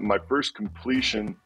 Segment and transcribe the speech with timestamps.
[0.00, 1.36] My first completion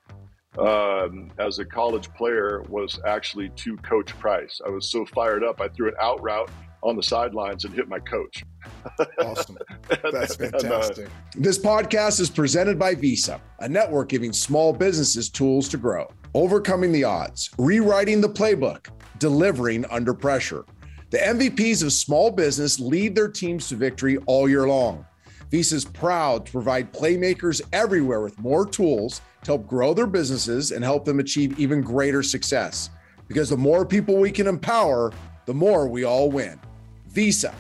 [0.58, 4.60] um, as a college player was actually to Coach Price.
[4.64, 6.50] I was so fired up, I threw an out route
[6.82, 8.44] on the sidelines and hit my coach.
[9.18, 9.58] awesome.
[10.12, 11.06] That's fantastic.
[11.06, 15.78] and, uh, this podcast is presented by Visa, a network giving small businesses tools to
[15.78, 20.64] grow, overcoming the odds, rewriting the playbook, delivering under pressure.
[21.10, 25.06] The MVPs of small business lead their teams to victory all year long.
[25.50, 30.70] Visa is proud to provide playmakers everywhere with more tools to help grow their businesses
[30.72, 32.90] and help them achieve even greater success.
[33.28, 35.12] Because the more people we can empower,
[35.46, 36.58] the more we all win.
[37.08, 37.54] Visa,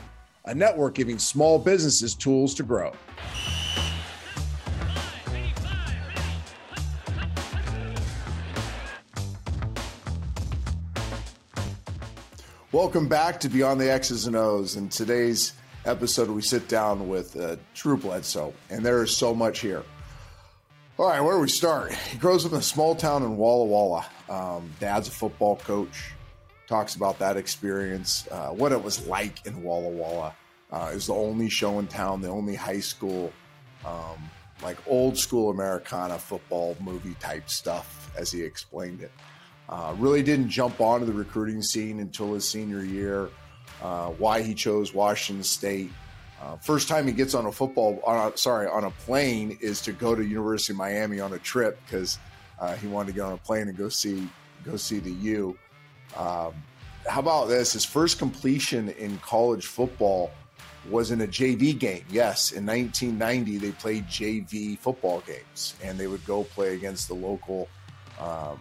[0.46, 2.92] a network giving small businesses tools to grow.
[12.72, 14.74] Welcome back to Beyond the X's and O's.
[14.74, 15.52] In today's
[15.84, 19.82] episode, we sit down with uh, Drew Bledsoe, and there is so much here.
[20.96, 21.92] All right, where do we start?
[21.92, 24.06] He grows up in a small town in Walla Walla.
[24.28, 26.12] Um, dad's a football coach
[26.66, 30.34] talks about that experience, uh, what it was like in Walla Walla.
[30.72, 33.32] Uh, it was the only show in town, the only high school,
[33.84, 34.30] um,
[34.62, 39.12] like old school Americana football movie type stuff, as he explained it.
[39.68, 43.30] Uh, really didn't jump onto the recruiting scene until his senior year.
[43.82, 45.90] Uh, why he chose Washington State.
[46.40, 48.00] Uh, first time he gets on a football,
[48.34, 52.18] sorry, on a plane is to go to University of Miami on a trip because
[52.58, 54.28] uh, he wanted to get on a plane and go see
[54.64, 55.58] go see the U.
[56.16, 56.54] Um,
[57.06, 57.74] how about this?
[57.74, 60.30] His first completion in college football
[60.90, 62.04] was in a JV game.
[62.10, 67.14] Yes, in 1990, they played JV football games and they would go play against the
[67.14, 67.68] local
[68.20, 68.60] um,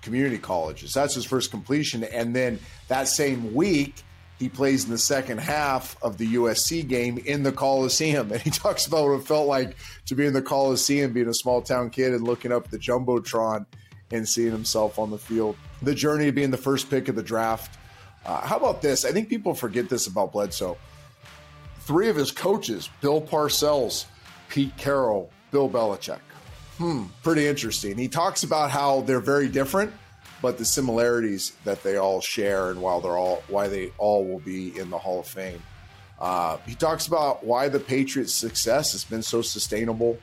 [0.00, 0.92] community colleges.
[0.92, 2.04] That's his first completion.
[2.04, 4.02] And then that same week,
[4.40, 8.32] he plays in the second half of the USC game in the Coliseum.
[8.32, 11.34] And he talks about what it felt like to be in the Coliseum, being a
[11.34, 13.66] small town kid and looking up the Jumbotron
[14.10, 17.22] and seeing himself on the field the journey of being the first pick of the
[17.22, 17.78] draft.
[18.24, 19.04] Uh, how about this?
[19.04, 20.76] I think people forget this about Bledsoe.
[21.80, 24.06] Three of his coaches, Bill Parcells,
[24.48, 26.20] Pete Carroll, Bill Belichick.
[26.78, 27.98] Hmm, pretty interesting.
[27.98, 29.92] He talks about how they're very different,
[30.42, 34.40] but the similarities that they all share and while they're all why they all will
[34.40, 35.62] be in the Hall of Fame.
[36.18, 40.18] Uh, he talks about why the Patriots' success has been so sustainable.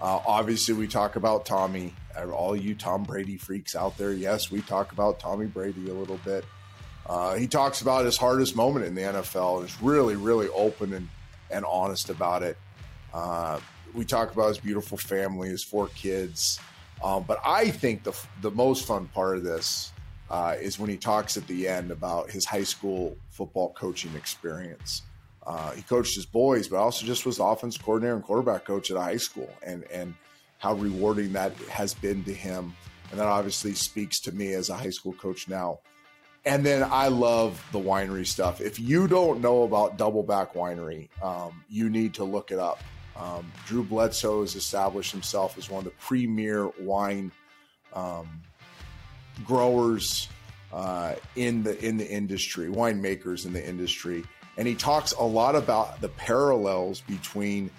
[0.00, 1.94] Uh, obviously, we talk about Tommy
[2.32, 6.20] all you Tom Brady freaks out there, yes, we talk about Tommy Brady a little
[6.24, 6.44] bit.
[7.06, 10.92] Uh, he talks about his hardest moment in the NFL and is really, really open
[10.92, 11.08] and,
[11.50, 12.56] and honest about it.
[13.12, 13.58] Uh,
[13.92, 16.60] we talk about his beautiful family, his four kids.
[17.02, 19.92] Um, but I think the, the most fun part of this
[20.30, 25.02] uh, is when he talks at the end about his high school football coaching experience.
[25.44, 28.90] Uh, he coached his boys, but also just was the offense coordinator and quarterback coach
[28.90, 29.50] at a high school.
[29.62, 30.14] And, and–
[30.62, 32.72] how rewarding that has been to him.
[33.10, 35.80] And that obviously speaks to me as a high school coach now.
[36.44, 38.60] And then I love the winery stuff.
[38.60, 42.78] If you don't know about Doubleback Winery, um, you need to look it up.
[43.16, 47.30] Um, Drew Bledsoe has established himself as one of the premier wine
[47.92, 48.40] um,
[49.44, 50.28] growers
[50.72, 54.24] uh, in the in the industry, winemakers in the industry,
[54.56, 57.70] and he talks a lot about the parallels between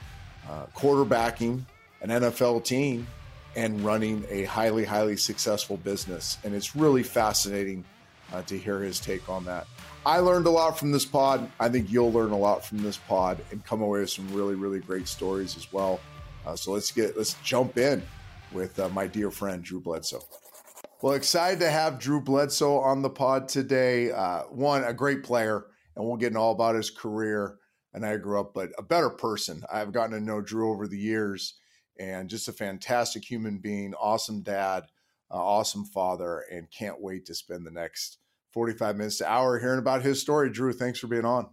[0.50, 1.64] uh, quarterbacking
[2.02, 3.08] an NFL team
[3.56, 6.38] and running a highly, highly successful business.
[6.44, 7.84] And it's really fascinating
[8.32, 9.68] uh, to hear his take on that.
[10.06, 11.50] I learned a lot from this pod.
[11.60, 14.56] I think you'll learn a lot from this pod and come away with some really,
[14.56, 16.00] really great stories as well.
[16.46, 18.02] Uh, so let's get let's jump in
[18.52, 20.24] with uh, my dear friend Drew Bledsoe.
[21.02, 24.12] Well, excited to have Drew Bledsoe on the pod today.
[24.12, 25.66] Uh, one, a great player,
[25.96, 27.58] and we'll get all about his career
[27.94, 29.64] and I grew up, but a better person.
[29.72, 31.56] I've gotten to know Drew over the years
[32.00, 34.86] and just a fantastic human being, awesome dad,
[35.32, 38.18] uh, awesome father, and can't wait to spend the next
[38.54, 40.50] 45 minutes to hour hearing about his story.
[40.50, 41.48] Drew, thanks for being on.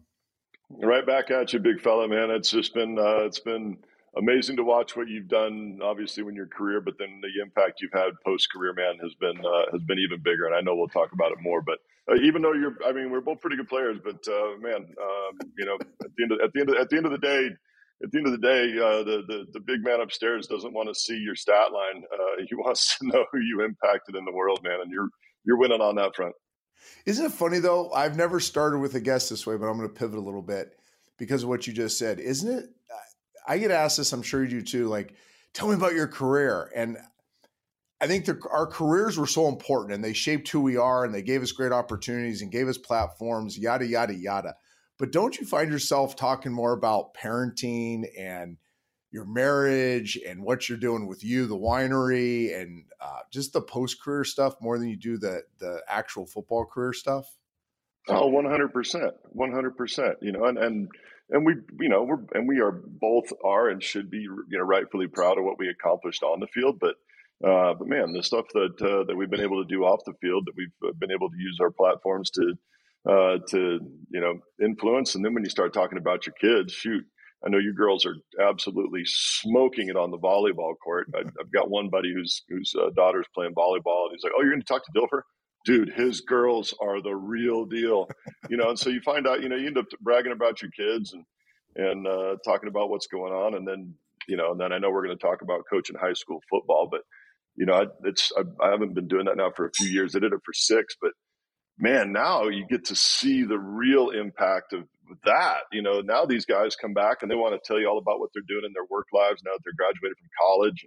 [0.70, 2.30] Right back at you, big fella, man.
[2.30, 3.78] It's just been uh, it's been
[4.16, 7.92] amazing to watch what you've done, obviously, in your career, but then the impact you've
[7.92, 10.46] had post career, man, has been uh, has been even bigger.
[10.46, 11.60] And I know we'll talk about it more.
[11.60, 11.78] But
[12.10, 15.38] uh, even though you're, I mean, we're both pretty good players, but uh, man, um,
[15.58, 17.18] you know, at the end of, at the end of, at the end of the
[17.18, 17.48] day,
[18.02, 20.88] at the end of the day, uh, the, the, the big man upstairs doesn't want
[20.88, 22.04] to see your stat line.
[22.12, 25.08] Uh, he wants to know who you impacted in the world, man, and you're
[25.44, 26.34] you're winning on that front.
[27.06, 27.90] Isn't it funny though?
[27.92, 30.42] I've never started with a guest this way, but I'm going to pivot a little
[30.42, 30.78] bit
[31.18, 32.20] because of what you just said.
[32.20, 32.64] Isn't it?
[33.46, 34.12] I get asked this.
[34.12, 34.88] I'm sure you do too.
[34.88, 35.14] Like,
[35.54, 36.98] tell me about your career, and
[38.00, 41.14] I think the, our careers were so important, and they shaped who we are, and
[41.14, 43.58] they gave us great opportunities and gave us platforms.
[43.58, 44.54] Yada yada yada.
[44.98, 48.58] But don't you find yourself talking more about parenting and
[49.10, 54.00] your marriage and what you're doing with you, the winery, and uh, just the post
[54.02, 57.26] career stuff more than you do the the actual football career stuff?
[58.08, 60.16] Oh, Oh, one hundred percent, one hundred percent.
[60.22, 60.88] You know, and and
[61.30, 64.64] and we, you know, we're and we are both are and should be, you know,
[64.64, 66.96] rightfully proud of what we accomplished on the field, but.
[67.42, 70.12] Uh, but man, the stuff that uh, that we've been able to do off the
[70.20, 72.52] field, that we've uh, been able to use our platforms to
[73.08, 73.80] uh, to
[74.10, 77.02] you know influence, and then when you start talking about your kids, shoot,
[77.44, 81.08] I know you girls are absolutely smoking it on the volleyball court.
[81.14, 84.42] I, have got one buddy whose whose uh, daughter's playing volleyball, and he's like, "Oh,
[84.42, 85.22] you're going to talk to Dilfer."
[85.66, 88.08] Dude, his girls are the real deal,
[88.48, 88.70] you know.
[88.70, 91.24] And so you find out, you know, you end up bragging about your kids and
[91.76, 93.94] and uh, talking about what's going on, and then
[94.28, 96.88] you know, and then I know we're going to talk about coaching high school football,
[96.90, 97.02] but
[97.56, 100.14] you know, it's I, I haven't been doing that now for a few years.
[100.14, 101.12] I did it for six, but
[101.78, 104.84] man, now you get to see the real impact of
[105.24, 105.62] that.
[105.72, 108.20] You know, now these guys come back and they want to tell you all about
[108.20, 110.86] what they're doing in their work lives now that they're graduated from college.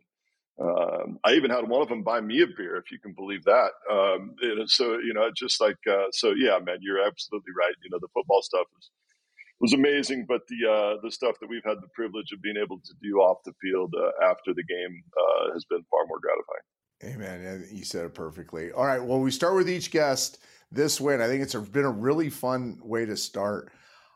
[0.53, 3.43] Um, I even had one of them buy me a beer, if you can believe
[3.45, 3.71] that.
[3.89, 4.35] Um,
[4.67, 7.73] so, you know, it's just like, uh, so yeah, man, you're absolutely right.
[7.83, 8.91] You know, the football stuff was,
[9.59, 12.77] was amazing, but the, uh, the stuff that we've had the privilege of being able
[12.77, 16.61] to do off the field, uh, after the game, uh, has been far more gratifying.
[17.03, 17.67] Amen.
[17.71, 18.71] You said it perfectly.
[18.71, 19.03] All right.
[19.03, 20.39] Well, we start with each guest
[20.71, 23.71] this way, and I think it's been a really fun way to start.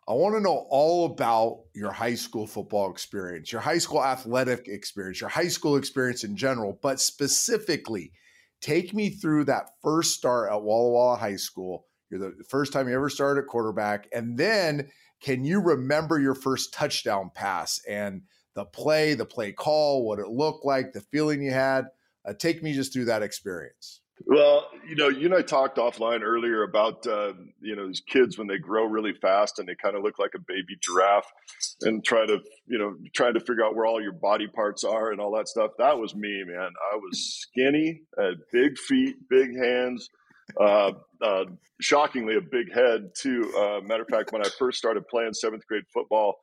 [0.10, 4.70] I want to know all about your high school football experience, your high school athletic
[4.70, 8.14] experience, your high school experience in general, but specifically,
[8.62, 11.88] take me through that first start at Walla Walla High School.
[12.10, 14.08] You're the first time you ever started at quarterback.
[14.14, 14.88] And then
[15.22, 18.22] can you remember your first touchdown pass and
[18.54, 21.88] the play, the play call, what it looked like, the feeling you had?
[22.26, 24.00] Uh, take me just through that experience.
[24.26, 28.38] Well, you know, you and I talked offline earlier about uh, you know these kids
[28.38, 31.32] when they grow really fast and they kind of look like a baby giraffe,
[31.82, 35.12] and try to you know trying to figure out where all your body parts are
[35.12, 35.72] and all that stuff.
[35.78, 36.72] That was me, man.
[36.92, 40.10] I was skinny, had big feet, big hands,
[40.60, 41.46] uh, uh,
[41.80, 43.54] shockingly a big head too.
[43.56, 46.38] Uh, matter of fact, when I first started playing seventh grade football,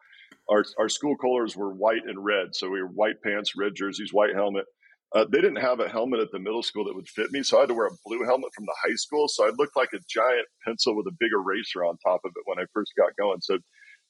[0.49, 4.13] our our school colors were white and red, so we were white pants, red jerseys,
[4.13, 4.67] white helmet
[5.15, 7.57] uh, they didn't have a helmet at the middle school that would fit me, so
[7.57, 9.29] I had to wear a blue helmet from the high school.
[9.29, 12.43] So I looked like a giant pencil with a big eraser on top of it
[12.47, 13.41] when I first got going.
[13.41, 13.59] So,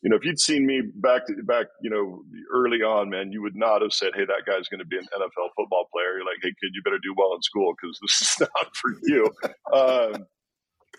[0.03, 3.43] you know, if you'd seen me back to, back, you know, early on, man, you
[3.43, 6.25] would not have said, "Hey, that guy's going to be an NFL football player." You're
[6.25, 9.29] like, "Hey, kid, you better do well in school because this is not for you."
[9.73, 10.27] um,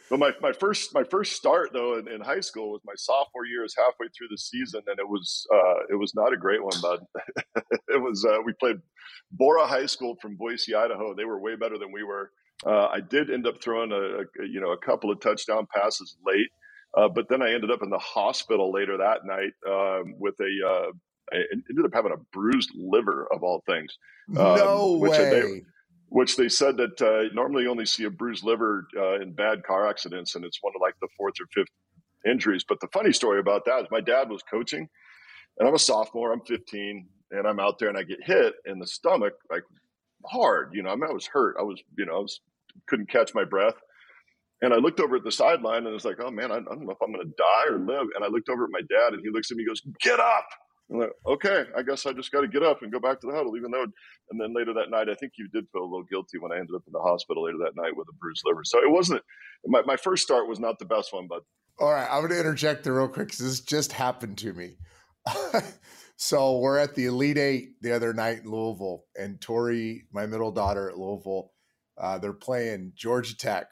[0.10, 3.46] but my, my first my first start though in, in, high school was my sophomore
[3.46, 3.64] year.
[3.64, 6.80] Is halfway through the season, and it was uh, it was not a great one,
[6.82, 7.00] bud.
[7.88, 8.78] it was uh, we played
[9.32, 11.14] Borah High School from Boise, Idaho.
[11.14, 12.32] They were way better than we were.
[12.66, 16.18] Uh, I did end up throwing a, a, you know a couple of touchdown passes
[16.26, 16.50] late,
[16.98, 20.68] uh, but then I ended up in the hospital later that night um, with a.
[20.68, 20.92] Uh,
[21.34, 21.38] I
[21.72, 23.98] ended up having a bruised liver of all things.
[24.38, 25.18] Um, no way.
[25.18, 25.62] They,
[26.16, 29.62] which they said that uh, normally you only see a bruised liver uh, in bad
[29.64, 31.74] car accidents, and it's one of like the fourth or fifth
[32.26, 32.64] injuries.
[32.66, 34.88] But the funny story about that is my dad was coaching,
[35.60, 36.32] and I'm a sophomore.
[36.32, 39.64] I'm 15, and I'm out there, and I get hit in the stomach like
[40.26, 40.70] hard.
[40.72, 41.58] You know, I mean, I was hurt.
[41.60, 42.40] I was, you know, I was,
[42.88, 43.76] couldn't catch my breath.
[44.62, 46.62] And I looked over at the sideline and I was like, oh man, I, I
[46.62, 48.08] don't know if I'm going to die or live.
[48.16, 50.22] And I looked over at my dad and he looks at me and goes, get
[50.22, 50.48] up.
[50.92, 53.28] I'm like, okay, I guess I just got to get up and go back to
[53.28, 53.86] the huddle, even though.
[54.30, 56.58] And then later that night, I think you did feel a little guilty when I
[56.58, 58.62] ended up in the hospital later that night with a bruised liver.
[58.64, 59.22] So it wasn't
[59.66, 61.42] my, my first start was not the best one, but.
[61.80, 64.78] All right, I'm going to interject there real quick because this just happened to me.
[66.16, 70.52] so we're at the Elite Eight the other night in Louisville, and Tori, my middle
[70.52, 71.52] daughter at Louisville,
[71.98, 73.72] uh, they're playing Georgia Tech,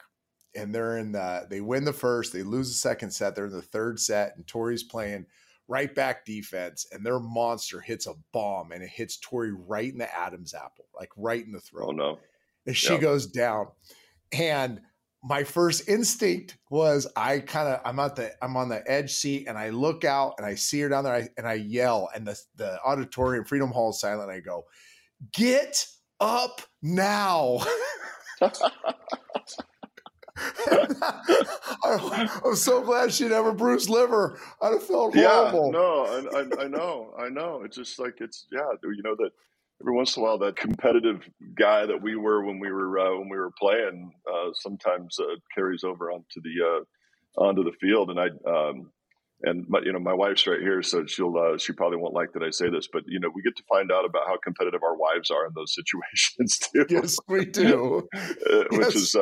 [0.54, 1.46] and they're in the.
[1.48, 3.34] They win the first, they lose the second set.
[3.34, 5.26] They're in the third set, and Tori's playing
[5.68, 9.98] right back defense, and their monster hits a bomb and it hits Tori right in
[9.98, 11.88] the Adam's apple, like right in the oh, throat.
[11.88, 12.18] Oh no.
[12.66, 13.68] And she goes down.
[14.32, 14.80] And
[15.22, 19.46] my first instinct was I kind of I'm at the I'm on the edge seat
[19.48, 22.38] and I look out and I see her down there and I yell and the
[22.56, 24.64] the auditorium Freedom Hall is silent I go,
[25.32, 25.86] get
[26.20, 27.60] up now.
[31.84, 34.38] I'm so glad she never bruised liver.
[34.60, 35.72] I'd have felt yeah, horrible.
[35.72, 37.62] No, I, I, I, know, I know.
[37.64, 39.30] It's just like it's yeah, you know that
[39.80, 41.20] every once in a while that competitive
[41.56, 45.36] guy that we were when we were uh, when we were playing uh, sometimes uh,
[45.54, 46.82] carries over onto the
[47.38, 48.26] uh, onto the field, and I.
[48.48, 48.90] Um,
[49.42, 52.32] and my, you know, my wife's right here, so she'll uh, she probably won't like
[52.32, 54.82] that I say this, but you know, we get to find out about how competitive
[54.82, 56.86] our wives are in those situations too.
[56.88, 58.08] Yes, we do.
[58.14, 58.94] Uh, which yes.
[58.94, 59.16] is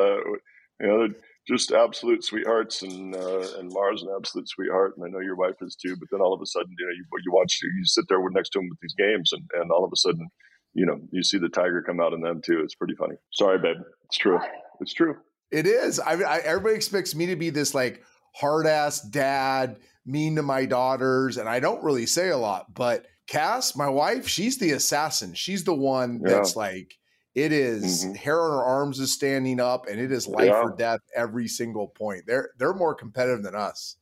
[0.79, 1.07] you know
[1.47, 5.55] just absolute sweethearts, and uh, and Maura's an absolute sweetheart, and I know your wife
[5.61, 5.95] is too.
[5.99, 8.49] But then all of a sudden, you know, you, you watch, you sit there next
[8.51, 10.29] to him with these games, and, and all of a sudden,
[10.73, 12.61] you know, you see the tiger come out in them too.
[12.63, 13.15] It's pretty funny.
[13.31, 13.77] Sorry, babe.
[14.05, 14.39] It's true.
[14.79, 15.15] It's true.
[15.51, 15.99] It is.
[15.99, 18.03] I I, everybody expects me to be this like
[18.35, 22.73] hard ass dad, mean to my daughters, and I don't really say a lot.
[22.73, 25.33] But Cass, my wife, she's the assassin.
[25.33, 26.35] She's the one yeah.
[26.35, 26.95] that's like,
[27.35, 28.13] it is, mm-hmm.
[28.15, 30.61] hair on our arms is standing up, and it is life yeah.
[30.61, 32.23] or death every single point.
[32.27, 33.95] They're they're more competitive than us.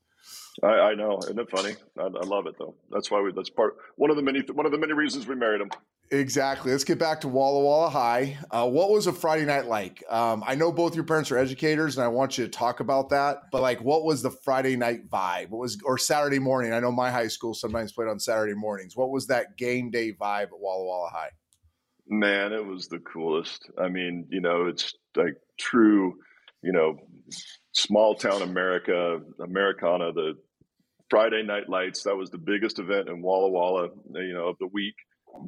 [0.61, 1.75] I, I know, isn't it funny?
[1.97, 2.75] I, I, love it though.
[2.89, 3.31] That's why we.
[3.31, 5.71] That's part one of the many one of the many reasons we married him.
[6.13, 6.73] Exactly.
[6.73, 8.38] Let's get back to Walla Walla High.
[8.51, 10.03] Uh, what was a Friday night like?
[10.09, 13.09] Um, I know both your parents are educators, and I want you to talk about
[13.11, 13.43] that.
[13.50, 15.51] But like, what was the Friday night vibe?
[15.51, 16.73] What was or Saturday morning?
[16.73, 18.97] I know my high school sometimes played on Saturday mornings.
[18.97, 21.29] What was that game day vibe at Walla Walla High?
[22.12, 23.72] Man, it was the coolest.
[23.77, 26.15] I mean, you know, it's like true,
[26.62, 26.98] you know,
[27.72, 30.12] small town America, Americana.
[30.12, 30.34] The
[31.10, 32.03] Friday Night Lights.
[32.03, 34.96] That was the biggest event in Walla Walla, you know, of the week.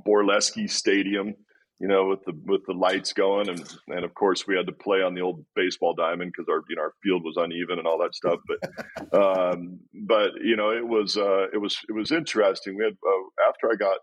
[0.07, 1.35] Borleske Stadium,
[1.79, 4.71] you know, with the with the lights going, and and of course we had to
[4.73, 7.87] play on the old baseball diamond because our you know our field was uneven and
[7.87, 8.39] all that stuff.
[8.47, 9.13] But
[9.53, 12.77] um, but you know it was uh, it was it was interesting.
[12.77, 13.99] We had uh, after I got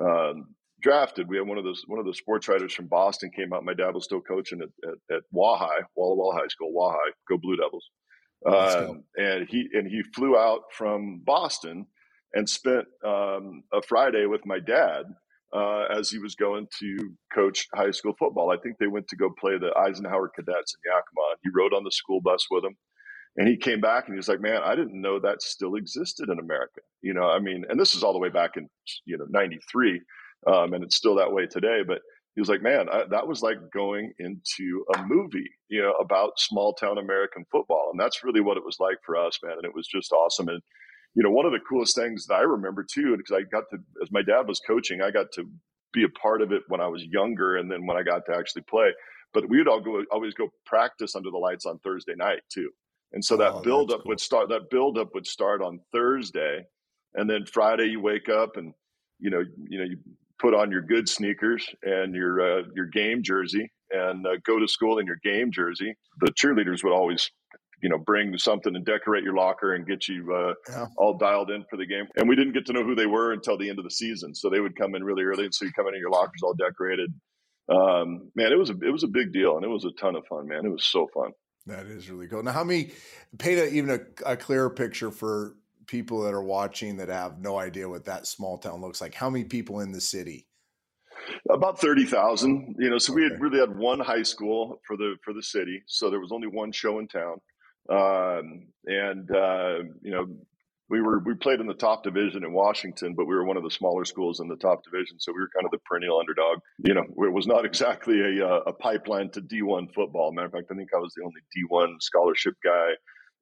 [0.00, 3.52] um, drafted, we had one of those one of the sports writers from Boston came
[3.52, 3.64] out.
[3.64, 7.38] My dad was still coaching at at, at Walla Walla Walla High School, Walla Go
[7.38, 7.88] Blue Devils.
[8.46, 11.86] Um, and he and he flew out from Boston
[12.34, 15.04] and spent um, a Friday with my dad
[15.54, 18.50] uh, as he was going to coach high school football.
[18.50, 21.36] I think they went to go play the Eisenhower Cadets in Yakima.
[21.44, 22.76] He rode on the school bus with him.
[23.36, 26.30] And he came back and he was like, "Man, I didn't know that still existed
[26.30, 28.68] in America." You know, I mean, and this is all the way back in
[29.06, 30.02] you know '93,
[30.46, 31.80] um, and it's still that way today.
[31.86, 32.00] But
[32.34, 36.38] he was like, "Man, I, that was like going into a movie, you know, about
[36.38, 39.54] small town American football, and that's really what it was like for us, man.
[39.56, 40.48] And it was just awesome.
[40.48, 40.62] And
[41.14, 43.78] you know, one of the coolest things that I remember too, because I got to,
[44.00, 45.44] as my dad was coaching, I got to
[45.92, 48.36] be a part of it when I was younger, and then when I got to
[48.36, 48.90] actually play.
[49.32, 52.70] But we would all go, always go practice under the lights on Thursday night too,
[53.12, 54.10] and so that oh, build up cool.
[54.10, 54.48] would start.
[54.50, 56.64] That build up would start on Thursday,
[57.14, 58.72] and then Friday you wake up and
[59.20, 59.98] you know, you know, you
[60.40, 64.68] put on your good sneakers and your uh, your game jersey and uh, go to
[64.68, 65.94] school in your game jersey.
[66.20, 67.30] The cheerleaders would always
[67.82, 70.86] you know bring something and decorate your locker and get you uh, yeah.
[70.96, 72.06] all dialed in for the game.
[72.16, 74.34] And we didn't get to know who they were until the end of the season,
[74.34, 76.42] so they would come in really early, and so you come in and your lockers
[76.42, 77.12] all decorated.
[77.68, 80.16] Um, man, it was a it was a big deal, and it was a ton
[80.16, 80.48] of fun.
[80.48, 81.30] Man, it was so fun.
[81.66, 82.42] That is really cool.
[82.42, 82.92] Now, how many
[83.38, 85.54] paint a, even a, a clearer picture for
[85.90, 89.14] people that are watching that have no idea what that small town looks like?
[89.14, 90.46] How many people in the city?
[91.50, 92.76] About thirty thousand.
[92.78, 93.22] You know, so okay.
[93.22, 96.32] we had really had one high school for the for the city, so there was
[96.32, 97.36] only one show in town.
[97.90, 100.26] Um, and uh, you know,
[100.88, 103.62] we were we played in the top division in Washington, but we were one of
[103.62, 106.58] the smaller schools in the top division, so we were kind of the perennial underdog.
[106.84, 110.32] You know, it was not exactly a, uh, a pipeline to D1 football.
[110.32, 112.90] Matter of fact, I think I was the only D1 scholarship guy,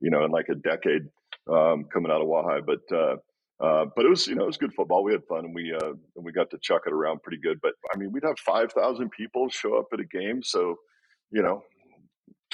[0.00, 1.08] you know, in like a decade
[1.48, 2.60] um, coming out of Wa-Hi.
[2.60, 3.16] But uh,
[3.60, 5.02] uh, but it was you know it was good football.
[5.02, 7.58] We had fun and we uh, and we got to chuck it around pretty good.
[7.62, 10.76] But I mean, we'd have five thousand people show up at a game, so
[11.30, 11.62] you know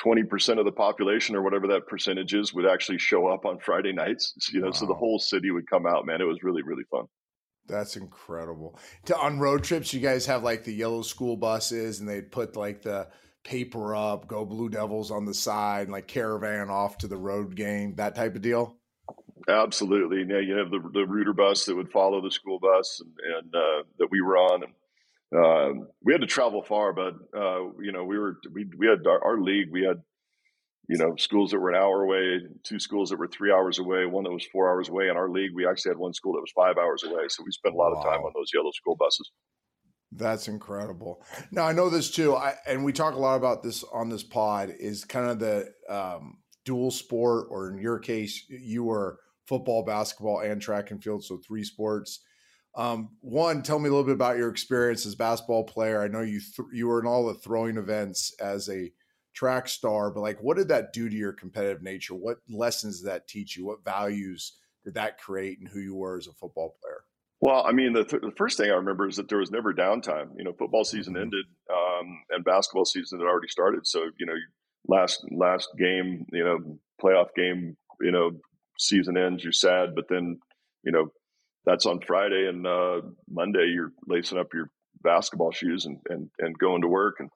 [0.01, 3.93] 20% of the population or whatever that percentage is would actually show up on Friday
[3.93, 4.35] nights.
[4.53, 4.73] You know, wow.
[4.73, 6.21] so the whole city would come out, man.
[6.21, 7.05] It was really, really fun.
[7.67, 8.79] That's incredible.
[9.07, 12.57] To, on road trips, you guys have like the yellow school buses and they'd put
[12.57, 13.09] like the
[13.43, 17.55] paper up, go Blue Devils on the side, and like caravan off to the road
[17.57, 18.77] game, that type of deal.
[19.49, 20.25] Absolutely.
[20.25, 23.55] Now you have the, the rooter bus that would follow the school bus and, and
[23.55, 24.63] uh, that we were on.
[24.63, 24.73] And
[25.35, 29.07] um, we had to travel far, but uh, you know, we were we we had
[29.07, 29.71] our, our, league.
[29.71, 30.01] We had
[30.89, 34.07] you know schools that were an hour away, two schools that were three hours away,
[34.07, 35.09] one that was four hours away.
[35.09, 37.25] In our league, we actually had one school that was five hours away.
[37.29, 37.99] So we spent a lot wow.
[37.99, 39.31] of time on those yellow school buses.
[40.13, 41.25] That's incredible.
[41.51, 44.23] Now I know this too, I, and we talk a lot about this on this
[44.23, 44.73] pod.
[44.79, 50.41] Is kind of the um, dual sport, or in your case, you were football, basketball,
[50.41, 52.21] and track and field, so three sports
[52.77, 56.03] um, one, tell me a little bit about your experience as basketball player.
[56.03, 58.91] I know you th- you were in all the throwing events as a
[59.33, 62.15] track star, but like, what did that do to your competitive nature?
[62.15, 63.65] What lessons did that teach you?
[63.65, 67.05] What values did that create, and who you were as a football player?
[67.41, 69.73] Well, I mean, the, th- the first thing I remember is that there was never
[69.73, 70.31] downtime.
[70.37, 71.23] You know, football season mm-hmm.
[71.23, 73.87] ended um, and basketball season had already started.
[73.87, 74.35] So, you know,
[74.89, 78.33] last last game, you know, playoff game, you know,
[78.79, 80.39] season ends, you're sad, but then,
[80.85, 81.09] you know,
[81.67, 84.71] that's on Friday and uh, Monday you're lacing up your
[85.03, 87.17] basketball shoes and, and, and going to work.
[87.19, 87.31] And,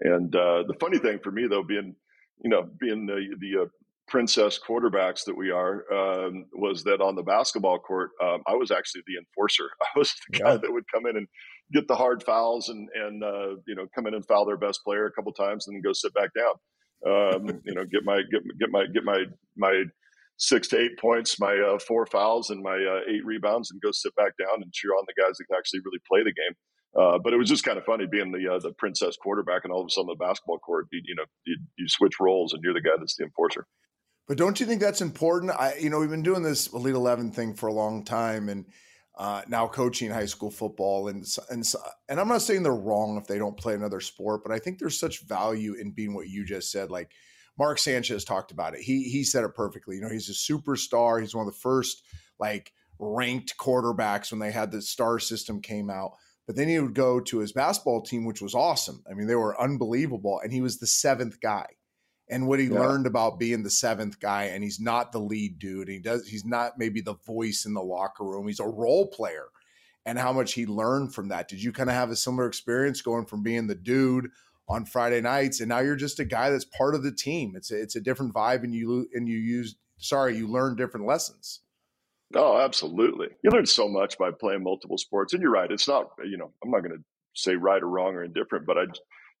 [0.00, 1.94] and uh, the funny thing for me though, being,
[2.42, 3.66] you know, being the the uh,
[4.08, 8.70] princess quarterbacks that we are, um, was that on the basketball court, um, I was
[8.70, 9.70] actually the enforcer.
[9.82, 10.56] I was the guy yeah.
[10.58, 11.26] that would come in and
[11.72, 14.80] get the hard fouls and and uh, you know come in and foul their best
[14.84, 16.54] player a couple times and then go sit back down.
[17.06, 19.24] Um, you know, get my get get my get my
[19.56, 19.84] my
[20.36, 23.90] six to eight points, my uh, four fouls, and my uh, eight rebounds, and go
[23.92, 26.54] sit back down and cheer on the guys that can actually really play the game.
[26.96, 29.72] Uh, but it was just kind of funny being the uh, the princess quarterback, and
[29.72, 32.62] all of a sudden the basketball court, you, you know, you, you, switch roles, and
[32.62, 33.66] you're the guy that's the enforcer.
[34.28, 35.52] But don't you think that's important?
[35.52, 38.66] I, you know, we've been doing this Elite Eleven thing for a long time, and
[39.18, 41.64] uh, now coaching high school football, and and
[42.08, 44.78] and I'm not saying they're wrong if they don't play another sport, but I think
[44.78, 47.10] there's such value in being what you just said, like
[47.58, 48.80] Mark Sanchez talked about it.
[48.80, 49.96] He he said it perfectly.
[49.96, 51.20] You know, he's a superstar.
[51.20, 52.02] He's one of the first
[52.38, 56.12] like ranked quarterbacks when they had the star system came out.
[56.46, 59.02] But then he would go to his basketball team, which was awesome.
[59.10, 61.66] I mean, they were unbelievable, and he was the seventh guy.
[62.28, 62.80] And what he yeah.
[62.80, 65.88] learned about being the seventh guy, and he's not the lead dude.
[65.88, 66.26] he does.
[66.26, 68.46] He's not maybe the voice in the locker room.
[68.46, 69.46] He's a role player,
[70.06, 71.48] and how much he learned from that.
[71.48, 74.28] Did you kind of have a similar experience going from being the dude
[74.68, 77.54] on Friday nights, and now you're just a guy that's part of the team.
[77.56, 81.06] It's a, it's a different vibe, and you and you use sorry, you learn different
[81.06, 81.60] lessons.
[82.34, 83.28] Oh, absolutely.
[83.42, 85.70] You learn so much by playing multiple sports, and you're right.
[85.70, 87.04] It's not you know I'm not going to
[87.34, 88.84] say right or wrong or indifferent, but I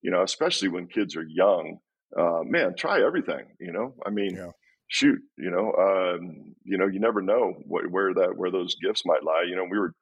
[0.02, 1.78] you know especially when kids are young,
[2.18, 3.44] uh, man, try everything.
[3.60, 4.36] You know, I mean.
[4.36, 4.50] Yeah.
[4.86, 9.02] Shoot, you know, um, you know, you never know what, where that where those gifts
[9.06, 9.44] might lie.
[9.48, 9.94] You know, we were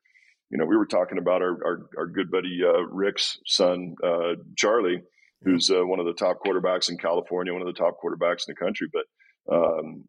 [0.53, 4.35] you know, we were talking about our our, our good buddy uh, Rick's son, uh,
[4.57, 5.03] Charlie,
[5.43, 8.55] who's uh, one of the top quarterbacks in California, one of the top quarterbacks in
[8.55, 8.87] the country.
[8.93, 9.07] But
[9.53, 10.05] um,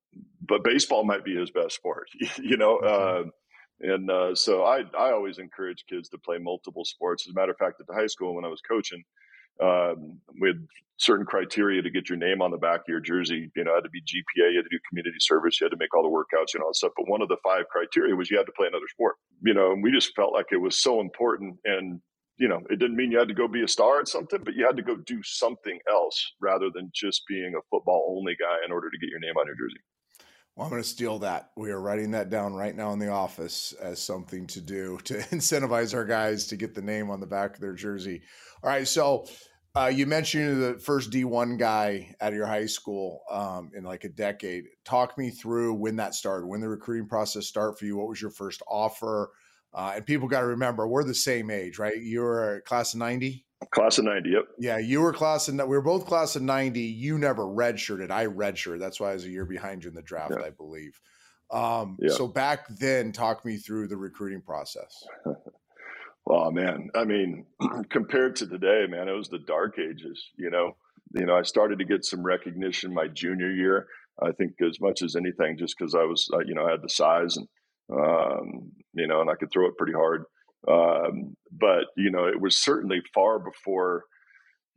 [0.45, 2.07] but baseball might be his best sport,
[2.43, 2.77] you know.
[2.77, 3.29] Mm-hmm.
[3.29, 3.31] Uh,
[3.79, 7.25] and uh, so I I always encourage kids to play multiple sports.
[7.25, 9.01] As a matter of fact, at the high school when I was coaching,
[9.61, 10.67] um, had
[10.97, 13.51] certain criteria to get your name on the back of your jersey.
[13.55, 15.77] You know, had to be GPA, you had to do community service, you had to
[15.77, 16.93] make all the workouts and all that stuff.
[16.95, 19.15] But one of the five criteria was you had to play another sport.
[19.41, 22.01] You know, and we just felt like it was so important and
[22.37, 24.55] you know, it didn't mean you had to go be a star at something, but
[24.55, 28.57] you had to go do something else rather than just being a football only guy
[28.65, 29.79] in order to get your name on your jersey.
[30.55, 31.49] Well, I'm going to steal that.
[31.57, 35.15] We are writing that down right now in the office as something to do to
[35.15, 38.21] incentivize our guys to get the name on the back of their jersey.
[38.63, 38.87] All right.
[38.87, 39.25] So
[39.75, 44.09] uh, you mentioned the first D1 guy at your high school um, in like a
[44.09, 44.65] decade.
[44.85, 47.97] Talk me through when that started, when the recruiting process started for you.
[47.97, 49.31] What was your first offer?
[49.73, 51.97] Uh, and people got to remember, we're the same age, right?
[51.97, 53.43] You were class of 90?
[53.71, 54.43] Class of 90, yep.
[54.59, 56.79] Yeah, you were class of, we were both class of 90.
[56.79, 58.11] You never redshirted.
[58.11, 58.79] I redshirted.
[58.79, 60.45] That's why I was a year behind you in the draft, yeah.
[60.45, 60.99] I believe.
[61.51, 62.13] Um, yeah.
[62.13, 65.03] So back then, talk me through the recruiting process.
[66.27, 66.89] oh, man.
[66.95, 67.45] I mean,
[67.89, 70.75] compared to today, man, it was the dark ages, you know.
[71.15, 73.87] You know, I started to get some recognition my junior year.
[74.21, 76.81] I think as much as anything, just because I was, uh, you know, I had
[76.81, 77.47] the size and–
[77.91, 80.25] um, you know, and I could throw it pretty hard.
[80.67, 84.03] Um, but you know, it was certainly far before.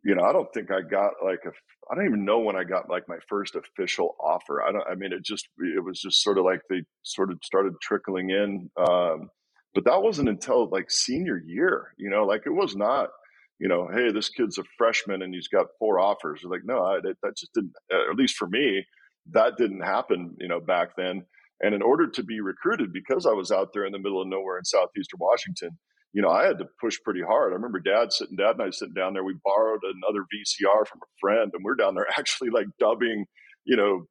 [0.04, 1.50] You know, I don't think I got like a.
[1.90, 4.62] I don't even know when I got like my first official offer.
[4.62, 4.84] I don't.
[4.90, 8.30] I mean, it just it was just sort of like they sort of started trickling
[8.30, 8.70] in.
[8.76, 9.30] Um,
[9.74, 11.92] but that wasn't until like senior year.
[11.98, 13.10] You know, like it was not
[13.58, 16.42] you know, hey, this kid's a freshman and he's got four offers.
[16.44, 18.84] Like, no, I, that just didn't, at least for me,
[19.32, 21.24] that didn't happen, you know, back then.
[21.60, 24.28] And in order to be recruited, because I was out there in the middle of
[24.28, 25.78] nowhere in southeastern Washington,
[26.12, 27.52] you know, I had to push pretty hard.
[27.52, 29.24] I remember dad sitting, dad and I sitting down there.
[29.24, 33.26] We borrowed another VCR from a friend, and we're down there actually like dubbing,
[33.64, 34.06] you know,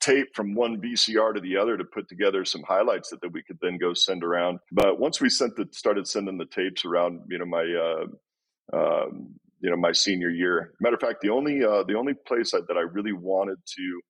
[0.00, 3.42] tape from one VCR to the other to put together some highlights that, that we
[3.42, 4.58] could then go send around.
[4.72, 9.34] But once we sent the started sending the tapes around, you know, my uh, um,
[9.60, 10.72] you know my senior year.
[10.80, 14.00] Matter of fact, the only uh, the only place that I really wanted to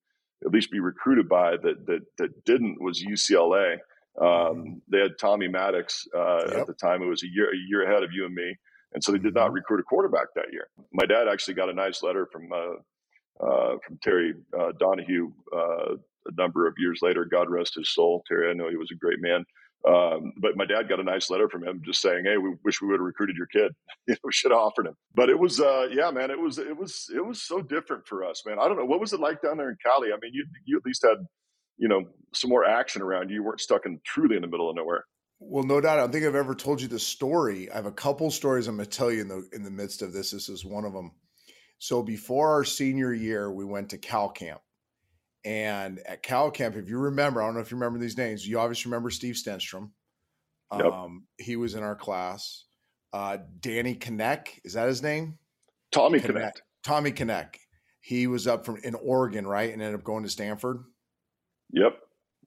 [0.45, 3.73] at least be recruited by that that that didn't was UCLA.
[4.19, 4.73] Um, mm-hmm.
[4.89, 6.57] they had Tommy Maddox uh, yep.
[6.57, 7.01] at the time.
[7.01, 8.55] It was a year a year ahead of you and me,
[8.93, 9.55] and so they did not mm-hmm.
[9.55, 10.67] recruit a quarterback that year.
[10.93, 15.95] My dad actually got a nice letter from uh, uh, from Terry uh, Donahue uh,
[16.25, 17.25] a number of years later.
[17.25, 18.23] God rest his soul.
[18.27, 19.45] Terry, I know he was a great man.
[19.87, 22.81] Um, but my dad got a nice letter from him just saying, "Hey, we wish
[22.81, 23.71] we would have recruited your kid.
[24.23, 27.09] we should have offered him." But it was, uh, yeah, man, it was, it was,
[27.15, 28.57] it was so different for us, man.
[28.59, 30.09] I don't know what was it like down there in Cali.
[30.11, 31.25] I mean, you you at least had,
[31.77, 33.35] you know, some more action around you.
[33.35, 35.05] You weren't stuck in truly in the middle of nowhere.
[35.39, 35.97] Well, no doubt.
[35.97, 37.71] I don't think I've ever told you the story.
[37.71, 40.01] I have a couple stories I'm going to tell you in the in the midst
[40.01, 40.31] of this.
[40.31, 41.11] This is one of them.
[41.77, 44.59] So before our senior year, we went to Cal Camp
[45.45, 48.47] and at Cal Camp, if you remember, I don't know if you remember these names.
[48.47, 49.91] You obviously remember Steve Stenstrom.
[50.73, 50.85] Yep.
[50.85, 52.65] Um, he was in our class.
[53.11, 55.37] Uh, Danny Kinneck, is that his name?
[55.91, 56.61] Tommy Kinneck.
[56.83, 57.55] Tommy Kinneck.
[58.01, 60.83] He was up from in Oregon, right, and ended up going to Stanford.
[61.71, 61.99] Yep.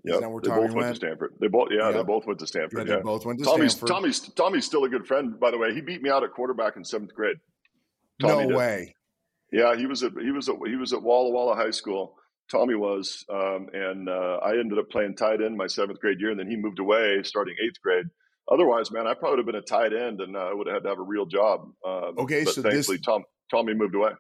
[0.05, 0.21] Yep.
[0.21, 0.75] they both went?
[0.75, 0.89] went?
[0.89, 1.35] to Stanford.
[1.41, 2.87] They both, yeah, they both went to Stanford.
[2.87, 3.89] Yeah, Yeah, they both went to Tommy's Stanford.
[3.89, 5.75] Tommy's Tommy's still a good friend, by the way.
[5.75, 7.37] He beat me out at quarterback in seventh grade.
[8.21, 8.57] Tommy no did.
[8.57, 8.97] way.
[9.53, 12.17] Yeah, he was at he was at he was at Walla Walla High School.
[12.51, 16.31] Tommy was, um, and uh, I ended up playing tight end my seventh grade year,
[16.31, 18.07] and then he moved away starting eighth grade.
[18.51, 20.75] Otherwise, man, I probably would have been a tight end, and uh, I would have
[20.77, 21.73] had to have a real job.
[21.87, 24.13] Um, Okay, but so this- thankfully, Tom Tommy moved away.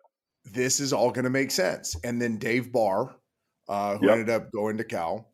[0.44, 1.94] This is all going to make sense.
[2.04, 3.14] And then Dave Barr,
[3.68, 4.12] uh, who Yep.
[4.18, 5.32] ended up going to Cal,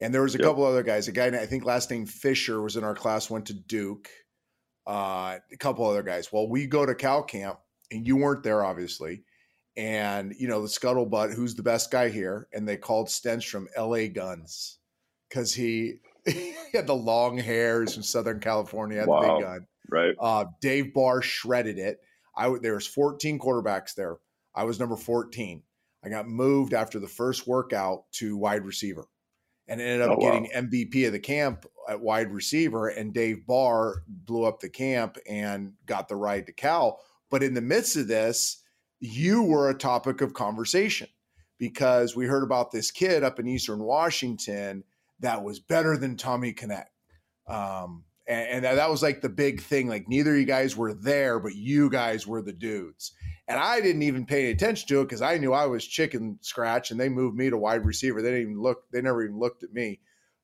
[0.00, 0.46] and there was a Yep.
[0.46, 1.08] couple other guys.
[1.08, 4.08] A guy I think last name Fisher was in our class, went to Duke.
[4.86, 6.32] Uh, a couple other guys.
[6.32, 7.58] Well, we go to Cal camp,
[7.90, 9.24] and you weren't there, obviously.
[9.76, 12.48] And you know the scuttlebutt, who's the best guy here?
[12.52, 14.08] And they called Stenstrom L.A.
[14.08, 14.78] Guns
[15.28, 17.82] because he, he had the long hair.
[17.82, 19.36] He's from Southern California, had the Wow.
[19.36, 19.66] big gun.
[19.90, 20.14] Right?
[20.18, 22.00] Uh, Dave Barr shredded it.
[22.36, 24.16] I there was 14 quarterbacks there.
[24.54, 25.62] I was number 14.
[26.04, 29.04] I got moved after the first workout to wide receiver,
[29.68, 30.32] and ended up Oh, wow.
[30.40, 32.88] getting MVP of the camp at wide receiver.
[32.88, 37.00] And Dave Barr blew up the camp and got the ride to Cal.
[37.30, 38.62] But in the midst of this,
[39.00, 41.08] you were a topic of conversation
[41.58, 44.84] because we heard about this kid up in Eastern Washington
[45.20, 46.86] that was better than Tommy Kinneck.
[47.46, 49.88] Um, and, and that- was like the big thing.
[49.88, 53.12] Like neither of you guys were there, but you guys were the dudes.
[53.48, 56.38] And I didn't even pay any attention to it because I knew I was chicken
[56.40, 58.20] scratch, and they moved me to wide receiver.
[58.20, 58.90] They didn't even look.
[58.92, 60.00] They never even looked at me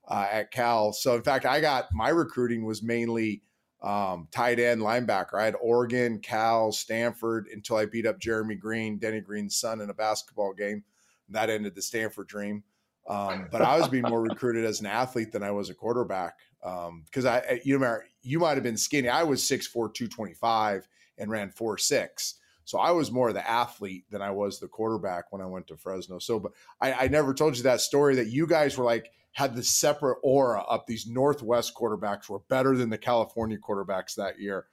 [0.06, 0.92] uh, at Cal.
[0.92, 3.42] So in fact, I got my recruiting was mainly
[3.82, 5.34] um, tight end linebacker.
[5.34, 9.90] I had Oregon, Cal, Stanford until I beat up Jeremy Green, Denny Green's son, in
[9.90, 10.84] a basketball game.
[11.28, 12.62] That ended the Stanford dream.
[13.08, 16.38] Um, but I was being more recruited as an athlete than I was a quarterback
[16.60, 19.08] because I, I- you remember, you might have been skinny.
[19.08, 22.36] I was 6'4", 225 and ran four six.
[22.64, 25.76] So I was more the athlete than I was the quarterback when I went to
[25.76, 26.20] Fresno.
[26.20, 29.56] So, but I, I never told you that story that you guys were like had
[29.56, 30.86] the separate aura up.
[30.86, 34.66] These Northwest quarterbacks were better than the California quarterbacks that year.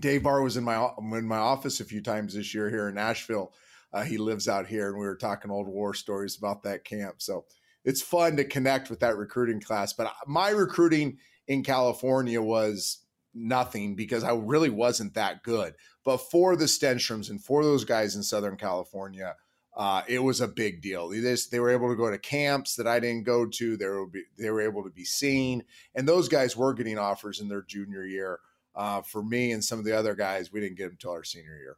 [0.00, 2.94] Dave Barr was in my in my office a few times this year here in
[2.94, 3.54] Nashville.
[3.92, 7.16] Uh, he lives out here, and we were talking old war stories about that camp.
[7.18, 7.46] So
[7.84, 9.92] it's fun to connect with that recruiting class.
[9.92, 12.98] But my recruiting in California was
[13.32, 15.74] nothing because I really wasn't that good.
[16.04, 19.34] But for the Stenstroms and for those guys in Southern California,
[19.76, 21.08] uh, it was a big deal.
[21.10, 23.76] They, just, they were able to go to camps that I didn't go to.
[23.76, 24.06] They were
[24.38, 28.04] they were able to be seen, and those guys were getting offers in their junior
[28.04, 28.40] year.
[28.74, 31.24] Uh, for me and some of the other guys, we didn't get them until our
[31.24, 31.76] senior year.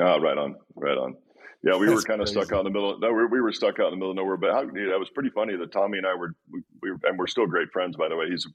[0.00, 1.16] Ah, right on, right on.
[1.62, 2.98] Yeah, we were kind of stuck out in the middle.
[2.98, 4.36] No, we, we were stuck out in the middle of nowhere.
[4.36, 7.26] But how, it was pretty funny that Tommy and I were, we, we and we're
[7.26, 8.26] still great friends, by the way.
[8.30, 8.46] He's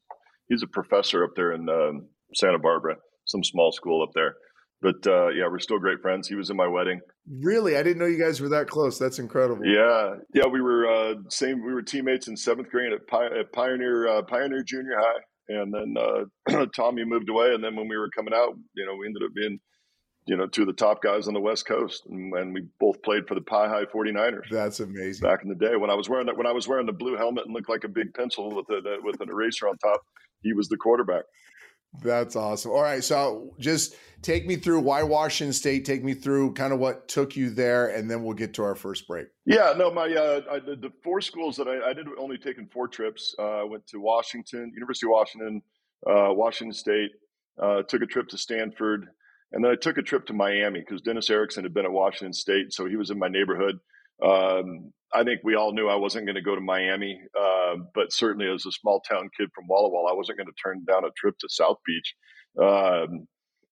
[0.48, 4.36] he's a professor up there in um, Santa Barbara, some small school up there.
[4.84, 6.28] But uh, yeah, we're still great friends.
[6.28, 7.00] He was in my wedding.
[7.42, 9.00] Really, I didn't know you guys were that close.
[9.00, 9.66] That's incredible.
[9.66, 11.66] Yeah, yeah, we were uh, same.
[11.66, 15.74] We were teammates in seventh grade at, Pi- at Pioneer uh, Pioneer Junior High, and
[15.74, 17.54] then uh, Tommy moved away.
[17.54, 19.58] And then when we were coming out, you know, we ended up being,
[20.28, 23.02] you know, two of the top guys on the West Coast, and, and we both
[23.04, 25.26] played for the Pi High 49ers That's amazing.
[25.26, 27.16] back in the day when I was wearing that when I was wearing the blue
[27.16, 30.02] helmet and looked like a big pencil with a with an eraser on top.
[30.42, 31.24] He was the quarterback.
[32.02, 32.72] That's awesome.
[32.72, 35.86] All right, so just take me through why Washington State.
[35.86, 38.76] Take me through kind of what took you there, and then we'll get to our
[38.76, 39.28] first break.
[39.46, 42.88] Yeah, no, my uh, I, the, four schools that I, I did only taken four
[42.88, 43.36] trips.
[43.38, 45.62] Uh, I went to Washington, University of Washington,
[46.10, 47.12] uh, Washington State.
[47.62, 49.06] Uh, took a trip to Stanford,
[49.52, 52.34] and then I took a trip to Miami because Dennis Erickson had been at Washington
[52.34, 53.78] State, so he was in my neighborhood.
[54.24, 58.12] Um, I think we all knew I wasn't going to go to Miami, uh, but
[58.12, 61.06] certainly as a small town kid from Walla Walla, I wasn't going to turn down
[61.06, 62.16] a trip to South Beach.
[62.62, 63.28] Um,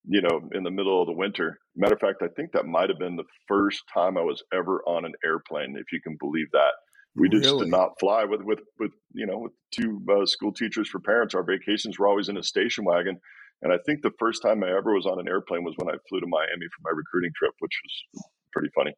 [0.07, 1.59] you know, in the middle of the winter.
[1.75, 4.81] Matter of fact, I think that might have been the first time I was ever
[4.87, 6.71] on an airplane, if you can believe that.
[7.15, 10.87] We just did not fly with with with you know with two uh, school teachers
[10.87, 11.35] for parents.
[11.35, 13.19] Our vacations were always in a station wagon,
[13.61, 15.97] and I think the first time I ever was on an airplane was when I
[16.07, 18.23] flew to Miami for my recruiting trip, which was
[18.53, 18.93] pretty funny.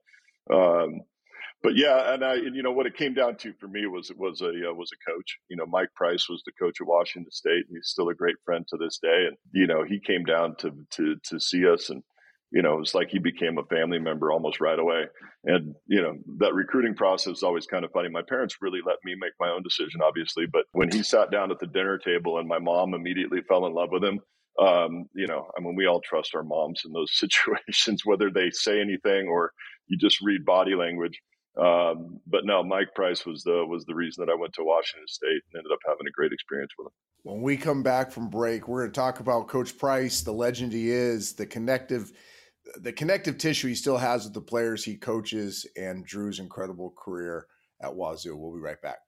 [0.53, 1.01] Um,
[1.63, 4.09] but yeah, and I, and, you know, what it came down to for me was
[4.09, 5.37] it was a uh, was a coach.
[5.49, 8.35] You know, Mike Price was the coach of Washington State, and he's still a great
[8.43, 9.27] friend to this day.
[9.27, 12.03] And you know, he came down to to to see us, and
[12.51, 15.05] you know, it was like he became a family member almost right away.
[15.45, 18.09] And you know, that recruiting process is always kind of funny.
[18.09, 21.49] My parents really let me make my own decision, obviously, but when he sat down
[21.49, 24.19] at the dinner table, and my mom immediately fell in love with him.
[24.61, 28.49] Um, you know, I mean, we all trust our moms in those situations, whether they
[28.51, 29.51] say anything or
[29.87, 31.19] you just read body language.
[31.57, 35.07] Um, but no, Mike Price was the was the reason that I went to Washington
[35.07, 36.93] State and ended up having a great experience with him.
[37.21, 40.73] When we come back from break, we're going to talk about Coach Price, the legend
[40.73, 42.11] he is, the connective
[42.77, 47.45] the connective tissue he still has with the players he coaches and Drew's incredible career
[47.81, 48.35] at Wazoo.
[48.35, 48.99] We'll be right back.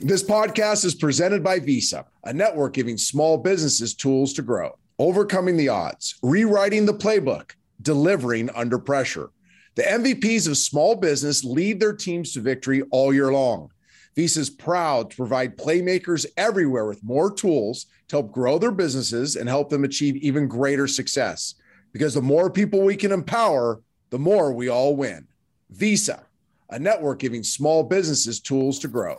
[0.00, 5.56] This podcast is presented by Visa, a network giving small businesses tools to grow, overcoming
[5.56, 9.30] the odds, rewriting the playbook, delivering under pressure.
[9.74, 13.70] The MVPs of small business lead their teams to victory all year long.
[14.14, 19.36] Visa is proud to provide playmakers everywhere with more tools to help grow their businesses
[19.36, 21.54] and help them achieve even greater success.
[21.92, 23.80] Because the more people we can empower,
[24.10, 25.26] the more we all win.
[25.70, 26.22] Visa,
[26.68, 29.16] a network giving small businesses tools to grow.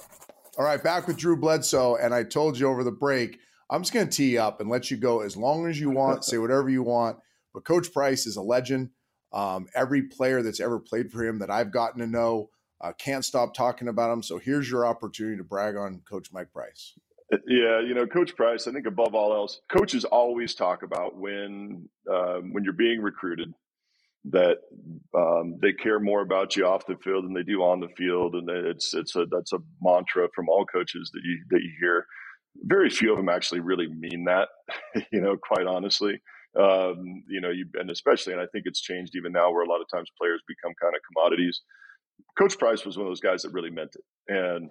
[0.59, 1.95] All right, back with Drew Bledsoe.
[1.95, 3.39] And I told you over the break,
[3.71, 6.25] I'm just going to tee up and let you go as long as you want,
[6.25, 7.17] say whatever you want.
[7.55, 8.91] But Coach Price is a legend.
[9.33, 12.49] Um, every player that's ever played for him that I've gotten to know
[12.81, 14.21] uh, can't stop talking about him.
[14.21, 16.93] So here's your opportunity to brag on Coach Mike Price.
[17.47, 18.67] Yeah, you know, Coach Price.
[18.67, 23.53] I think above all else, coaches always talk about when um, when you're being recruited
[24.25, 24.57] that
[25.17, 28.35] um, they care more about you off the field than they do on the field,
[28.35, 32.05] and it's it's a that's a mantra from all coaches that you that you hear.
[32.63, 34.49] Very few of them actually really mean that,
[35.11, 36.21] you know, quite honestly.
[36.59, 39.69] Um, you know, you and especially, and I think it's changed even now, where a
[39.69, 41.61] lot of times players become kind of commodities.
[42.37, 44.69] Coach Price was one of those guys that really meant it, and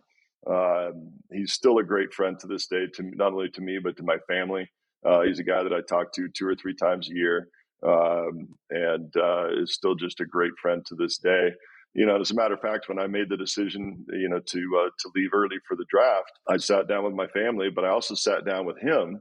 [0.48, 3.96] um, he's still a great friend to this day, to not only to me but
[3.96, 4.70] to my family.
[5.04, 7.48] Uh, he's a guy that I talk to two or three times a year,
[7.84, 11.48] um, and uh, is still just a great friend to this day.
[11.94, 14.80] You know, as a matter of fact, when I made the decision, you know, to
[14.84, 17.88] uh, to leave early for the draft, I sat down with my family, but I
[17.88, 19.20] also sat down with him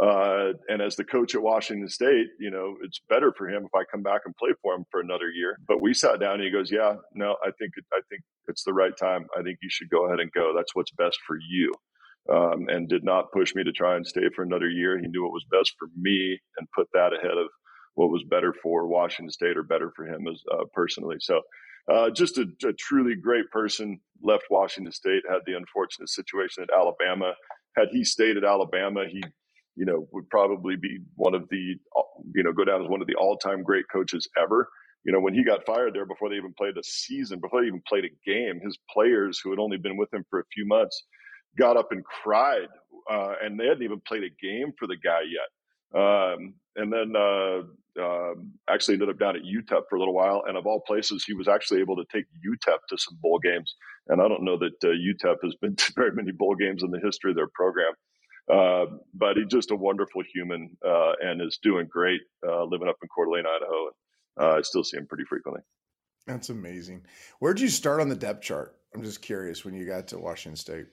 [0.00, 3.74] uh, and as the coach at Washington State, you know, it's better for him if
[3.74, 5.56] I come back and play for him for another year.
[5.68, 8.72] But we sat down and he goes, "Yeah, no, I think I think it's the
[8.72, 9.26] right time.
[9.38, 10.52] I think you should go ahead and go.
[10.56, 11.72] That's what's best for you."
[12.28, 14.98] Um, and did not push me to try and stay for another year.
[14.98, 17.48] He knew what was best for me and put that ahead of
[17.96, 21.16] what was better for Washington State or better for him as uh, personally.
[21.20, 21.42] So,
[21.92, 24.00] uh, just a, a truly great person.
[24.22, 27.34] Left Washington State, had the unfortunate situation at Alabama.
[27.76, 29.22] Had he stayed at Alabama, he
[29.76, 31.76] you know, would probably be one of the,
[32.34, 34.68] you know, go down as one of the all time great coaches ever.
[35.04, 37.68] You know, when he got fired there before they even played a season, before they
[37.68, 40.66] even played a game, his players who had only been with him for a few
[40.66, 41.04] months
[41.58, 42.68] got up and cried.
[43.10, 46.00] Uh, and they hadn't even played a game for the guy yet.
[46.00, 47.62] Um, and then uh,
[48.02, 48.34] uh,
[48.70, 50.44] actually ended up down at UTEP for a little while.
[50.46, 53.74] And of all places, he was actually able to take UTEP to some bowl games.
[54.08, 56.90] And I don't know that uh, UTEP has been to very many bowl games in
[56.90, 57.92] the history of their program.
[58.52, 62.96] Uh, but he's just a wonderful human uh, and is doing great uh, living up
[63.02, 63.90] in Coeur d'Alene, Idaho.
[64.40, 65.62] Uh, I still see him pretty frequently.
[66.26, 67.02] That's amazing.
[67.38, 68.76] Where'd you start on the depth chart?
[68.94, 70.86] I'm just curious when you got to Washington State.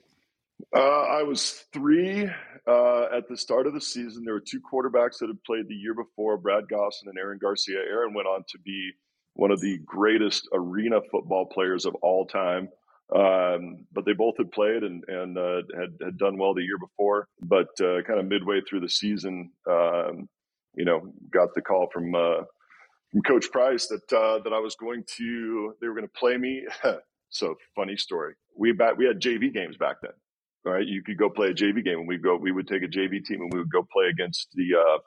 [0.75, 4.23] Uh, I was three at the start of the season.
[4.23, 7.79] There were two quarterbacks that had played the year before, Brad Gossen and Aaron Garcia.
[7.79, 8.91] Aaron went on to be
[9.33, 12.69] one of the greatest arena football players of all time.
[13.13, 16.77] Um, but they both had played and, and uh, had, had done well the year
[16.77, 17.27] before.
[17.41, 20.29] But uh, kind of midway through the season, um,
[20.75, 22.43] you know, got the call from uh,
[23.11, 26.37] from Coach Price that uh, that I was going to they were going to play
[26.37, 26.65] me.
[27.29, 28.35] so funny story.
[28.57, 30.11] We back we had JV games back then.
[30.65, 32.83] All right, you could go play a JV game, and we go we would take
[32.83, 34.97] a JV team and we would go play against the uh,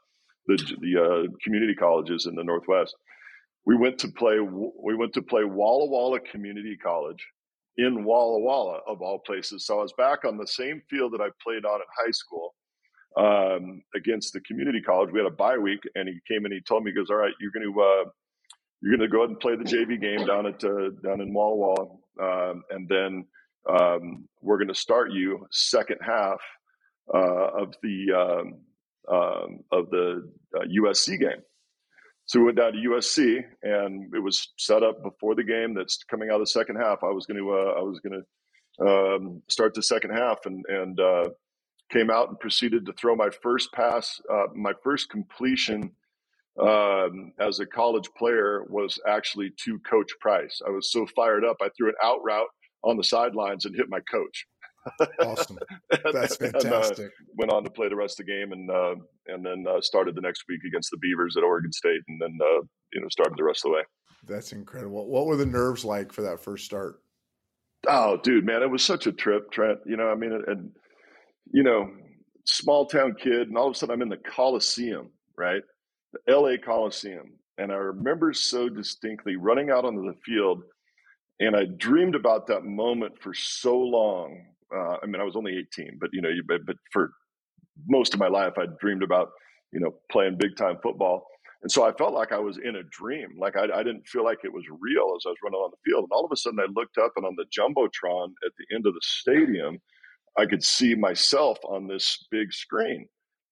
[0.47, 2.95] the the uh, community colleges in the Northwest.
[3.65, 7.25] We went to play we went to play Walla Walla Community College
[7.77, 9.67] in Walla Walla, of all places.
[9.67, 12.55] So I was back on the same field that I played on in high school
[13.17, 15.11] um, against the community college.
[15.13, 17.17] We had a bye week, and he came and he told me, he goes, "All
[17.17, 18.11] right, you're going to uh,
[18.81, 21.33] you're going to go ahead and play the JV game down at uh, down in
[21.33, 23.25] Walla Walla, um, and then
[23.69, 26.41] um, we're going to start you second half
[27.13, 28.61] uh, of the um,
[29.13, 31.43] um, of the USC uh, game."
[32.27, 35.75] So we went down to USC, and it was set up before the game.
[35.75, 37.05] That's coming out of the second half.
[37.05, 40.65] I was going to uh, I was going to um, start the second half, and
[40.69, 41.25] and uh,
[41.93, 45.93] came out and proceeded to throw my first pass, uh, my first completion
[46.61, 50.61] um, as a college player was actually to Coach Price.
[50.67, 52.49] I was so fired up, I threw an out route
[52.83, 54.47] on the sidelines and hit my coach.
[55.21, 55.59] Awesome.
[56.13, 56.99] That's fantastic.
[56.99, 58.95] and, uh, went on to play the rest of the game and uh,
[59.27, 62.39] and then uh, started the next week against the Beavers at Oregon State and then
[62.41, 62.61] uh,
[62.93, 63.83] you know started the rest of the way.
[64.27, 65.07] That's incredible.
[65.07, 67.01] What were the nerves like for that first start?
[67.87, 69.79] Oh, dude, man, it was such a trip, Trent.
[69.85, 70.71] You know, I mean, and
[71.53, 71.91] you know,
[72.45, 75.63] small town kid, and all of a sudden I'm in the Coliseum, right?
[76.13, 76.59] The L.A.
[76.59, 80.63] Coliseum, and I remember so distinctly running out onto the field,
[81.41, 84.41] and I dreamed about that moment for so long
[84.75, 87.13] uh, I mean, I was only 18, but you know, you, but, for
[87.89, 89.31] most of my life, I dreamed about,
[89.73, 91.27] you know, playing big time football.
[91.63, 93.29] And so I felt like I was in a dream.
[93.39, 95.91] Like I, I, didn't feel like it was real as I was running on the
[95.91, 96.05] field.
[96.05, 98.87] And all of a sudden I looked up and on the Jumbotron at the end
[98.87, 99.79] of the stadium,
[100.37, 103.07] I could see myself on this big screen.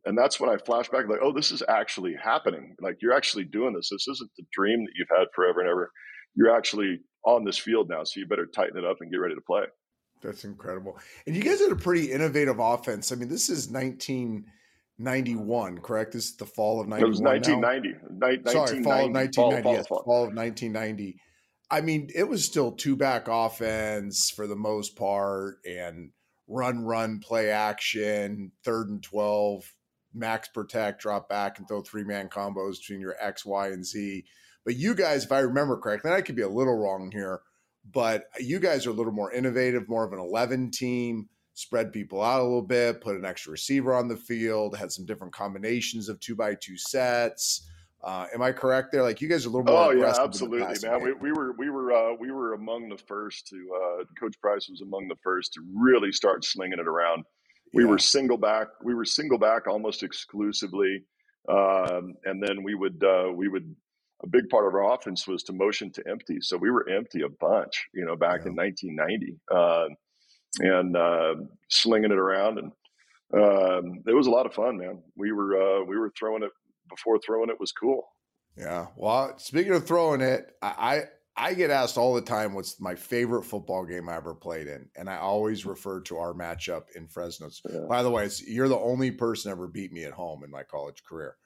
[0.04, 2.74] And that's when I flashed back, like, oh, this is actually happening.
[2.80, 3.88] Like, you're actually doing this.
[3.90, 5.90] This isn't the dream that you've had forever and ever.
[6.34, 8.02] You're actually on this field now.
[8.04, 9.62] So you better tighten it up and get ready to play.
[10.22, 10.98] That's incredible.
[11.26, 13.12] And you guys had a pretty innovative offense.
[13.12, 16.12] I mean, this is 1991, correct?
[16.12, 17.04] This is the fall of 91.
[17.04, 18.50] It was 1990.
[18.50, 19.34] Sorry, fall of 1990.
[19.34, 20.02] Fall, fall, yes, fall.
[20.04, 21.18] fall of 1990.
[21.70, 26.10] I mean, it was still two back offense for the most part and
[26.46, 29.72] run, run, play action, third and 12,
[30.14, 34.24] max protect, drop back and throw three man combos between your X, Y, and Z.
[34.64, 37.40] But you guys, if I remember correctly, and I could be a little wrong here,
[37.90, 42.22] but you guys are a little more innovative, more of an 11 team, spread people
[42.22, 46.08] out a little bit, put an extra receiver on the field, had some different combinations
[46.08, 47.68] of two by two sets.
[48.02, 49.02] Uh, am I correct there?
[49.02, 49.84] Like you guys are a little more.
[49.84, 51.02] Oh yeah, absolutely, man.
[51.02, 53.56] We, we, were we were uh, we were among the first to.
[53.56, 57.24] Uh, Coach Price was among the first to really start slinging it around.
[57.72, 57.90] We yeah.
[57.90, 58.68] were single back.
[58.82, 61.04] We were single back almost exclusively,
[61.48, 63.74] um, and then we would uh, we would.
[64.22, 67.22] A big part of our offense was to motion to empty, so we were empty
[67.22, 68.50] a bunch, you know, back yeah.
[68.50, 69.88] in 1990, uh,
[70.60, 71.34] and uh,
[71.68, 72.72] slinging it around, and
[73.34, 75.02] um, it was a lot of fun, man.
[75.16, 76.50] We were uh, we were throwing it
[76.88, 78.04] before throwing it was cool.
[78.56, 78.86] Yeah.
[78.96, 81.04] Well, speaking of throwing it, I,
[81.36, 84.88] I get asked all the time what's my favorite football game I ever played in,
[84.96, 87.48] and I always refer to our matchup in Fresno.
[87.70, 87.80] Yeah.
[87.88, 91.02] By the way, you're the only person ever beat me at home in my college
[91.04, 91.36] career.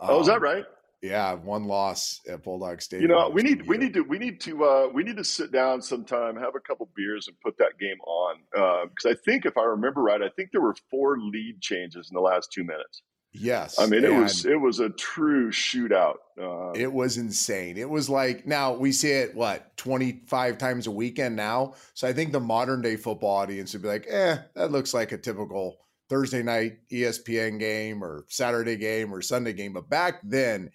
[0.00, 0.64] Um, oh, is that um, right?
[1.02, 3.10] Yeah, one loss at Bulldog Stadium.
[3.10, 5.50] You know, we need we need to we need to uh, we need to sit
[5.50, 8.36] down sometime, have a couple beers, and put that game on.
[8.52, 12.10] Because uh, I think, if I remember right, I think there were four lead changes
[12.10, 13.02] in the last two minutes.
[13.32, 16.16] Yes, I mean it was it was a true shootout.
[16.38, 17.76] Uh, it was insane.
[17.76, 21.74] It was like now we see it what twenty five times a weekend now.
[21.94, 25.12] So I think the modern day football audience would be like, eh, that looks like
[25.12, 25.78] a typical
[26.10, 29.72] Thursday night ESPN game or Saturday game or Sunday game.
[29.72, 30.72] But back then,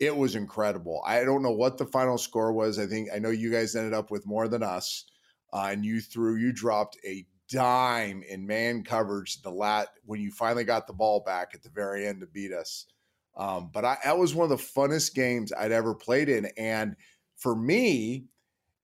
[0.00, 1.02] it was incredible.
[1.06, 2.78] I don't know what the final score was.
[2.78, 5.04] I think I know you guys ended up with more than us,
[5.52, 10.30] uh, and you threw you dropped a dime in man coverage the lat when you
[10.30, 12.86] finally got the ball back at the very end to beat us.
[13.36, 16.46] Um, but I, that was one of the funnest games I'd ever played in.
[16.56, 16.96] And
[17.36, 18.26] for me,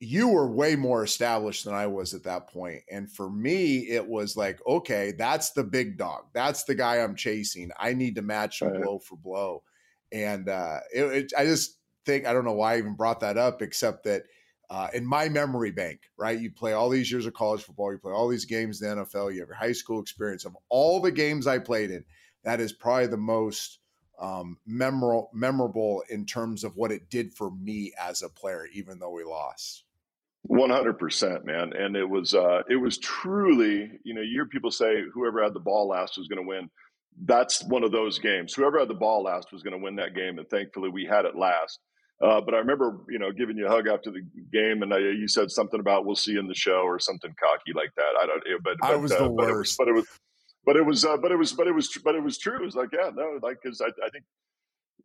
[0.01, 2.83] you were way more established than I was at that point.
[2.91, 6.25] And for me, it was like, okay, that's the big dog.
[6.33, 7.71] That's the guy I'm chasing.
[7.79, 8.83] I need to match him right.
[8.83, 9.63] blow for blow.
[10.13, 13.39] And uh, it, it, I just think, I don't know why I even brought that
[13.39, 14.25] up, except that–
[14.71, 16.39] uh, in my memory bank, right?
[16.39, 19.05] You play all these years of college football, you play all these games in the
[19.05, 22.05] NFL, you have your high school experience of all the games I played in.
[22.45, 23.81] That is probably the most
[24.21, 29.01] um, memorable, memorable in terms of what it did for me as a player, even
[29.01, 29.85] though we lost.
[30.43, 34.47] One hundred percent, man, and it was uh, it was truly, you know, you hear
[34.47, 36.71] people say whoever had the ball last was going to win.
[37.25, 38.55] That's one of those games.
[38.55, 41.25] Whoever had the ball last was going to win that game, and thankfully we had
[41.25, 41.79] it last.
[42.23, 44.21] Uh, but I remember, you know, giving you a hug after the
[44.53, 47.35] game, and I, you said something about "we'll see you in the show" or something
[47.41, 48.13] cocky like that.
[48.21, 48.43] I don't.
[48.63, 49.77] But, but I was uh, the worst.
[49.79, 50.07] But it was,
[50.67, 52.57] but it was, uh, but it was, but it was, but it was true.
[52.57, 54.25] It was like, yeah, no, like because I, I think,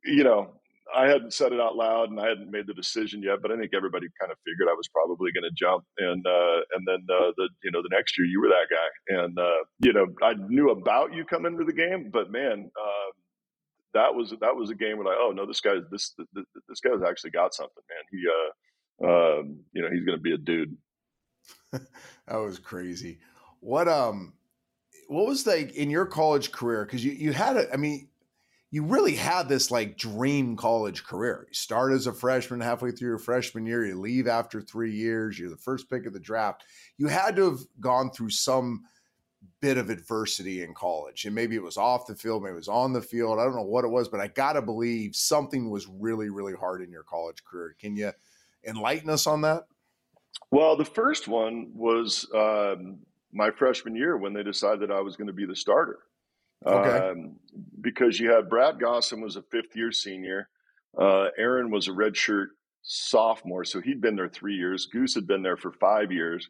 [0.04, 0.56] you know,
[0.94, 3.58] I hadn't said it out loud and I hadn't made the decision yet, but I
[3.58, 5.84] think everybody kind of figured I was probably going to jump.
[5.98, 9.24] And uh, and then uh, the you know the next year you were that guy,
[9.24, 13.12] and uh, you know I knew about you coming into the game, but man, uh,
[13.94, 16.80] that was that was a game where I like, oh no, this guy this this
[16.82, 18.06] guy's actually got something, man.
[18.12, 18.52] He uh,
[19.04, 20.78] um, you know, he's going to be a dude.
[21.72, 23.20] that was crazy.
[23.60, 24.34] What um,
[25.08, 26.86] what was like in your college career?
[26.86, 28.10] Because you you had a, I mean,
[28.76, 31.46] you really had this like dream college career.
[31.48, 35.40] You start as a freshman, halfway through your freshman year, you leave after three years.
[35.40, 36.66] You're the first pick of the draft.
[36.98, 38.84] You had to have gone through some
[39.62, 41.24] bit of adversity in college.
[41.24, 43.40] And maybe it was off the field, maybe it was on the field.
[43.40, 46.54] I don't know what it was, but I got to believe something was really, really
[46.54, 47.78] hard in your college career.
[47.80, 48.12] Can you
[48.68, 49.68] enlighten us on that?
[50.52, 52.98] Well, the first one was um,
[53.32, 56.00] my freshman year when they decided I was going to be the starter.
[56.66, 57.10] Okay.
[57.10, 57.36] Um,
[57.82, 60.50] because you had Brad Gossen was a fifth year senior.
[61.00, 62.48] Uh, Aaron was a redshirt
[62.82, 64.88] sophomore, so he'd been there three years.
[64.92, 66.50] Goose had been there for five years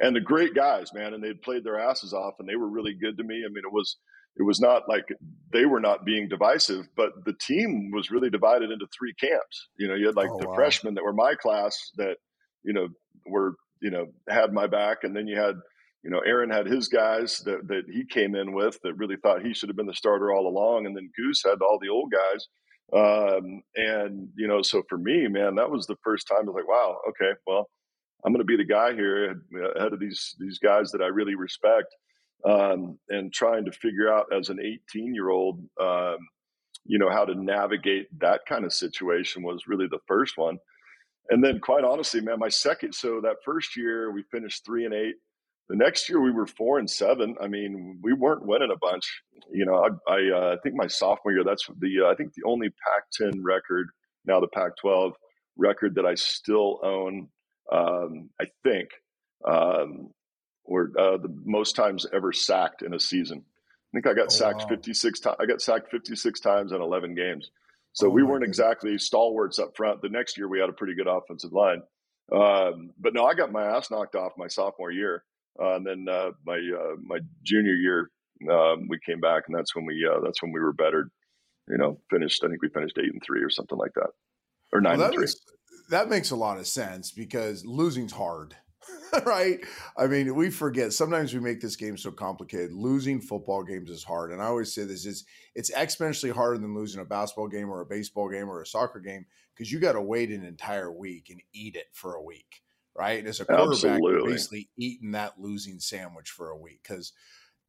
[0.00, 2.94] and the great guys, man, and they'd played their asses off, and they were really
[2.94, 3.42] good to me.
[3.44, 3.96] I mean, it was
[4.36, 5.06] it was not like
[5.52, 9.68] they were not being divisive, but the team was really divided into three camps.
[9.78, 10.54] You know, you had like oh, the wow.
[10.54, 12.16] freshmen that were my class that
[12.62, 12.88] you know
[13.26, 15.54] were you know had my back, and then you had
[16.06, 19.44] you know Aaron had his guys that that he came in with that really thought
[19.46, 22.12] he should have been the starter all along, and then Goose had all the old
[22.12, 22.46] guys
[22.94, 26.56] Um, and you know, so for me, man, that was the first time I was
[26.56, 27.70] like, wow, okay, well,
[28.24, 29.42] I'm going to be the guy here
[29.76, 31.94] ahead of these these guys that I really respect,
[32.48, 36.18] um, and trying to figure out as an 18 year old, um,
[36.86, 40.58] you know, how to navigate that kind of situation was really the first one.
[41.30, 44.94] And then, quite honestly, man, my second, so that first year we finished three and
[44.94, 45.16] eight.
[45.68, 47.36] The next year we were four and seven.
[47.40, 49.22] I mean, we weren't winning a bunch.
[49.50, 52.34] You know, I I, uh, I think my sophomore year, that's the uh, I think
[52.34, 53.88] the only Pac-10 record
[54.24, 55.12] now the Pac-12
[55.56, 57.28] record that I still own.
[57.72, 58.90] Um, I think,
[59.44, 60.10] um,
[60.64, 63.42] or uh, the most times ever sacked in a season.
[63.42, 64.68] I think I got oh, sacked wow.
[64.68, 65.36] 56 times.
[65.40, 67.50] I got sacked 56 times in 11 games.
[67.92, 70.02] So oh, we weren't exactly stalwarts up front.
[70.02, 71.82] The next year we had a pretty good offensive line.
[72.32, 75.24] Um, but no, I got my ass knocked off my sophomore year.
[75.60, 78.10] Uh, and then uh, my uh, my junior year,
[78.50, 81.10] um, we came back, and that's when we uh, that's when we were bettered.
[81.68, 82.44] You know, finished.
[82.44, 84.10] I think we finished eight and three or something like that,
[84.72, 85.86] or nine well, that and makes, three.
[85.90, 88.54] That makes a lot of sense because losing's hard.
[89.24, 89.58] right?
[89.96, 92.72] I mean, we forget sometimes we make this game so complicated.
[92.72, 96.74] Losing football games is hard, and I always say this is it's exponentially harder than
[96.74, 99.92] losing a basketball game or a baseball game or a soccer game because you got
[99.92, 102.62] to wait an entire week and eat it for a week,
[102.98, 103.18] right?
[103.18, 107.12] And as a quarterback, basically eating that losing sandwich for a week because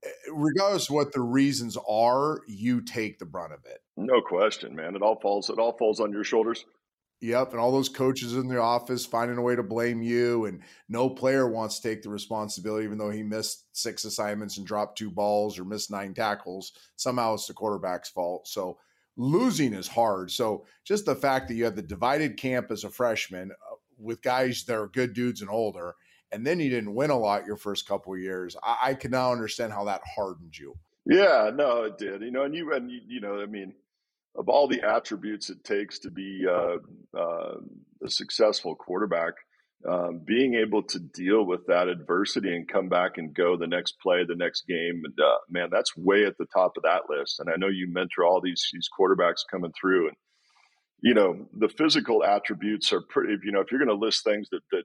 [0.03, 3.79] eh, regardless of what the reasons are, you take the brunt of it.
[3.95, 4.95] No question, man.
[4.95, 5.49] It all falls.
[5.49, 6.65] It all falls on your shoulders.
[7.19, 10.61] Yep, and all those coaches in the office finding a way to blame you, and
[10.87, 14.99] no player wants to take the responsibility, even though he missed six assignments and dropped
[14.99, 16.73] two balls or missed nine tackles.
[16.95, 18.47] Somehow it's the quarterback's fault.
[18.47, 18.77] So
[19.17, 20.29] losing is hard.
[20.29, 24.21] So just the fact that you have the divided camp as a freshman uh, with
[24.21, 25.95] guys that are good dudes and older,
[26.31, 29.31] and then you didn't win a lot your first couple years, I, I can now
[29.31, 30.75] understand how that hardened you.
[31.05, 32.21] Yeah, no, it did.
[32.21, 33.73] You know, and you and you, you know, I mean
[34.37, 36.77] of all the attributes it takes to be uh,
[37.17, 37.55] uh,
[38.03, 39.33] a successful quarterback,
[39.89, 43.95] um, being able to deal with that adversity and come back and go the next
[44.01, 47.39] play, the next game, and uh, man, that's way at the top of that list.
[47.39, 50.17] And I know you mentor all these these quarterbacks coming through, and
[51.01, 53.35] you know the physical attributes are pretty.
[53.43, 54.83] You know, if you're going to list things that that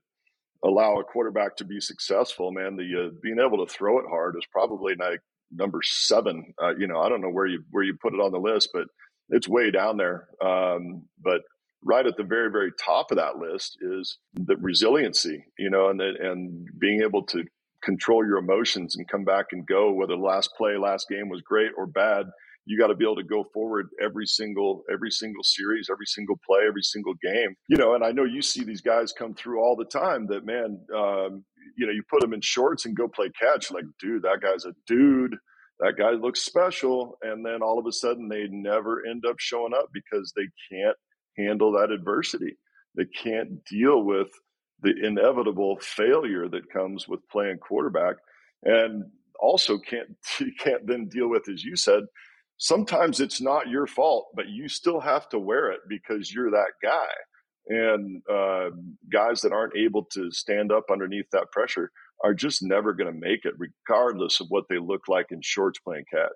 [0.64, 4.36] allow a quarterback to be successful, man, the uh, being able to throw it hard
[4.36, 6.54] is probably like number seven.
[6.62, 8.70] Uh, you know, I don't know where you where you put it on the list,
[8.72, 8.86] but
[9.30, 10.28] it's way down there.
[10.44, 11.42] Um, but
[11.84, 16.00] right at the very, very top of that list is the resiliency, you know, and
[16.00, 17.44] and being able to
[17.82, 19.92] control your emotions and come back and go.
[19.92, 22.26] Whether the last play, last game was great or bad,
[22.64, 26.38] you got to be able to go forward every single every single series, every single
[26.46, 27.56] play, every single game.
[27.68, 30.26] You know, and I know you see these guys come through all the time.
[30.28, 31.44] That man, um,
[31.76, 33.70] you know, you put them in shorts and go play catch.
[33.70, 35.36] Like, dude, that guy's a dude
[35.82, 37.18] that guy looks special.
[37.22, 40.96] And then all of a sudden they never end up showing up because they can't
[41.36, 42.56] handle that adversity.
[42.96, 44.28] They can't deal with
[44.80, 48.16] the inevitable failure that comes with playing quarterback.
[48.62, 49.04] And
[49.40, 50.08] also can't
[50.58, 52.04] can't then deal with, as you said,
[52.62, 56.72] sometimes it's not your fault, but you still have to wear it because you're that
[56.80, 57.08] guy.
[57.66, 58.70] And uh,
[59.12, 61.90] guys that aren't able to stand up underneath that pressure
[62.22, 65.80] are just never going to make it, regardless of what they look like in shorts
[65.80, 66.30] playing catch.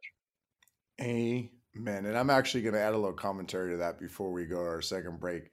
[1.01, 2.07] Amen.
[2.07, 4.69] And I'm actually going to add a little commentary to that before we go to
[4.69, 5.51] our second break.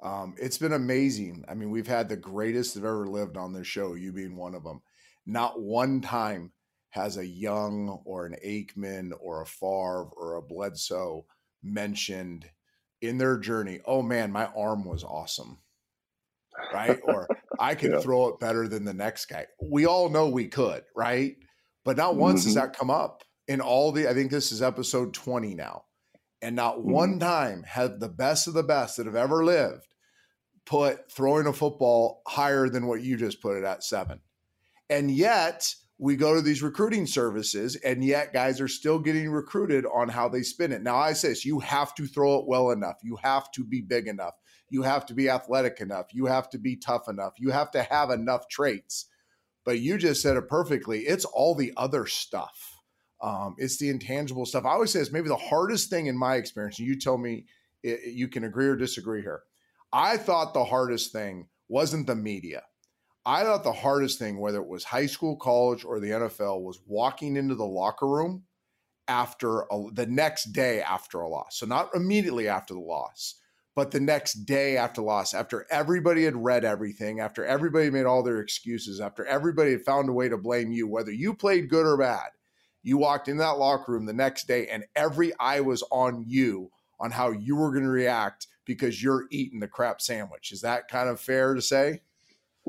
[0.00, 1.44] Um, it's been amazing.
[1.48, 4.54] I mean, we've had the greatest that ever lived on this show, you being one
[4.54, 4.80] of them.
[5.26, 6.52] Not one time
[6.94, 11.26] has a Young or an Aikman or a Favre or a Bledsoe
[11.62, 12.46] mentioned
[13.02, 15.58] in their journey, oh man, my arm was awesome
[16.72, 17.00] right?
[17.04, 17.28] or
[17.58, 18.00] I could yeah.
[18.00, 19.46] throw it better than the next guy.
[19.60, 21.36] We all know we could, right?
[21.84, 22.48] But not once mm-hmm.
[22.48, 25.84] does that come up in all the, I think this is episode 20 now.
[26.42, 26.90] And not mm-hmm.
[26.90, 29.86] one time have the best of the best that have ever lived
[30.66, 34.20] put throwing a football higher than what you just put it at seven.
[34.88, 39.86] And yet, we go to these recruiting services, and yet guys are still getting recruited
[39.86, 40.82] on how they spin it.
[40.82, 43.80] Now, I say this you have to throw it well enough, you have to be
[43.80, 44.34] big enough,
[44.74, 46.06] you have to be athletic enough.
[46.12, 47.34] You have to be tough enough.
[47.38, 49.06] You have to have enough traits.
[49.64, 51.02] But you just said it perfectly.
[51.02, 52.80] It's all the other stuff.
[53.22, 54.64] Um, it's the intangible stuff.
[54.64, 56.78] I always say it's maybe the hardest thing in my experience.
[56.78, 57.46] And you tell me
[57.82, 59.42] it, you can agree or disagree here.
[59.92, 62.64] I thought the hardest thing wasn't the media.
[63.26, 66.80] I thought the hardest thing, whether it was high school, college, or the NFL, was
[66.86, 68.44] walking into the locker room
[69.08, 71.58] after a, the next day after a loss.
[71.58, 73.36] So not immediately after the loss,
[73.74, 78.22] but the next day after loss, after everybody had read everything, after everybody made all
[78.22, 81.86] their excuses, after everybody had found a way to blame you, whether you played good
[81.86, 82.28] or bad,
[82.82, 86.70] you walked in that locker room the next day and every eye was on you
[87.00, 90.52] on how you were going to react because you're eating the crap sandwich.
[90.52, 92.02] Is that kind of fair to say?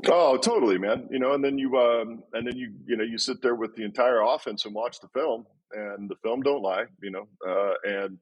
[0.08, 1.08] Oh, totally, man.
[1.10, 3.74] You know, and then you um, and then you you know you sit there with
[3.76, 6.84] the entire offense and watch the film, and the film don't lie.
[7.02, 8.18] You know, uh, and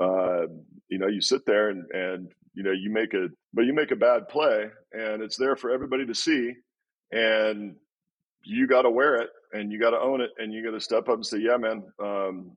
[0.00, 0.46] uh,
[0.88, 3.90] you know you sit there and and you know you make a but you make
[3.90, 6.52] a bad play, and it's there for everybody to see,
[7.12, 7.76] and
[8.44, 10.80] you got to wear it, and you got to own it, and you got to
[10.80, 12.52] step up and say, yeah, man, um,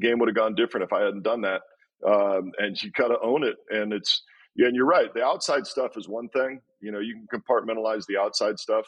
[0.00, 1.62] game would have gone different if I hadn't done that,
[2.06, 4.22] um, and you got to own it, and it's
[4.56, 5.12] yeah, and you're right.
[5.14, 6.60] The outside stuff is one thing.
[6.80, 8.86] You know, you can compartmentalize the outside stuff.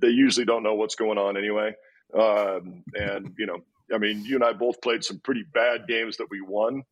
[0.00, 1.74] They usually don't know what's going on anyway.
[2.14, 3.58] Um, and you know,
[3.92, 6.82] I mean, you and I both played some pretty bad games that we won,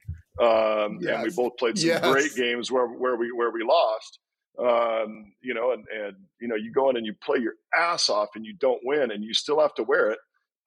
[0.41, 1.15] um, yes.
[1.15, 2.01] and we both played some yes.
[2.01, 4.19] great games where where we where we lost.
[4.59, 8.09] Um, you know, and and you know, you go in and you play your ass
[8.09, 10.19] off and you don't win, and you still have to wear it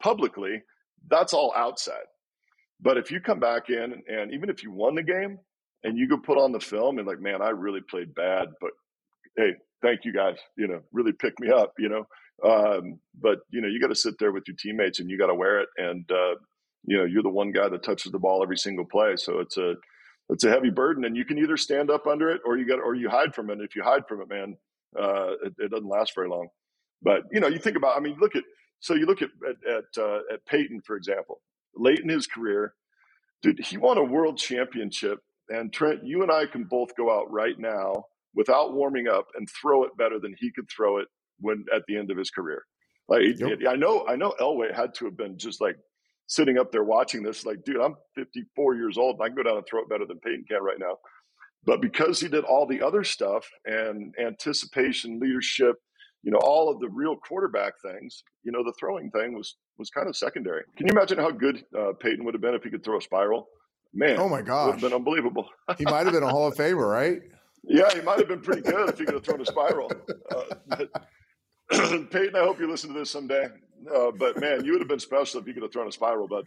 [0.02, 0.62] publicly.
[1.10, 2.06] That's all outside.
[2.82, 5.40] But if you come back in and even if you won the game,
[5.84, 8.72] and you could put on the film and like, man, I really played bad, but
[9.38, 10.38] hey, thank you guys.
[10.58, 11.74] You know, really pick me up.
[11.78, 12.06] You know,
[12.44, 15.28] um, but you know, you got to sit there with your teammates and you got
[15.28, 15.70] to wear it.
[15.78, 16.36] And uh,
[16.84, 19.58] you know, you're the one guy that touches the ball every single play, so it's
[19.58, 19.76] a
[20.30, 22.80] it's a heavy burden, and you can either stand up under it or you got
[22.80, 23.60] or you hide from it.
[23.62, 24.58] If you hide from it, man,
[25.00, 26.50] uh, it, it, doesn't last very long.
[27.02, 27.96] But you know, you think about.
[27.96, 28.44] I mean, look at
[28.80, 31.42] so you look at at at, uh, at Peyton for example.
[31.80, 32.74] Late in his career,
[33.44, 35.20] dude, he won a world championship
[35.50, 38.06] and Trent, you and I can both go out right now
[38.38, 41.08] without warming up and throw it better than he could throw it
[41.40, 42.64] when at the end of his career.
[43.10, 43.60] Like yep.
[43.68, 45.76] I know, I know Elway had to have been just like
[46.28, 49.44] sitting up there watching this, like, dude, I'm 54 years old and I can go
[49.44, 50.98] down and throw it better than Peyton can right now.
[51.66, 55.76] But because he did all the other stuff and anticipation, leadership,
[56.22, 59.90] you know, all of the real quarterback things, you know, the throwing thing was was
[59.90, 60.64] kind of secondary.
[60.76, 63.02] Can you imagine how good uh, Peyton would have been if he could throw a
[63.02, 63.48] spiral?
[63.94, 65.48] Man, oh my gosh, would have been unbelievable.
[65.78, 67.20] he might have been a Hall of Famer, right?
[67.64, 69.92] Yeah, he might have been pretty good if he could have thrown a spiral.
[70.32, 70.90] Uh, but,
[72.12, 73.48] Peyton, I hope you listen to this someday.
[73.94, 76.28] Uh, but man, you would have been special if you could have thrown a spiral,
[76.28, 76.46] bud.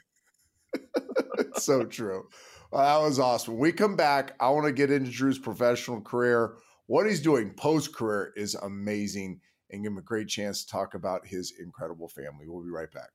[1.57, 2.29] so true.
[2.71, 3.55] Well, that was awesome.
[3.55, 6.55] When we come back, I want to get into Drew's professional career.
[6.87, 9.41] What he's doing post career is amazing
[9.71, 12.47] and give him a great chance to talk about his incredible family.
[12.47, 13.11] We'll be right back.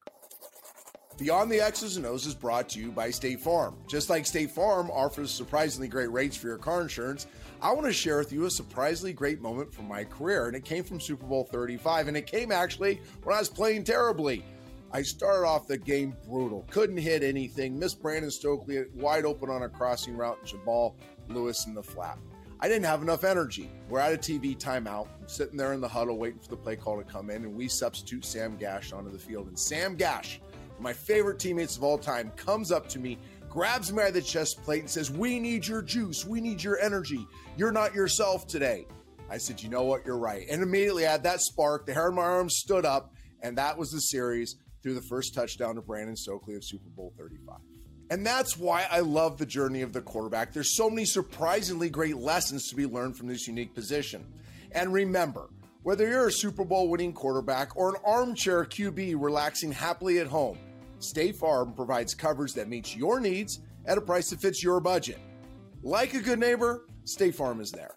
[1.18, 3.78] Beyond the X's and O's is brought to you by State Farm.
[3.88, 7.28] Just like State Farm offers surprisingly great rates for your car insurance,
[7.62, 10.66] I want to share with you a surprisingly great moment from my career, and it
[10.66, 14.44] came from Super Bowl 35, and it came actually when I was playing terribly.
[14.92, 19.64] I started off the game brutal, couldn't hit anything, missed Brandon Stokley wide open on
[19.64, 20.96] a crossing route, and Jamal
[21.30, 22.18] Lewis in the flat.
[22.60, 23.70] I didn't have enough energy.
[23.90, 26.76] We're at a TV timeout, I'm sitting there in the huddle waiting for the play
[26.76, 29.48] call to come in, and we substitute Sam Gash onto the field.
[29.48, 30.40] And Sam Gash
[30.80, 33.18] my favorite teammates of all time, comes up to me,
[33.56, 36.26] grabs me by the chest plate, and says, We need your juice.
[36.26, 37.26] We need your energy.
[37.56, 38.86] You're not yourself today.
[39.30, 40.06] I said, You know what?
[40.06, 40.46] You're right.
[40.52, 41.86] And immediately I had that spark.
[41.86, 45.34] The hair on my arm stood up, and that was the series through the first
[45.34, 47.56] touchdown to Brandon Stokley of Super Bowl 35.
[48.12, 50.52] And that's why I love the journey of the quarterback.
[50.52, 54.26] There's so many surprisingly great lessons to be learned from this unique position.
[54.74, 55.50] And remember,
[55.84, 60.58] whether you're a Super Bowl winning quarterback or an armchair QB relaxing happily at home,
[61.00, 65.20] State Farm provides coverage that meets your needs at a price that fits your budget.
[65.84, 67.94] Like a good neighbor, State Farm is there.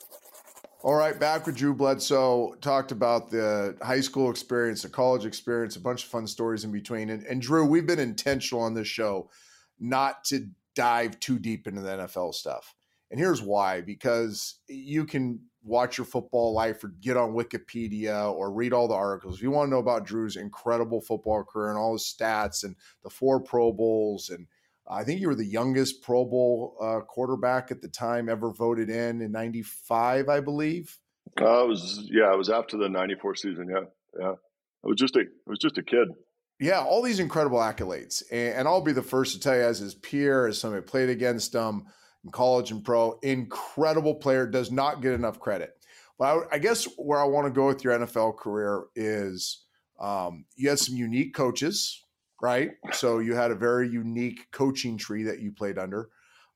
[0.83, 2.55] All right, back with Drew Bledsoe.
[2.61, 6.71] Talked about the high school experience, the college experience, a bunch of fun stories in
[6.71, 7.11] between.
[7.11, 9.29] And, and Drew, we've been intentional on this show
[9.81, 12.75] not to dive too deep into the NFL stuff.
[13.11, 18.51] And here's why because you can watch your football life or get on Wikipedia or
[18.51, 19.37] read all the articles.
[19.37, 22.75] If you want to know about Drew's incredible football career and all his stats and
[23.03, 24.47] the four Pro Bowls, and
[24.89, 28.89] I think you were the youngest Pro Bowl uh, quarterback at the time ever voted
[28.91, 30.99] in in '95, I believe.
[31.41, 33.69] Uh, I was yeah, I was after the '94 season.
[33.71, 33.85] Yeah,
[34.19, 34.33] yeah.
[34.85, 36.09] I was just a I was just a kid.
[36.61, 39.79] Yeah, all these incredible accolades, and, and I'll be the first to tell you, as
[39.79, 41.87] his peer, as somebody played against him
[42.25, 43.19] in college and pro.
[43.23, 45.75] Incredible player, does not get enough credit.
[46.19, 49.65] But I, I guess where I want to go with your NFL career is
[50.01, 52.05] um, you had some unique coaches,
[52.43, 52.73] right?
[52.93, 56.09] So you had a very unique coaching tree that you played under.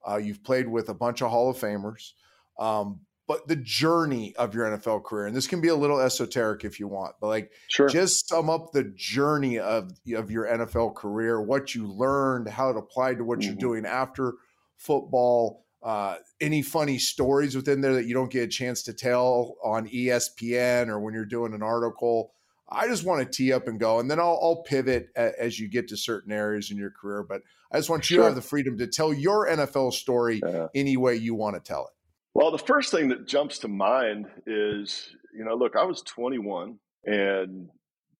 [0.09, 2.13] Uh, you've played with a bunch of Hall of Famers.
[2.59, 6.65] Um, but the journey of your NFL career, and this can be a little esoteric
[6.65, 7.89] if you want, but like sure.
[7.89, 12.77] just sum up the journey of, of your NFL career, what you learned, how it
[12.77, 13.49] applied to what mm-hmm.
[13.49, 14.35] you're doing after
[14.77, 15.65] football.
[15.83, 19.89] Uh, any funny stories within there that you don't get a chance to tell on
[19.89, 22.33] ESPN or when you're doing an article?
[22.69, 25.59] I just want to tee up and go, and then I'll, I'll pivot a, as
[25.59, 27.23] you get to certain areas in your career.
[27.23, 28.25] But I just want you sure.
[28.25, 30.69] to have the freedom to tell your NFL story yeah.
[30.75, 31.93] any way you want to tell it.
[32.35, 36.79] Well, the first thing that jumps to mind is, you know, look, I was 21
[37.05, 37.69] and,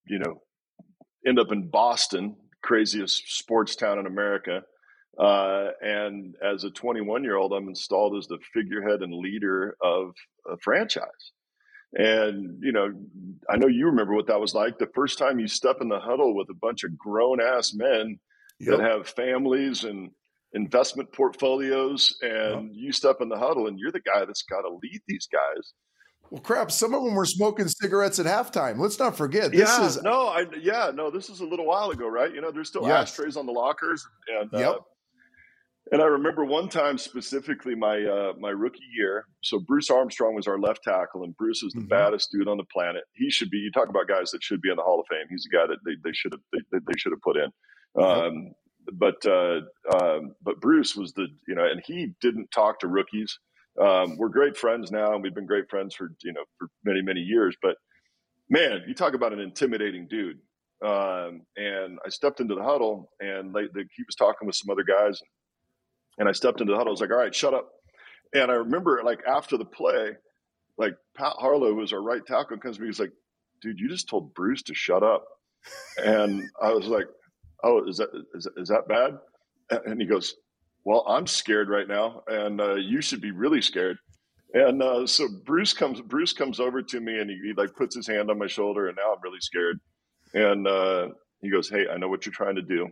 [0.07, 0.43] you know,
[1.27, 4.63] end up in Boston, craziest sports town in America.
[5.19, 10.15] Uh, and as a 21 year old, I'm installed as the figurehead and leader of
[10.51, 11.33] a franchise.
[11.95, 12.91] And, you know,
[13.51, 16.01] I know you remember what that was like the first time you step in the
[16.01, 18.19] huddle with a bunch of grown ass men
[18.59, 18.79] yep.
[18.79, 20.11] that have families and
[20.55, 22.73] investment portfolios, and yep.
[22.75, 25.73] you step in the huddle and you're the guy that's got to lead these guys.
[26.31, 26.71] Well, crap!
[26.71, 28.79] Some of them were smoking cigarettes at halftime.
[28.79, 29.51] Let's not forget.
[29.51, 31.11] This yeah, is no, I yeah, no.
[31.11, 32.35] This is a little while ago, right?
[32.35, 33.11] You know, there's still yes.
[33.11, 34.69] ashtrays on the lockers, and yep.
[34.69, 34.79] uh,
[35.91, 39.27] and I remember one time specifically my uh, my rookie year.
[39.43, 41.89] So Bruce Armstrong was our left tackle, and Bruce is the mm-hmm.
[41.89, 43.03] baddest dude on the planet.
[43.15, 43.59] He should be.
[43.59, 45.27] You talk about guys that should be in the Hall of Fame.
[45.29, 47.51] He's the guy that they, they should have they, they should have put in.
[48.01, 48.53] Um,
[48.93, 49.61] but uh,
[49.97, 53.37] um, but Bruce was the you know, and he didn't talk to rookies.
[53.81, 57.03] Um, we're great friends now, and we've been great friends for you know for many
[57.03, 57.57] many years.
[57.61, 57.77] But
[58.49, 60.39] man, you talk about an intimidating dude.
[60.85, 64.71] Um, and I stepped into the huddle, and they, they, he was talking with some
[64.71, 65.21] other guys.
[65.21, 65.29] And
[66.29, 66.91] I stepped into the huddle.
[66.91, 67.69] I was like, all right, shut up.
[68.35, 70.11] And I remember like after the play,
[70.79, 72.89] like Pat Harlow was our right tackle comes to me.
[72.89, 73.13] He's like,
[73.61, 75.25] dude, you just told Bruce to shut up.
[75.99, 77.07] and I was like,
[77.63, 79.19] oh, is that, is, is that bad?
[79.87, 80.35] And he goes,
[80.85, 82.23] well, I'm scared right now.
[82.27, 83.99] And uh, you should be really scared.
[84.55, 87.95] And uh, so Bruce comes, Bruce comes over to me and he, he, like puts
[87.95, 89.79] his hand on my shoulder and now I'm really scared.
[90.35, 91.09] And uh,
[91.41, 92.89] he goes, Hey, I know what you're trying to do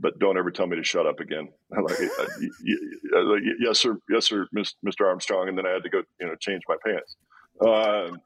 [0.00, 1.48] but don't ever tell me to shut up again.
[1.70, 5.06] Like, like, yes, sir, yes, sir, Mr.
[5.06, 5.48] Armstrong.
[5.48, 7.16] And then I had to go, you know, change my pants.
[7.60, 8.20] Um,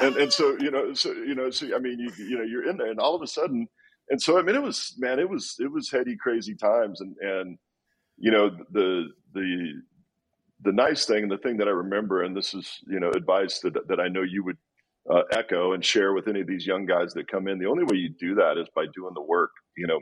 [0.00, 2.68] and, and so, you know, so, you know, so, I mean, you, you know, you're
[2.68, 3.66] in there and all of a sudden,
[4.10, 7.00] and so, I mean, it was, man, it was, it was heady, crazy times.
[7.00, 7.58] And, and,
[8.16, 9.72] you know, the, the,
[10.62, 13.60] the nice thing and the thing that I remember, and this is, you know, advice
[13.60, 14.56] that, that I know you would
[15.10, 17.58] uh, echo and share with any of these young guys that come in.
[17.58, 20.00] The only way you do that is by doing the work, you know,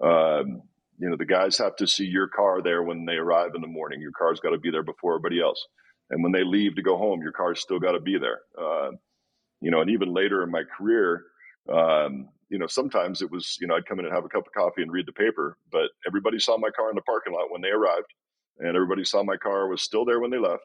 [0.00, 0.62] um,
[0.98, 3.66] you know, the guys have to see your car there when they arrive in the
[3.66, 4.00] morning.
[4.00, 5.64] Your car's got to be there before everybody else.
[6.10, 8.40] And when they leave to go home, your car's still got to be there.
[8.60, 8.92] Uh,
[9.60, 11.24] you know, and even later in my career,
[11.72, 14.46] um, you know, sometimes it was, you know, I'd come in and have a cup
[14.46, 17.50] of coffee and read the paper, but everybody saw my car in the parking lot
[17.50, 18.12] when they arrived,
[18.58, 20.62] and everybody saw my car was still there when they left.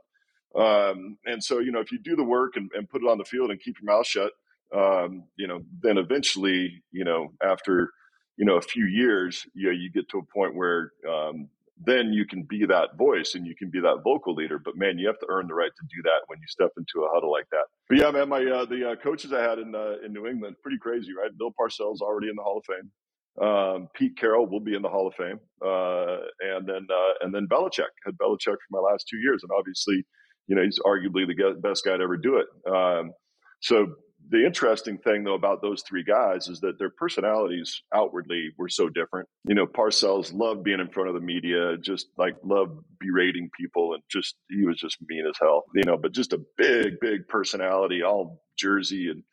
[0.55, 3.17] Um, and so, you know, if you do the work and, and, put it on
[3.17, 4.33] the field and keep your mouth shut,
[4.75, 7.89] um, you know, then eventually, you know, after
[8.37, 11.47] you know a few years you know you get to a point where um,
[11.83, 14.97] then you can be that voice and you can be that vocal leader but man
[14.97, 17.31] you have to earn the right to do that when you step into a huddle
[17.31, 17.65] like that.
[17.89, 20.55] But yeah man my uh, the uh, coaches i had in uh, in new england
[20.61, 21.31] pretty crazy right?
[21.37, 22.91] Bill parcells already in the hall of fame.
[23.39, 27.33] Um, Pete Carroll will be in the Hall of Fame, uh, and then uh, and
[27.33, 27.87] then Belichick.
[28.05, 30.05] Had Belichick for my last two years, and obviously,
[30.47, 32.47] you know, he's arguably the best guy to ever do it.
[32.69, 33.13] Um,
[33.61, 33.87] so
[34.31, 38.89] the interesting thing though about those three guys is that their personalities outwardly were so
[38.89, 39.29] different.
[39.47, 43.93] You know, Parcells loved being in front of the media, just like loved berating people
[43.93, 45.65] and just he was just mean as hell.
[45.75, 49.23] You know, but just a big, big personality, all Jersey and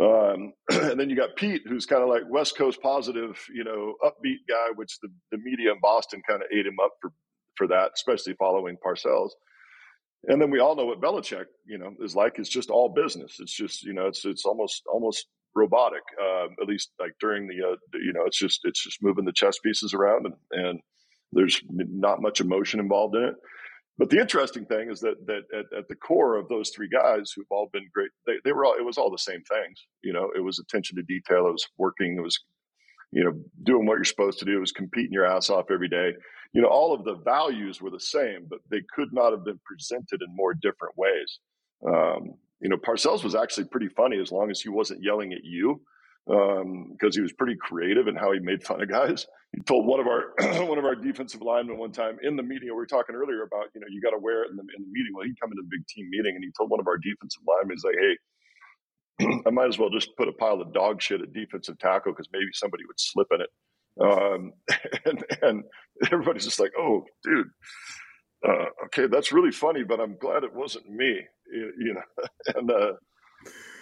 [0.00, 3.94] um, and then you got Pete, who's kind of like West Coast positive, you know,
[4.04, 7.12] upbeat guy, which the, the media in Boston kind of ate him up for
[7.56, 9.30] for that, especially following Parcells.
[10.28, 12.38] And then we all know what Belichick, you know, is like.
[12.38, 13.38] It's just all business.
[13.40, 16.02] It's just, you know, it's it's almost almost robotic.
[16.20, 19.32] Uh, at least like during the, uh, you know, it's just it's just moving the
[19.32, 20.80] chess pieces around, and, and
[21.32, 23.34] there's not much emotion involved in it.
[23.98, 27.32] But the interesting thing is that that at, at, the core of those three guys
[27.34, 29.86] who've all been great, they, they were all it was all the same things.
[30.04, 31.48] You know, it was attention to detail.
[31.48, 32.16] It was working.
[32.16, 32.38] It was
[33.12, 34.56] you know, doing what you're supposed to do.
[34.56, 36.12] It was competing your ass off every day.
[36.52, 39.60] You know, all of the values were the same, but they could not have been
[39.64, 41.38] presented in more different ways.
[41.86, 45.44] Um, you know, Parcells was actually pretty funny as long as he wasn't yelling at
[45.44, 45.80] you,
[46.26, 49.26] because um, he was pretty creative in how he made fun of guys.
[49.52, 50.32] He told one of our
[50.66, 53.66] one of our defensive linemen one time in the meeting we were talking earlier about,
[53.74, 55.12] you know, you got to wear it in the, in the meeting.
[55.14, 57.42] Well, he'd come into the big team meeting and he told one of our defensive
[57.46, 58.14] linemen, he's like, "Hey,
[59.46, 62.28] I might as well just put a pile of dog shit at defensive tackle because
[62.32, 63.50] maybe somebody would slip in it.
[64.00, 64.52] Um,
[65.04, 65.64] and, and,
[66.10, 67.46] everybody's just like, oh, dude,
[68.46, 71.20] uh, okay, that's really funny, but I'm glad it wasn't me,
[71.52, 72.26] you, you know.
[72.56, 72.92] and uh,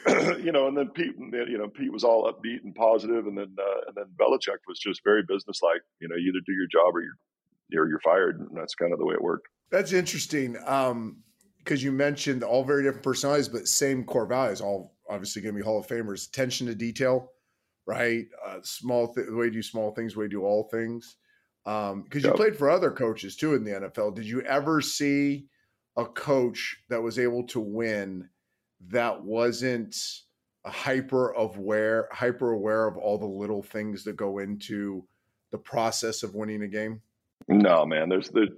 [0.38, 3.54] you know, and then Pete, you know, Pete was all upbeat and positive, and then
[3.58, 5.82] uh, and then Belichick was just very businesslike.
[6.00, 7.18] You know, either do your job or you're
[7.68, 9.48] you're, you're fired, and that's kind of the way it worked.
[9.70, 10.56] That's interesting.
[10.66, 11.22] Um,
[11.58, 15.58] because you mentioned all very different personalities, but same core values, all obviously going to
[15.60, 16.26] be Hall of Famers.
[16.26, 17.30] Attention to detail,
[17.90, 18.26] right?
[18.46, 21.16] Uh, small th- the way you do small things, the way you do all things.
[21.64, 22.24] Because um, yep.
[22.24, 24.14] you played for other coaches too in the NFL.
[24.14, 25.46] Did you ever see
[25.96, 28.28] a coach that was able to win
[28.88, 29.96] that wasn't
[30.64, 35.04] a hyper aware, hyper aware of all the little things that go into
[35.50, 37.02] the process of winning a game?
[37.48, 38.08] No, man.
[38.08, 38.48] There's the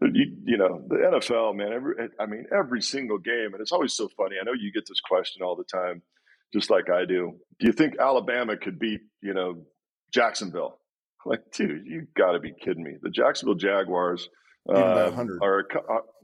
[0.00, 1.72] you, you, know the NFL, man.
[1.72, 4.36] Every I mean, every single game, and it's always so funny.
[4.40, 6.02] I know you get this question all the time,
[6.52, 7.32] just like I do.
[7.60, 9.64] Do you think Alabama could beat you know
[10.12, 10.78] Jacksonville?
[11.24, 12.92] Like, dude, you got to be kidding me.
[13.02, 14.28] The Jacksonville Jaguars
[14.72, 15.10] uh,
[15.42, 15.66] are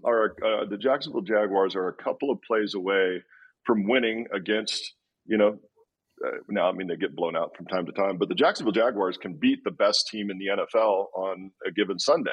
[0.04, 3.20] are uh, the Jacksonville Jaguars are a couple of plays away
[3.66, 4.94] from winning against
[5.26, 5.58] you know.
[6.24, 8.72] Uh, now, I mean, they get blown out from time to time, but the Jacksonville
[8.72, 12.30] Jaguars can beat the best team in the NFL on a given Sunday.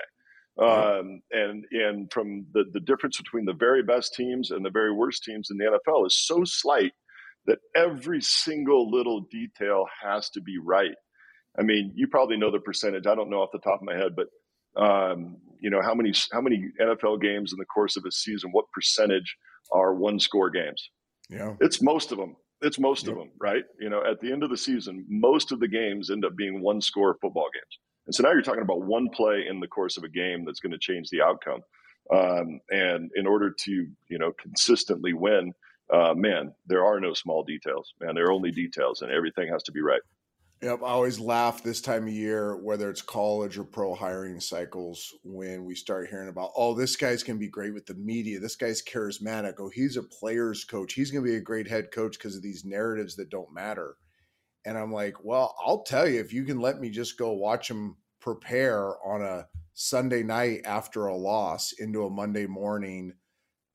[0.62, 4.94] Um, and and from the, the difference between the very best teams and the very
[4.94, 6.92] worst teams in the NFL is so slight
[7.50, 10.96] that every single little detail has to be right.
[11.58, 13.08] I mean, you probably know the percentage.
[13.08, 14.28] I don't know off the top of my head, but
[14.80, 18.52] um, you know how many how many NFL games in the course of a season?
[18.52, 19.36] What percentage
[19.72, 20.90] are one score games?
[21.30, 22.36] Yeah, it's most of them.
[22.62, 23.64] It's most of them, right?
[23.80, 26.62] You know, at the end of the season, most of the games end up being
[26.62, 27.80] one score football games.
[28.06, 30.60] And so now you're talking about one play in the course of a game that's
[30.60, 31.62] going to change the outcome.
[32.14, 35.54] Um, and in order to, you know, consistently win,
[35.94, 38.16] uh, man, there are no small details, man.
[38.16, 40.02] There are only details, and everything has to be right.
[40.62, 45.14] Yep, I always laugh this time of year, whether it's college or pro hiring cycles,
[45.24, 48.40] when we start hearing about, oh, this guy's going to be great with the media.
[48.40, 49.54] This guy's charismatic.
[49.58, 50.94] Oh, he's a player's coach.
[50.94, 53.96] He's going to be a great head coach because of these narratives that don't matter.
[54.66, 57.72] And I'm like, well, I'll tell you, if you can let me just go watch
[57.72, 63.14] him prepare on a Sunday night after a loss into a Monday morning,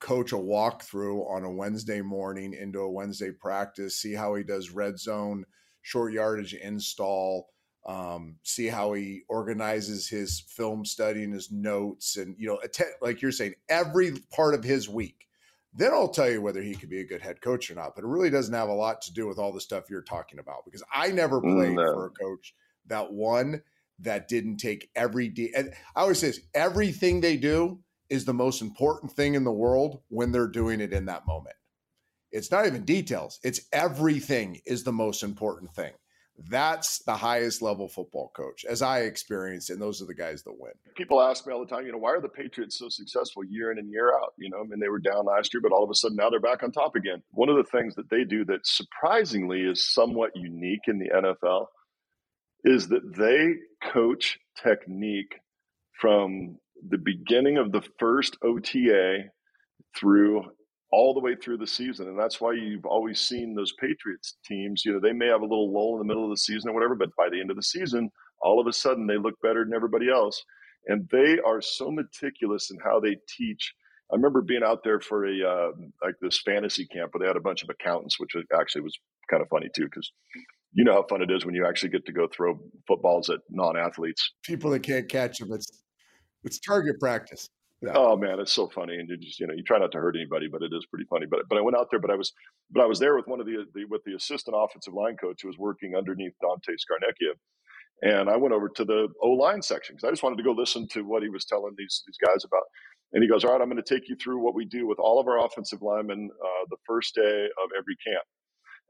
[0.05, 4.69] coach a walkthrough on a Wednesday morning into a Wednesday practice, see how he does
[4.69, 5.43] red zone,
[5.81, 7.49] short yardage install,
[7.87, 12.91] um, see how he organizes his film study and his notes, and you know, attend,
[13.01, 15.27] like you're saying, every part of his week.
[15.73, 17.95] Then I'll tell you whether he could be a good head coach or not.
[17.95, 20.37] But it really doesn't have a lot to do with all the stuff you're talking
[20.37, 21.93] about because I never played no.
[21.93, 22.53] for a coach
[22.85, 23.63] that won
[23.99, 27.79] that didn't take every de- and I always say this, everything they do
[28.15, 31.55] is the most important thing in the world when they're doing it in that moment.
[32.31, 33.39] It's not even details.
[33.43, 35.93] It's everything is the most important thing.
[36.49, 40.59] That's the highest level football coach, as I experienced, and those are the guys that
[40.59, 40.73] win.
[40.97, 43.71] People ask me all the time, you know, why are the Patriots so successful year
[43.71, 44.33] in and year out?
[44.37, 46.29] You know, I mean, they were down last year, but all of a sudden now
[46.29, 47.23] they're back on top again.
[47.31, 51.67] One of the things that they do that surprisingly is somewhat unique in the NFL
[52.65, 53.53] is that they
[53.91, 55.35] coach technique
[55.93, 56.57] from
[56.89, 59.23] the beginning of the first OTA
[59.95, 60.43] through
[60.91, 62.07] all the way through the season.
[62.07, 65.45] And that's why you've always seen those Patriots teams, you know, they may have a
[65.45, 67.57] little lull in the middle of the season or whatever, but by the end of
[67.57, 68.09] the season,
[68.41, 70.41] all of a sudden they look better than everybody else.
[70.87, 73.73] And they are so meticulous in how they teach.
[74.11, 75.71] I remember being out there for a uh,
[76.03, 78.97] like this fantasy camp where they had a bunch of accountants, which actually was
[79.29, 80.11] kind of funny too, because
[80.73, 83.39] you know how fun it is when you actually get to go throw footballs at
[83.49, 84.33] non-athletes.
[84.43, 85.51] People that can't catch them.
[85.53, 85.81] It's
[86.45, 87.49] it's target practice.
[87.81, 87.91] Yeah.
[87.95, 90.15] Oh man, it's so funny, and you just you know you try not to hurt
[90.15, 91.25] anybody, but it is pretty funny.
[91.29, 92.33] But but I went out there, but I was
[92.71, 95.41] but I was there with one of the, the with the assistant offensive line coach
[95.41, 97.33] who was working underneath Dante Scarnecchia,
[98.03, 100.53] and I went over to the O line section because I just wanted to go
[100.53, 102.63] listen to what he was telling these these guys about.
[103.13, 104.99] And he goes, "All right, I'm going to take you through what we do with
[104.99, 108.23] all of our offensive linemen uh, the first day of every camp."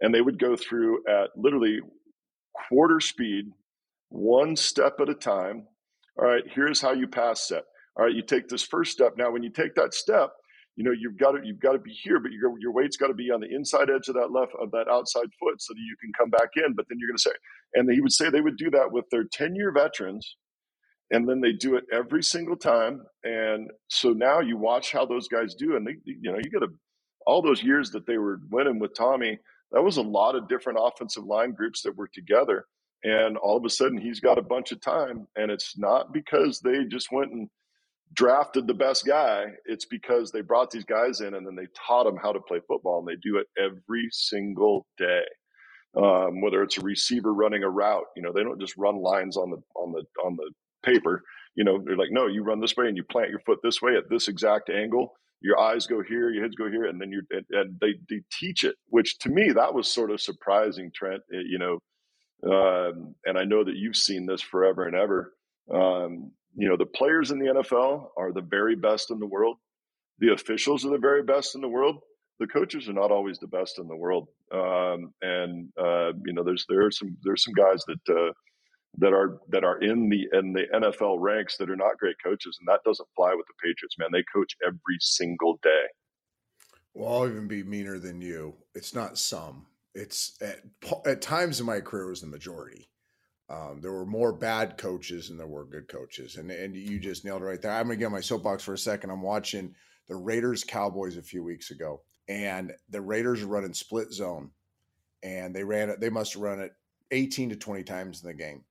[0.02, 1.80] and they would go through at literally
[2.70, 3.46] quarter speed,
[4.10, 5.68] one step at a time.
[6.20, 7.64] All right, here's how you pass set.
[7.98, 9.14] All right, you take this first step.
[9.18, 10.32] Now, when you take that step,
[10.76, 13.08] you know you've got to you've got to be here, but your your weight's got
[13.08, 15.80] to be on the inside edge of that left of that outside foot so that
[15.80, 16.74] you can come back in.
[16.76, 17.32] But then you're going to say,
[17.76, 20.36] and he would say they would do that with their ten year veterans,
[21.12, 23.04] and then they do it every single time.
[23.24, 26.66] And so now you watch how those guys do, and they you know you got
[26.66, 26.74] to
[27.28, 29.40] all those years that they were winning with Tommy
[29.72, 32.66] that was a lot of different offensive line groups that were together.
[33.06, 35.28] And all of a sudden, he's got a bunch of time.
[35.36, 37.50] And it's not because they just went and
[38.14, 39.46] drafted the best guy.
[39.66, 42.62] It's because they brought these guys in and then they taught them how to play
[42.68, 43.00] football.
[43.00, 45.24] And they do it every single day.
[45.96, 49.38] Um, whether it's a receiver running a route, you know, they don't just run lines
[49.38, 50.52] on the on the on the
[50.84, 51.22] paper.
[51.56, 53.82] You know, they're like, no, you run this way and you plant your foot this
[53.82, 57.12] way at this exact angle your eyes go here, your heads go here, and then
[57.12, 58.76] you and, and they, they teach it.
[58.90, 61.22] Which to me that was sort of surprising, Trent.
[61.34, 61.80] Eh, you know,
[62.44, 65.34] um, and I know that you've seen this forever and ever.
[65.74, 69.58] Um, you know, the players in the NFL are the very best in the world.
[70.20, 72.02] The officials are the very best in the world.
[72.40, 76.44] the coaches are not always the best in the world, um, and uh, you know
[76.44, 78.32] there's there are some there's some guys that uh,
[78.98, 82.58] that are that are in the in the NFL ranks that are not great coaches,
[82.60, 83.96] and that doesn't fly with the Patriots.
[83.98, 85.86] Man, they coach every single day.
[86.94, 88.54] Well, I'll even be meaner than you.
[88.74, 89.66] It's not some.
[89.96, 90.60] It's at,
[91.06, 92.90] at times in my career was the majority.
[93.50, 97.24] Um, there were more bad coaches than there were good coaches, and and you just
[97.24, 97.72] nailed it right there.
[97.72, 99.12] I'm gonna get on my soapbox for a second.
[99.12, 99.76] I'm watching
[100.08, 104.52] the Raiders Cowboys a few weeks ago, and the Raiders are running split zone,
[105.24, 106.00] and they ran it.
[106.00, 106.74] They must have run it
[107.12, 108.64] 18 to 20 times in the game,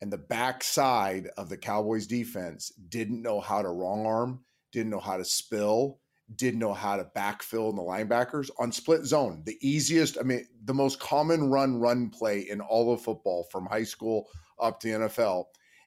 [0.00, 4.40] and the backside of the Cowboys defense didn't know how to wrong arm,
[4.72, 6.00] didn't know how to spill,
[6.34, 9.42] didn't know how to backfill in the linebackers on split zone.
[9.44, 13.66] The easiest, I mean, the most common run run play in all of football from
[13.66, 14.28] high school
[14.60, 15.44] up to NFL.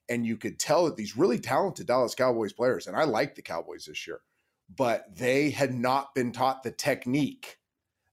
[0.07, 3.41] And you could tell that these really talented Dallas Cowboys players, and I like the
[3.41, 4.21] Cowboys this year,
[4.75, 7.57] but they had not been taught the technique,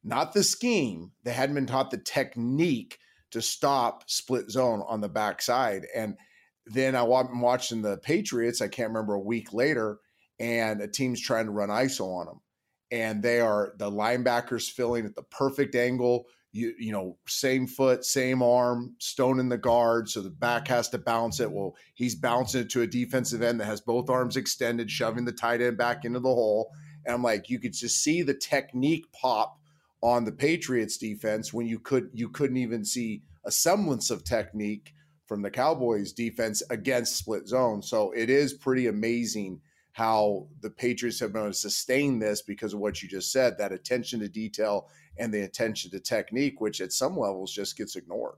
[0.03, 1.13] not the scheme.
[1.23, 2.99] They hadn't been taught the technique
[3.31, 5.87] to stop split zone on the backside.
[5.95, 6.17] And
[6.67, 8.61] then I'm watching the Patriots.
[8.61, 9.99] I can't remember a week later,
[10.39, 12.41] and a team's trying to run ISO on them,
[12.91, 16.27] and they are the linebackers filling at the perfect angle.
[16.53, 20.75] You you know, same foot, same arm, stone in the guard, so the back mm-hmm.
[20.75, 21.51] has to bounce it.
[21.51, 25.33] Well, he's bouncing it to a defensive end that has both arms extended, shoving the
[25.33, 26.71] tight end back into the hole.
[27.05, 29.59] And I'm like, you could just see the technique pop
[30.03, 34.93] on the Patriots defense when you could you couldn't even see a semblance of technique
[35.27, 37.83] from the Cowboys defense against split zone.
[37.83, 39.61] So it is pretty amazing
[39.97, 43.57] how the Patriots have been able to sustain this because of what you just said,
[43.57, 47.97] that attention to detail and the attention to technique, which at some levels just gets
[47.97, 48.35] ignored.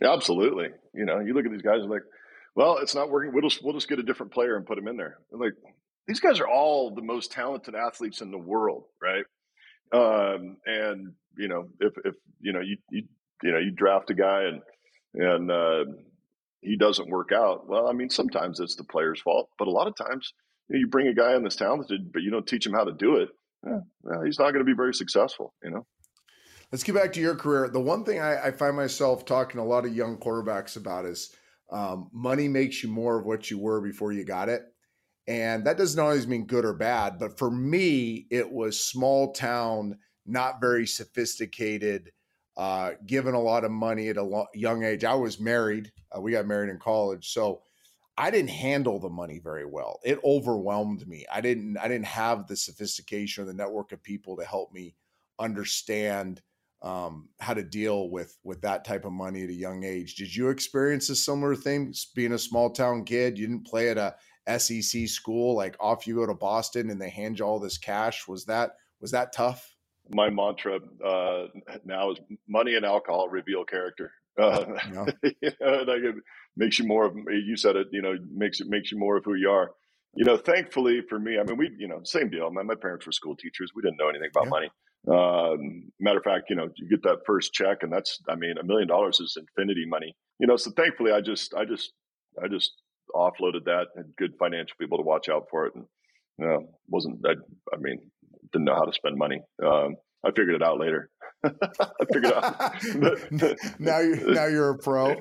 [0.00, 0.68] Yeah, absolutely.
[0.94, 2.00] You know, you look at these guys like,
[2.54, 3.30] well, it's not working.
[3.34, 5.18] We'll just we'll just get a different player and put him in there.
[5.30, 5.52] like
[6.08, 9.26] these guys are all the most talented athletes in the world, right?
[9.92, 13.02] Um, and you know, if if you know you you
[13.42, 14.62] you know you draft a guy and
[15.14, 15.84] and uh,
[16.62, 19.88] he doesn't work out, well, I mean, sometimes it's the player's fault, but a lot
[19.88, 20.32] of times
[20.68, 22.84] you, know, you bring a guy in that's talented, but you don't teach him how
[22.84, 23.28] to do it.
[23.66, 25.86] Eh, well, he's not going to be very successful, you know.
[26.70, 27.68] Let's get back to your career.
[27.68, 31.04] The one thing I, I find myself talking to a lot of young quarterbacks about
[31.04, 31.34] is
[31.70, 34.62] um, money makes you more of what you were before you got it.
[35.26, 37.18] And that doesn't always mean good or bad.
[37.18, 42.10] But for me, it was small town, not very sophisticated,
[42.56, 45.04] uh, given a lot of money at a lo- young age.
[45.04, 45.92] I was married.
[46.14, 47.32] Uh, we got married in college.
[47.32, 47.62] So
[48.16, 50.00] I didn't handle the money very well.
[50.04, 51.24] It overwhelmed me.
[51.32, 54.94] I didn't I didn't have the sophistication or the network of people to help me
[55.38, 56.42] understand
[56.82, 60.16] um, how to deal with with that type of money at a young age.
[60.16, 63.38] Did you experience a similar thing being a small town kid?
[63.38, 64.14] You didn't play at a
[64.58, 68.26] SEC school, like off you go to Boston and they hand you all this cash.
[68.28, 69.74] Was that was that tough?
[70.10, 71.46] My mantra uh,
[71.84, 74.12] now is money and alcohol reveal character.
[74.40, 75.04] Uh, yeah.
[75.22, 76.14] you know, like it
[76.56, 77.88] makes you more of you said it.
[77.92, 79.70] You know, makes it makes you more of who you are.
[80.14, 82.50] You know, thankfully for me, I mean, we you know same deal.
[82.50, 83.72] My, my parents were school teachers.
[83.74, 84.50] We didn't know anything about yeah.
[84.50, 84.70] money.
[85.08, 88.54] Um, matter of fact, you know, you get that first check, and that's I mean,
[88.58, 90.14] a million dollars is infinity money.
[90.38, 91.92] You know, so thankfully, I just I just
[92.42, 92.72] I just
[93.14, 93.86] offloaded that.
[93.96, 95.84] and good financial people to watch out for it, and
[96.38, 97.32] you know, wasn't I,
[97.72, 97.98] I mean,
[98.52, 99.40] didn't know how to spend money.
[99.64, 101.10] Um, I figured it out later.
[101.44, 102.84] I figured out.
[103.78, 105.20] now you now you're a pro.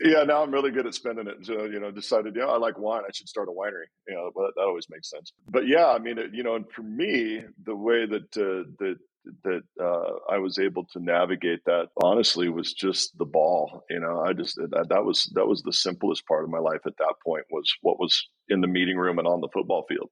[0.00, 1.46] Yeah, now I'm really good at spending it.
[1.46, 3.02] So, you know, decided, yeah, I like wine.
[3.06, 3.86] I should start a winery.
[4.08, 5.32] You know, that, that always makes sense.
[5.48, 8.96] But yeah, I mean, it, you know, and for me, the way that uh, that
[9.44, 13.84] that uh, I was able to navigate that honestly was just the ball.
[13.88, 16.80] You know, I just that, that was that was the simplest part of my life
[16.86, 20.10] at that point was what was in the meeting room and on the football field.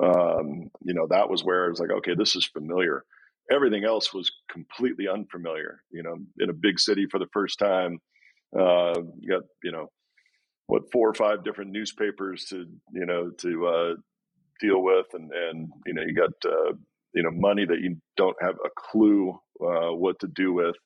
[0.00, 3.04] Um, you know, that was where it's like, okay, this is familiar
[3.52, 5.82] everything else was completely unfamiliar.
[5.90, 7.98] You know, in a big city for the first time,
[8.58, 9.90] uh, you got you know
[10.66, 13.94] what four or five different newspapers to you know to uh,
[14.60, 16.72] deal with, and and you know you got uh,
[17.14, 20.76] you know money that you don't have a clue uh, what to do with,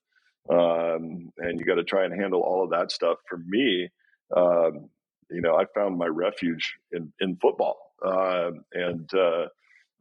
[0.51, 3.19] um, and you got to try and handle all of that stuff.
[3.29, 3.89] For me,
[4.37, 4.89] um,
[5.31, 9.47] you know, I found my refuge in in football, uh, and uh,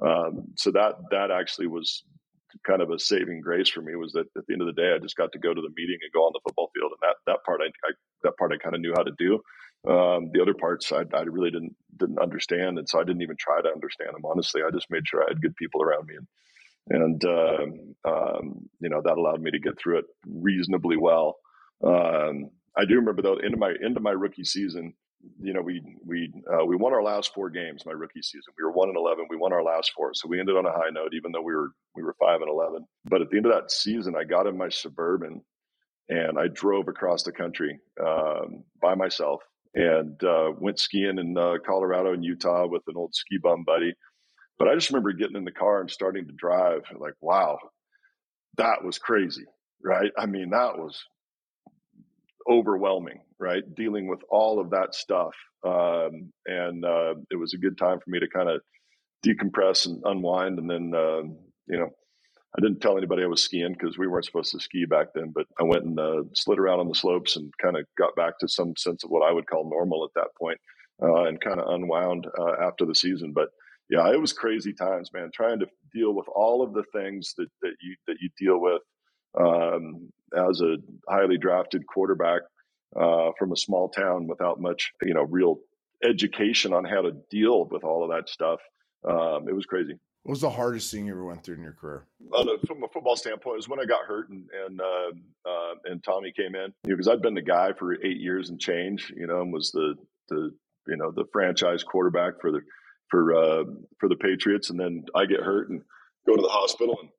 [0.02, 2.04] um, so that that actually was
[2.64, 4.94] kind of a saving grace for me was that at the end of the day,
[4.94, 7.02] I just got to go to the meeting and go on the football field, and
[7.02, 7.92] that that part I, I
[8.24, 9.42] that part I kind of knew how to do.
[9.90, 13.38] Um, the other parts I, I, really didn't didn't understand, and so I didn't even
[13.40, 14.26] try to understand them.
[14.26, 16.28] Honestly, I just made sure I had good people around me, and
[16.90, 21.38] and uh, um, you know that allowed me to get through it reasonably well.
[21.84, 24.94] Um, I do remember though into my into my rookie season,
[25.40, 28.54] you know, we we uh, we won our last four games my rookie season.
[28.58, 29.26] We were one and eleven.
[29.30, 31.54] We won our last four, so we ended on a high note, even though we
[31.54, 32.86] were we were five and eleven.
[33.06, 35.42] But at the end of that season, I got in my suburban
[36.10, 39.42] and I drove across the country um, by myself
[39.74, 43.94] and uh, went skiing in uh, Colorado and Utah with an old ski bum buddy.
[44.58, 47.58] But I just remember getting in the car and starting to drive, like, wow,
[48.58, 49.44] that was crazy,
[49.84, 50.12] right?
[50.18, 51.04] I mean, that was
[52.50, 53.64] overwhelming, right?
[53.76, 55.34] Dealing with all of that stuff.
[55.64, 58.62] Um, and uh, it was a good time for me to kind of
[59.26, 60.60] decompress and unwind.
[60.60, 61.24] And then, uh,
[61.68, 61.90] you know,
[62.58, 65.34] I didn't tell anybody I was skiing because we weren't supposed to ski back then,
[65.34, 68.40] but I went and uh, slid around on the slopes and kind of got back
[68.40, 70.60] to some sense of what I would call normal at that point,
[71.04, 73.34] uh, and kind of unwound uh, after the season.
[73.34, 73.50] But
[73.90, 77.50] yeah, it was crazy times, man, trying to deal with all of the things that,
[77.62, 78.82] that you, that you deal with
[79.38, 80.78] um, as a
[81.10, 82.42] highly drafted quarterback
[82.96, 85.60] uh, from a small town without much, you know, real
[86.04, 88.60] education on how to deal with all of that stuff.
[89.08, 89.94] Um, it was crazy.
[90.24, 92.08] What was the hardest thing you ever went through in your career?
[92.66, 96.04] from a football standpoint, it was when I got hurt and and uh, uh, and
[96.04, 96.74] Tommy came in.
[96.84, 99.14] because you know, I'd been the guy for eight years and change.
[99.16, 99.94] You know, and was the
[100.30, 100.52] the
[100.88, 102.62] you know the franchise quarterback for the
[103.10, 103.64] for uh,
[104.00, 105.84] for the Patriots, and then I get hurt and
[106.26, 107.10] go to the hospital and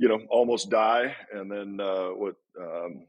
[0.00, 3.06] you know almost die, and then uh, what um,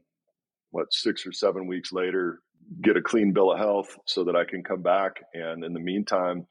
[0.72, 2.40] what six or seven weeks later
[2.82, 5.14] get a clean bill of health so that I can come back.
[5.32, 6.46] And in the meantime,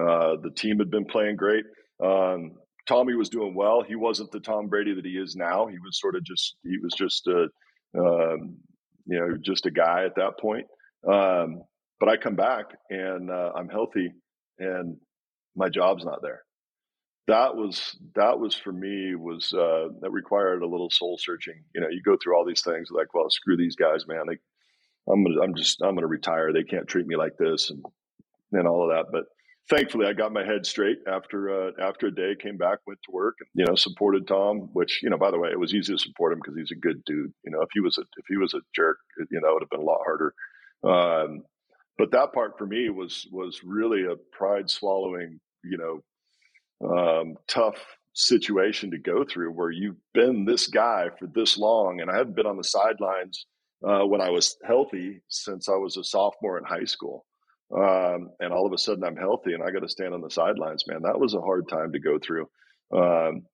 [0.00, 1.64] uh, the team had been playing great.
[2.02, 2.52] Um,
[2.88, 3.82] Tommy was doing well.
[3.86, 5.66] He wasn't the Tom Brady that he is now.
[5.66, 7.48] He was sort of just he was just a
[7.98, 8.56] um,
[9.06, 10.66] you know just a guy at that point.
[11.06, 11.62] Um,
[12.00, 14.10] but I come back and uh, I'm healthy,
[14.58, 14.96] and
[15.54, 16.40] my job's not there.
[17.28, 21.62] That was that was for me was uh, that required a little soul searching.
[21.74, 24.24] You know, you go through all these things like, well, screw these guys, man.
[25.08, 26.52] I'm gonna, I'm just I'm gonna retire.
[26.52, 27.84] They can't treat me like this, and
[28.52, 29.12] and all of that.
[29.12, 29.24] But
[29.70, 33.12] thankfully I got my head straight after uh, after a day, came back, went to
[33.12, 34.70] work, and, you know, supported Tom.
[34.72, 36.80] Which you know, by the way, it was easy to support him because he's a
[36.80, 37.32] good dude.
[37.44, 38.98] You know, if he was a if he was a jerk,
[39.30, 40.34] you know, it would have been a lot harder.
[40.84, 41.42] Um,
[41.98, 46.00] but that part for me was was really a pride swallowing, you know,
[46.82, 47.76] um, tough
[48.14, 52.36] situation to go through where you've been this guy for this long, and I haven't
[52.36, 53.46] been on the sidelines
[53.86, 57.24] uh, when I was healthy since I was a sophomore in high school.
[57.74, 60.30] Um, and all of a sudden I'm healthy and I got to stand on the
[60.30, 61.00] sidelines, man.
[61.02, 62.46] That was a hard time to go through.
[62.94, 63.46] Um,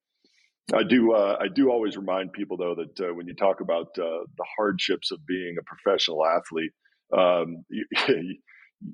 [0.74, 1.12] I do.
[1.12, 4.44] Uh, I do always remind people though that uh, when you talk about uh, the
[4.56, 6.72] hardships of being a professional athlete,
[7.16, 7.86] um, you,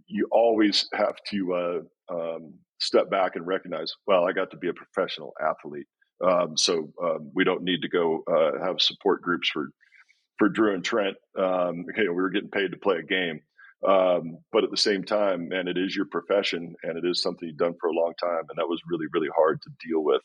[0.07, 4.69] you, always have to uh, um, step back and recognize, well, I got to be
[4.69, 5.87] a professional athlete,
[6.23, 9.69] um, so um, we don't need to go uh, have support groups for
[10.39, 11.17] for Drew and Trent.
[11.39, 13.41] Um, okay, we were getting paid to play a game.
[13.87, 17.49] Um, but at the same time, man, it is your profession and it is something
[17.49, 18.45] you've done for a long time.
[18.49, 20.23] And that was really, really hard to deal with,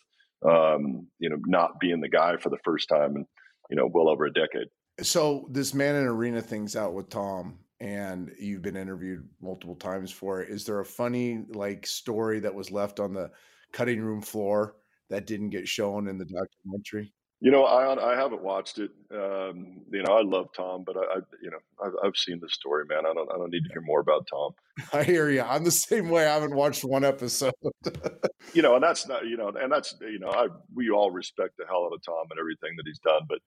[0.47, 3.25] um, you know, not being the guy for the first time in,
[3.69, 4.67] you know, well over a decade.
[5.01, 10.11] So this man in arena thing's out with Tom and you've been interviewed multiple times
[10.11, 10.49] for it.
[10.49, 13.32] Is there a funny like story that was left on the
[13.71, 14.75] cutting room floor
[15.09, 17.13] that didn't get shown in the documentary?
[17.41, 18.91] You know, I I haven't watched it.
[19.13, 22.49] Um, you know, I love Tom, but I, I you know I've, I've, seen the
[22.49, 23.05] story, man.
[23.05, 24.51] I don't I don't need to hear more about Tom.
[24.93, 25.41] I hear you.
[25.41, 26.27] I'm the same way.
[26.27, 27.53] I haven't watched one episode.
[28.53, 31.55] you know, and that's not you know, and that's you know, I we all respect
[31.57, 33.39] the hell out of Tom and everything that he's done, but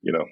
[0.00, 0.24] you know,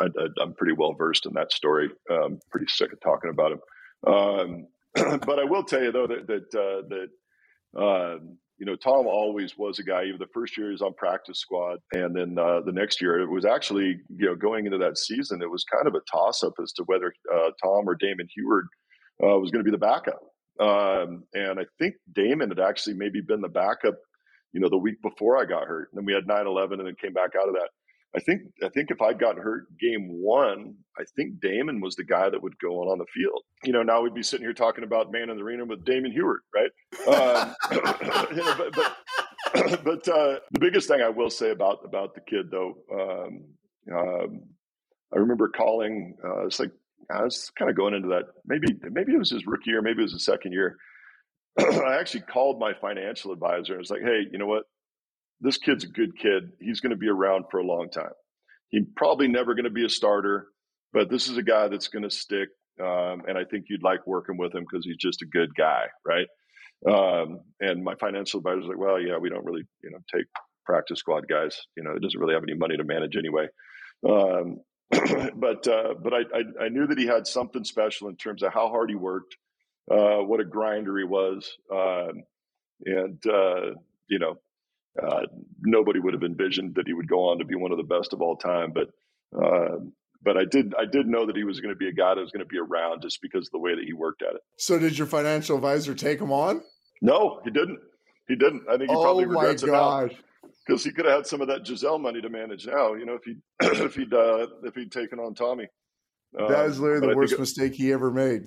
[0.00, 1.90] I, am pretty well versed in that story.
[2.10, 3.60] Um, pretty sick of talking about him.
[4.06, 4.66] Um,
[5.26, 9.56] but I will tell you though that that uh, that um, you know, Tom always
[9.56, 10.04] was a guy.
[10.04, 13.18] Even the first year he was on practice squad, and then uh, the next year
[13.18, 16.42] it was actually, you know, going into that season, it was kind of a toss
[16.42, 18.66] up as to whether uh, Tom or Damon Huard
[19.22, 20.20] uh, was going to be the backup.
[20.60, 23.94] Um, and I think Damon had actually maybe been the backup,
[24.52, 25.88] you know, the week before I got hurt.
[25.90, 27.70] And then we had 9 11 and then came back out of that.
[28.14, 32.04] I think I think if I'd gotten hurt game one, I think Damon was the
[32.04, 33.42] guy that would go on on the field.
[33.62, 36.12] You know, now we'd be sitting here talking about man in the arena with Damon
[36.12, 36.70] Huard, right?
[37.06, 37.54] Um,
[38.36, 38.96] you know, but but,
[39.84, 43.44] but uh, the biggest thing I will say about about the kid though, um,
[43.96, 44.42] um,
[45.14, 46.16] I remember calling.
[46.24, 46.72] Uh, it's like
[47.10, 48.24] I was kind of going into that.
[48.44, 50.76] Maybe maybe it was his rookie year, maybe it was his second year.
[51.58, 54.64] I actually called my financial advisor and was like, "Hey, you know what?
[55.40, 56.52] This kid's a good kid.
[56.60, 58.12] He's going to be around for a long time.
[58.68, 60.48] He's probably never going to be a starter,
[60.92, 62.48] but this is a guy that's going to stick.
[62.80, 65.86] Um, and I think you'd like working with him because he's just a good guy,
[66.06, 66.26] right?
[66.88, 70.26] Um, and my financial advisor's like, well, yeah, we don't really, you know, take
[70.64, 71.58] practice squad guys.
[71.76, 73.48] You know, it doesn't really have any money to manage anyway.
[74.08, 74.60] Um,
[75.36, 78.52] but uh, but I, I, I knew that he had something special in terms of
[78.52, 79.36] how hard he worked,
[79.90, 82.24] uh, what a grinder he was, um,
[82.84, 83.74] and uh,
[84.08, 84.36] you know,
[85.00, 85.26] uh,
[85.60, 88.12] nobody would have envisioned that he would go on to be one of the best
[88.12, 88.72] of all time.
[88.72, 88.90] But
[89.36, 89.76] uh,
[90.22, 92.20] but I did I did know that he was going to be a guy that
[92.20, 94.42] was going to be around just because of the way that he worked at it.
[94.56, 96.62] So did your financial advisor take him on?
[97.00, 97.78] No, he didn't.
[98.28, 98.64] He didn't.
[98.68, 100.08] I think he probably oh regrets it now
[100.66, 102.94] because he could have had some of that Gisele money to manage now.
[102.94, 103.36] You know, if he
[103.84, 105.68] if he'd uh, if he'd taken on Tommy.
[106.32, 108.44] that is literally the worst mistake he ever made.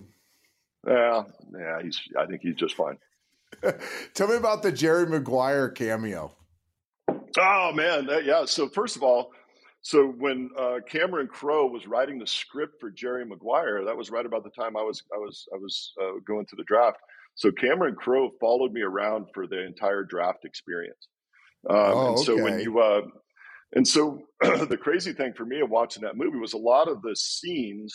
[0.88, 1.24] Yeah,
[1.58, 2.00] yeah, he's.
[2.18, 2.98] I think he's just fine.
[4.14, 6.32] Tell me about the Jerry Maguire cameo.
[7.38, 8.46] Oh man, that, yeah.
[8.46, 9.32] So first of all,
[9.82, 14.26] so when uh, Cameron Crowe was writing the script for Jerry Maguire, that was right
[14.26, 16.98] about the time I was I was I was uh, going to the draft.
[17.36, 21.08] So Cameron Crowe followed me around for the entire draft experience.
[21.70, 22.44] Um, oh, and so okay.
[22.44, 23.02] when you uh,
[23.74, 27.02] and so the crazy thing for me of watching that movie was a lot of
[27.02, 27.94] the scenes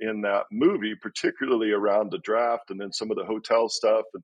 [0.00, 4.22] in that movie, particularly around the draft and then some of the hotel stuff and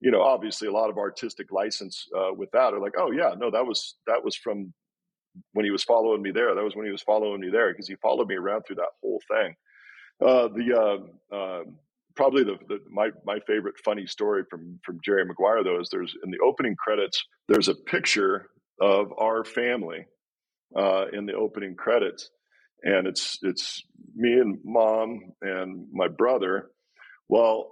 [0.00, 3.34] you know obviously a lot of artistic license uh, with that are like oh yeah
[3.36, 4.72] no that was that was from
[5.52, 7.88] when he was following me there that was when he was following me there because
[7.88, 9.54] he followed me around through that whole thing
[10.20, 11.60] uh, the uh,
[12.16, 16.14] probably the, the, my my favorite funny story from from Jerry Maguire though is there's
[16.24, 18.48] in the opening credits there's a picture
[18.80, 20.06] of our family
[20.76, 22.30] uh, in the opening credits,
[22.82, 23.82] and it's it's
[24.14, 26.70] me and mom and my brother.
[27.28, 27.70] Well,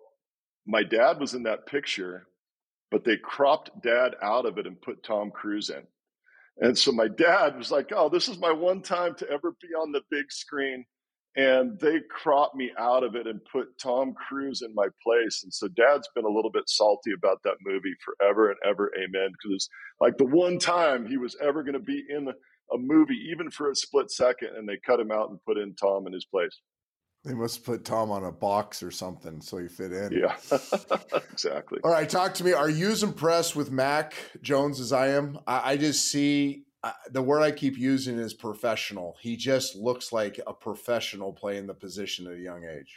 [0.66, 2.26] my dad was in that picture,
[2.90, 5.82] but they cropped dad out of it and put Tom Cruise in.
[6.58, 9.68] And so my dad was like, "Oh, this is my one time to ever be
[9.74, 10.84] on the big screen."
[11.36, 15.42] and they cropped me out of it and put Tom Cruise in my place.
[15.44, 18.90] And so dad's been a little bit salty about that movie forever and ever.
[18.96, 19.32] Amen.
[19.32, 19.68] Because it's
[20.00, 23.70] like the one time he was ever going to be in a movie, even for
[23.70, 26.58] a split second, and they cut him out and put in Tom in his place.
[27.26, 30.12] They must put Tom on a box or something so he fit in.
[30.12, 30.36] Yeah,
[31.32, 31.80] exactly.
[31.82, 32.52] All right, talk to me.
[32.52, 35.40] Are you as impressed with Mac Jones as I am?
[35.44, 39.16] I, I just see uh, the word I keep using is professional.
[39.20, 42.94] He just looks like a professional playing the position at a young age.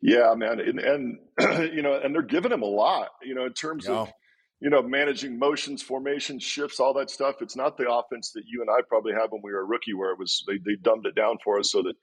[0.00, 1.18] Yeah, man, and, and
[1.74, 3.10] you know, and they're giving him a lot.
[3.22, 3.96] You know, in terms yeah.
[3.96, 4.12] of
[4.60, 7.42] you know managing motions, formations, shifts, all that stuff.
[7.42, 9.92] It's not the offense that you and I probably had when we were a rookie,
[9.92, 11.94] where it was they, they dumbed it down for us so that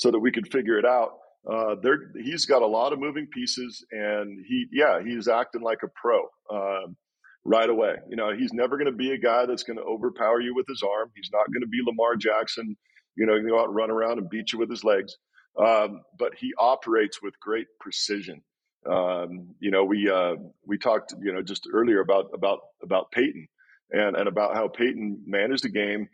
[0.00, 1.10] so that we could figure it out.
[1.50, 5.80] Uh, there, he's got a lot of moving pieces, and he, yeah, he's acting like
[5.84, 6.20] a pro.
[6.50, 6.96] Um,
[7.44, 7.94] right away.
[8.08, 10.66] You know, he's never going to be a guy that's going to overpower you with
[10.68, 11.10] his arm.
[11.14, 12.76] He's not going to be Lamar Jackson,
[13.16, 15.16] you know, go out and run around and beat you with his legs.
[15.58, 18.42] Um, but he operates with great precision.
[18.86, 20.34] Um, you know, we uh,
[20.66, 23.48] we talked, you know, just earlier about about about Peyton
[23.90, 26.08] and and about how Peyton managed the game,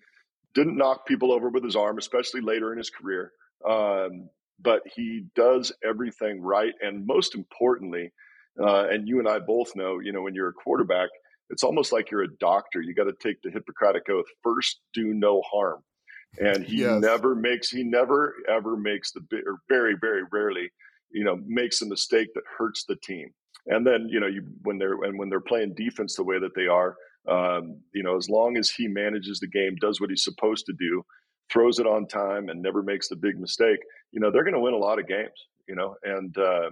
[0.55, 3.32] didn't knock people over with his arm, especially later in his career.
[3.68, 4.28] Um,
[4.61, 8.12] but he does everything right, and most importantly,
[8.61, 11.11] uh, and you and I both know, you know, when you're a quarterback,
[11.50, 12.80] it's almost like you're a doctor.
[12.80, 15.82] You got to take the Hippocratic oath: first, do no harm.
[16.38, 17.00] And he yes.
[17.00, 20.70] never makes, he never ever makes the, or very, very rarely,
[21.11, 23.30] you know, makes a mistake that hurts the team.
[23.66, 26.54] And then, you know, you when they're and when they're playing defense the way that
[26.54, 26.96] they are,
[27.28, 30.72] um, you know, as long as he manages the game, does what he's supposed to
[30.78, 31.04] do,
[31.51, 33.78] throws it on time, and never makes the big mistake,
[34.12, 35.47] you know, they're going to win a lot of games.
[35.68, 36.70] You know, and uh,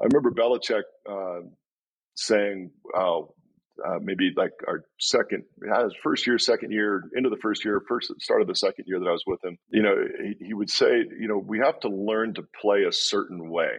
[0.00, 1.46] I remember Belichick uh,
[2.14, 3.34] saying, "Oh,
[3.84, 8.12] uh, maybe like our second, his first year, second year, into the first year, first
[8.20, 9.58] start of the second year that I was with him.
[9.70, 12.92] You know, he, he would say, you know, we have to learn to play a
[12.92, 13.70] certain way,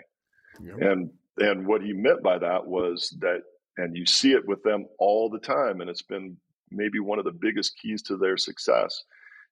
[0.61, 0.75] yep.
[0.80, 3.41] and and what he meant by that was that,
[3.78, 6.38] and you see it with them all the time, and it's been
[6.71, 9.03] maybe one of the biggest keys to their success,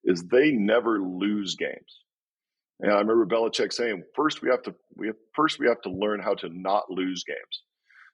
[0.06, 2.02] is they never lose games.
[2.80, 5.90] And I remember Belichick saying, first we have to we have, first we have to
[5.90, 7.64] learn how to not lose games.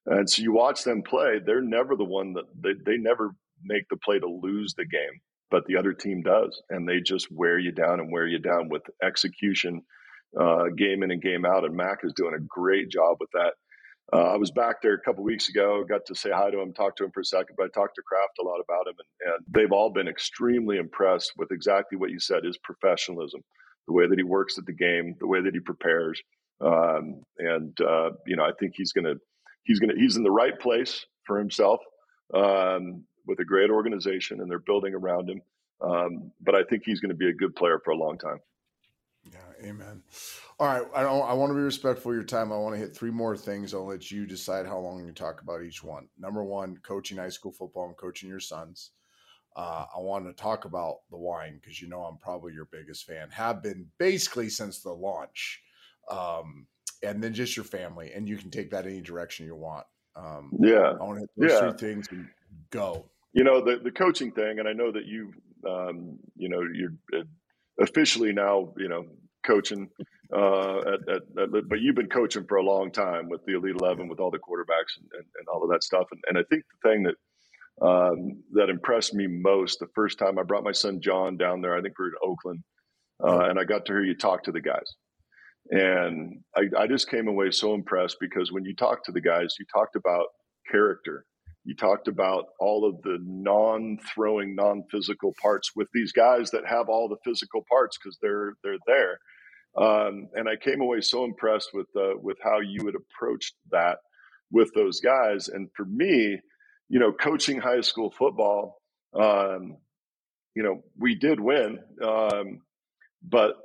[0.06, 3.84] And so you watch them play; they're never the one that they, they never make
[3.90, 7.60] the play to lose the game, but the other team does, and they just wear
[7.60, 9.82] you down and wear you down with execution,
[10.40, 11.66] uh, game in and game out.
[11.66, 13.54] And Mac is doing a great job with that.
[14.14, 16.74] Uh, I was back there a couple weeks ago, got to say hi to him,
[16.74, 18.96] talk to him for a second, but I talked to Kraft a lot about him,
[19.00, 23.42] and, and they've all been extremely impressed with exactly what you said: his professionalism
[23.88, 26.22] the way that he works at the game, the way that he prepares.
[26.60, 29.16] Um, and uh, you know, I think he's gonna
[29.64, 31.82] he's gonna he's in the right place for himself
[32.34, 35.42] um, with a great organization, and they're building around him.
[35.82, 38.38] Um, but I think he's going to be a good player for a long time.
[39.24, 40.04] Yeah, amen.
[40.62, 41.28] All right, I don't.
[41.28, 42.52] I want to be respectful of your time.
[42.52, 43.74] I want to hit three more things.
[43.74, 46.08] I'll let you decide how long you talk about each one.
[46.20, 48.92] Number one, coaching high school football and coaching your sons.
[49.56, 53.08] Uh, I want to talk about the wine because you know I'm probably your biggest
[53.08, 53.32] fan.
[53.32, 55.64] Have been basically since the launch.
[56.12, 56.68] Um,
[57.02, 59.88] and then just your family, and you can take that any direction you want.
[60.16, 61.72] Um, yeah, I want to hit those yeah.
[61.72, 62.28] three things and
[62.70, 63.06] go.
[63.34, 65.34] You know the the coaching thing, and I know that you
[65.68, 67.24] um, you know you're uh,
[67.80, 69.08] officially now you know
[69.44, 69.90] coaching
[70.34, 73.76] uh, at, at, at, but you've been coaching for a long time with the Elite
[73.76, 76.08] Eleven, with all the quarterbacks and, and, and all of that stuff.
[76.12, 80.40] And, and, I think the thing that um, that impressed me most the first time
[80.40, 82.64] I brought my son John down there, I think we are in Oakland,
[83.24, 84.96] uh, and I got to hear you talk to the guys.
[85.70, 89.56] And I, I just came away so impressed because when you talk to the guys,
[89.60, 90.28] you talked about
[90.70, 91.26] character.
[91.64, 97.08] You talked about all of the non-throwing, non-physical parts with these guys that have all
[97.08, 99.20] the physical parts because they're they're there
[99.78, 104.00] um, and I came away so impressed with uh, with how you had approached that
[104.52, 105.48] with those guys.
[105.48, 106.40] And for me,
[106.90, 108.82] you know, coaching high school football,
[109.14, 109.78] um,
[110.56, 112.62] you know, we did win, um,
[113.24, 113.56] but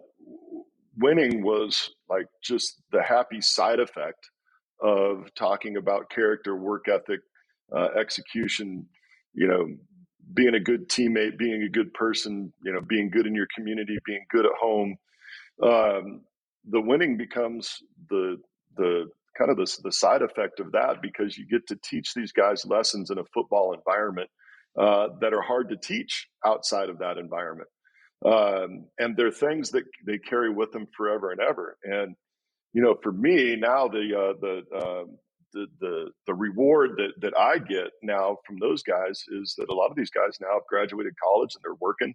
[0.97, 4.31] winning was like just the happy side effect
[4.81, 7.20] of talking about character, work ethic,
[7.77, 8.87] uh, execution.
[9.35, 9.66] You know,
[10.35, 13.99] being a good teammate, being a good person, you know, being good in your community,
[14.05, 14.97] being good at home,
[15.62, 16.23] um,
[16.69, 17.78] the winning becomes
[18.09, 18.37] the
[18.77, 22.33] the kind of the, the side effect of that because you get to teach these
[22.33, 24.31] guys lessons in a football environment
[24.78, 27.69] uh, that are hard to teach outside of that environment.
[28.24, 31.77] Um, and they're things that they carry with them forever and ever.
[31.83, 32.16] And
[32.73, 35.05] you know, for me now, the uh, the, uh,
[35.53, 39.74] the the the reward that that I get now from those guys is that a
[39.74, 42.15] lot of these guys now have graduated college and they're working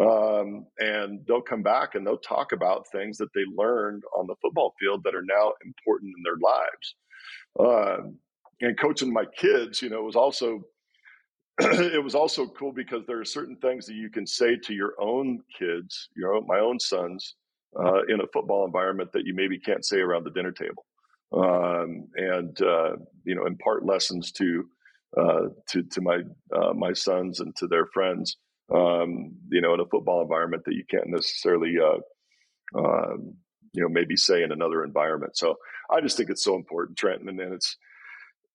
[0.00, 4.34] um, and they'll come back and they'll talk about things that they learned on the
[4.42, 6.94] football field that are now important in their lives.
[7.60, 8.18] Um,
[8.60, 10.62] and coaching my kids, you know, was also
[11.60, 14.94] it was also cool because there are certain things that you can say to your
[15.00, 17.36] own kids, you know, my own sons,
[17.78, 20.84] uh, in a football environment that you maybe can't say around the dinner table,
[21.32, 24.64] um, and uh, you know, impart lessons to
[25.16, 26.18] uh, to to my
[26.56, 28.36] uh, my sons and to their friends
[28.72, 32.14] um, you know, in a football environment that you can't necessarily, uh,
[32.78, 33.34] um,
[33.72, 35.36] you know, maybe say in another environment.
[35.36, 35.56] So
[35.90, 37.28] I just think it's so important, Trenton.
[37.28, 37.76] And then it's,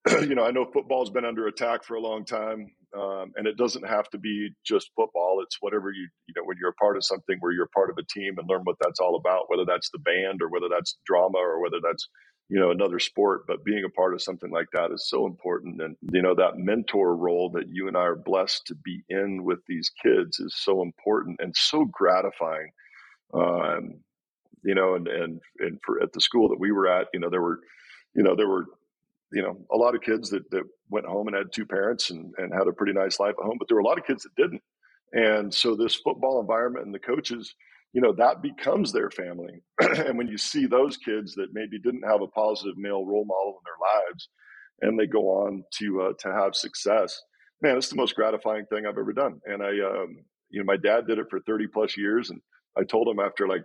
[0.22, 3.58] you know, I know football's been under attack for a long time, um, and it
[3.58, 5.42] doesn't have to be just football.
[5.44, 7.90] It's whatever you, you know, when you're a part of something where you're a part
[7.90, 10.70] of a team and learn what that's all about, whether that's the band or whether
[10.70, 12.10] that's drama or whether that's
[12.50, 15.82] you know another sport but being a part of something like that is so important.
[15.82, 19.44] And you know that mentor role that you and i are blessed to be in
[19.44, 22.72] with these kids is so important and so gratifying.
[23.34, 24.00] Um,
[24.64, 27.30] you know and and and for at the school that we were at you know
[27.30, 27.60] there were
[28.16, 28.66] you know there were
[29.32, 32.34] you know a lot of kids that, that went home and had two parents and,
[32.38, 34.24] and had a pretty nice life at home but there were a lot of kids
[34.24, 34.62] that didn't.
[35.12, 37.56] And so this football environment and the coaches
[37.94, 39.62] you know that becomes their family.
[39.82, 43.60] And when you see those kids that maybe didn't have a positive male role model
[43.60, 44.30] in their lives
[44.82, 47.20] and they go on to uh, to have success
[47.62, 49.40] man it's the most gratifying thing i've ever done.
[49.46, 50.18] And i um,
[50.50, 52.42] you know my dad did it for 30 plus years and
[52.78, 53.64] i told him after like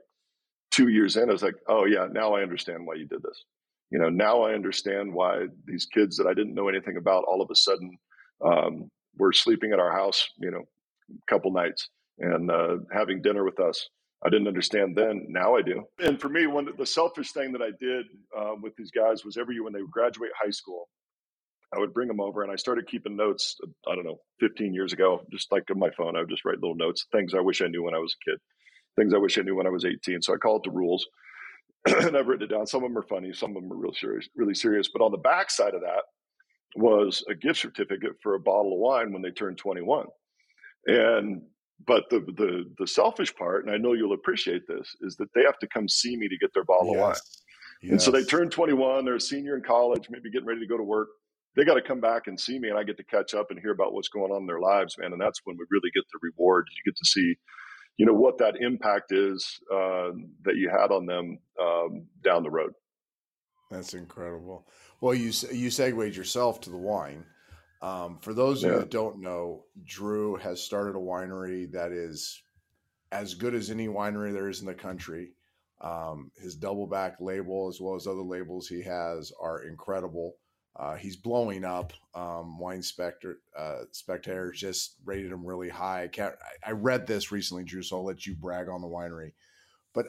[0.71, 3.45] two years in i was like oh yeah now i understand why you did this.
[3.91, 7.43] You know now i understand why these kids that i didn't know anything about all
[7.43, 7.97] of a sudden
[8.45, 10.63] um, were sleeping at our house you know
[11.11, 11.89] a couple nights
[12.19, 13.89] and uh, having dinner with us
[14.25, 15.27] I didn't understand then.
[15.29, 15.85] Now I do.
[15.99, 18.07] And for me, one the selfish thing that I did
[18.37, 20.89] um, with these guys was every year when they would graduate high school,
[21.75, 23.57] I would bring them over and I started keeping notes.
[23.87, 26.61] I don't know, 15 years ago, just like on my phone, I would just write
[26.61, 28.39] little notes, things I wish I knew when I was a kid,
[28.97, 30.23] things I wish I knew when I was 18.
[30.23, 31.07] So I call it the rules.
[31.87, 32.67] and I've written it down.
[32.67, 34.89] Some of them are funny, some of them are real serious, really serious.
[34.91, 36.05] But on the back side of that
[36.77, 40.07] was a gift certificate for a bottle of wine when they turned 21.
[40.87, 41.43] And
[41.87, 45.43] but the, the the selfish part, and I know you'll appreciate this, is that they
[45.43, 46.95] have to come see me to get their bottle yes.
[46.95, 47.15] of wine.
[47.83, 47.91] Yes.
[47.91, 50.79] And so they turn 21, they're a senior in college, maybe getting ready to go
[50.79, 51.09] to work.
[51.57, 53.61] They got to come back and see me, and I get to catch up and
[53.61, 55.13] hear about what's going on in their lives, man.
[55.13, 56.67] And that's when we really get the reward.
[56.71, 57.37] You get to see,
[57.97, 60.11] you know, what that impact is uh,
[60.45, 62.73] that you had on them um, down the road.
[63.71, 64.67] That's incredible.
[65.01, 67.25] Well, you you segued yourself to the wine.
[67.85, 68.69] Um, for those yeah.
[68.69, 72.43] of you that don't know, Drew has started a winery that is
[73.13, 75.33] as good as any winery there is in the country.
[75.83, 80.37] Um, his Doubleback label, as well as other labels he has, are incredible.
[80.77, 81.93] Uh, he's blowing up.
[82.15, 86.09] Um, Wine Spectre, uh, Spectators just rated him really high.
[86.19, 86.31] I,
[86.67, 89.33] I read this recently, Drew, so I'll let you brag on the winery.
[89.93, 90.07] But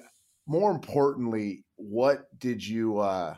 [0.48, 3.36] more importantly, what did you uh,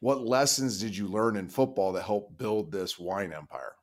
[0.00, 3.74] what lessons did you learn in football that helped build this wine empire?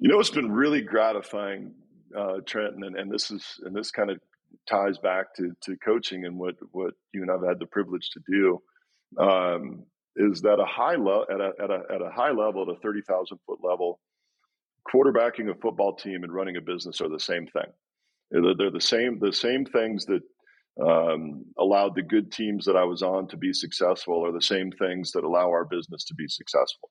[0.00, 1.74] You know, it's been really gratifying,
[2.16, 4.20] uh, Trenton, and, and this is and this kind of
[4.68, 8.20] ties back to to coaching and what what you and I've had the privilege to
[8.28, 9.22] do.
[9.22, 9.84] Um,
[10.16, 12.80] is that a high level at a, at a at a high level at a
[12.80, 14.00] thirty thousand foot level,
[14.90, 17.70] quarterbacking a football team and running a business are the same thing.
[18.30, 20.22] They're, they're the same the same things that
[20.84, 24.70] um, allowed the good teams that I was on to be successful are the same
[24.72, 26.90] things that allow our business to be successful.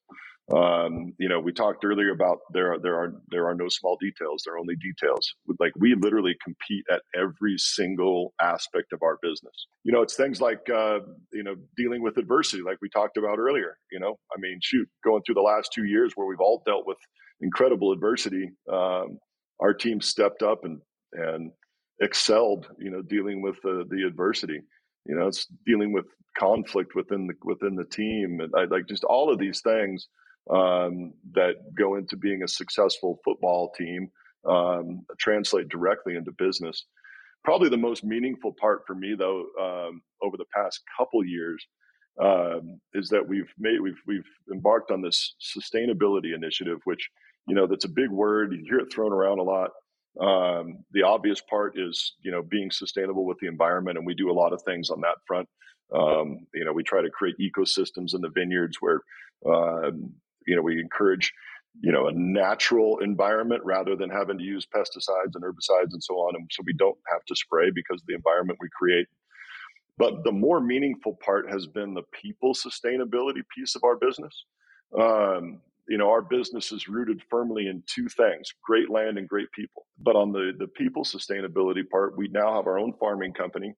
[0.54, 3.98] Um, you know, we talked earlier about there are there are there are no small
[4.00, 5.34] details; there are only details.
[5.60, 9.68] Like we literally compete at every single aspect of our business.
[9.84, 11.00] You know, it's things like uh,
[11.34, 13.78] you know dealing with adversity, like we talked about earlier.
[13.92, 16.86] You know, I mean, shoot, going through the last two years where we've all dealt
[16.86, 16.98] with
[17.42, 19.18] incredible adversity, um,
[19.60, 20.80] our team stepped up and
[21.14, 21.52] and
[22.02, 24.62] excelled, you know, dealing with the, the adversity.
[25.06, 26.06] You know, it's dealing with
[26.38, 30.08] conflict within the within the team, and I, like just all of these things
[30.50, 34.10] um, that go into being a successful football team
[34.48, 36.86] um, translate directly into business.
[37.44, 41.64] Probably the most meaningful part for me, though, um, over the past couple years,
[42.20, 47.10] um, is that we've made we've we've embarked on this sustainability initiative, which
[47.48, 48.54] you know that's a big word.
[48.54, 49.72] You hear it thrown around a lot.
[50.20, 54.32] Um, the obvious part is, you know, being sustainable with the environment, and we do
[54.32, 55.48] a lot of things on that front.
[55.94, 59.02] Um, you know, we try to create ecosystems in the vineyards where,
[59.46, 60.14] um,
[60.48, 61.34] you know, we encourage,
[61.82, 66.16] you know, a natural environment rather than having to use pesticides and herbicides and so
[66.16, 69.08] on, and so we don't have to spray because of the environment we create.
[69.98, 74.46] But the more meaningful part has been the people sustainability piece of our business.
[74.98, 79.52] Um, you know, our business is rooted firmly in two things great land and great
[79.52, 79.86] people.
[80.00, 83.74] But on the, the people sustainability part, we now have our own farming company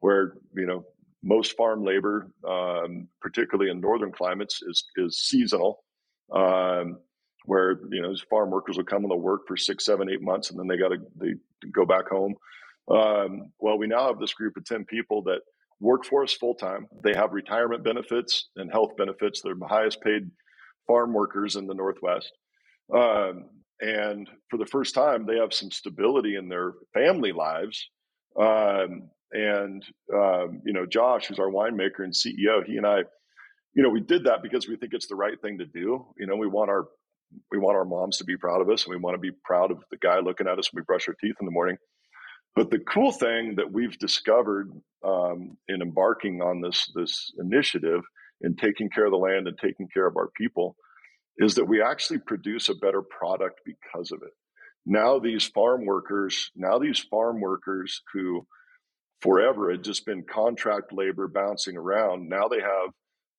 [0.00, 0.84] where, you know,
[1.22, 5.84] most farm labor, um, particularly in northern climates, is, is seasonal.
[6.32, 6.98] Um,
[7.46, 10.22] where you know these farm workers will come and they'll work for six, seven, eight
[10.22, 11.34] months, and then they got to they
[11.72, 12.34] go back home.
[12.90, 15.40] Um, well, we now have this group of ten people that
[15.80, 16.86] work for us full time.
[17.02, 19.42] They have retirement benefits and health benefits.
[19.42, 20.30] They're the highest paid
[20.86, 22.32] farm workers in the Northwest.
[22.94, 23.50] Um,
[23.80, 27.88] and for the first time, they have some stability in their family lives.
[28.38, 29.84] Um, and,
[30.14, 32.98] um, you know, Josh, who's our winemaker and CEO, he and I,
[33.74, 36.06] you know, we did that because we think it's the right thing to do.
[36.18, 36.88] You know, we want our
[37.50, 39.70] we want our moms to be proud of us and we want to be proud
[39.70, 41.78] of the guy looking at us when we brush our teeth in the morning.
[42.54, 44.70] But the cool thing that we've discovered
[45.02, 48.02] um, in embarking on this this initiative
[48.42, 50.76] and taking care of the land and taking care of our people
[51.38, 54.32] is that we actually produce a better product because of it.
[54.84, 58.46] Now these farm workers, now these farm workers who
[59.20, 62.90] forever had just been contract labor bouncing around, now they have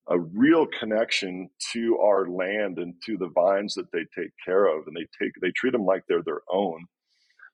[0.08, 4.86] a real connection to our land and to the vines that they take care of
[4.86, 6.84] and they take they treat them like they're their own.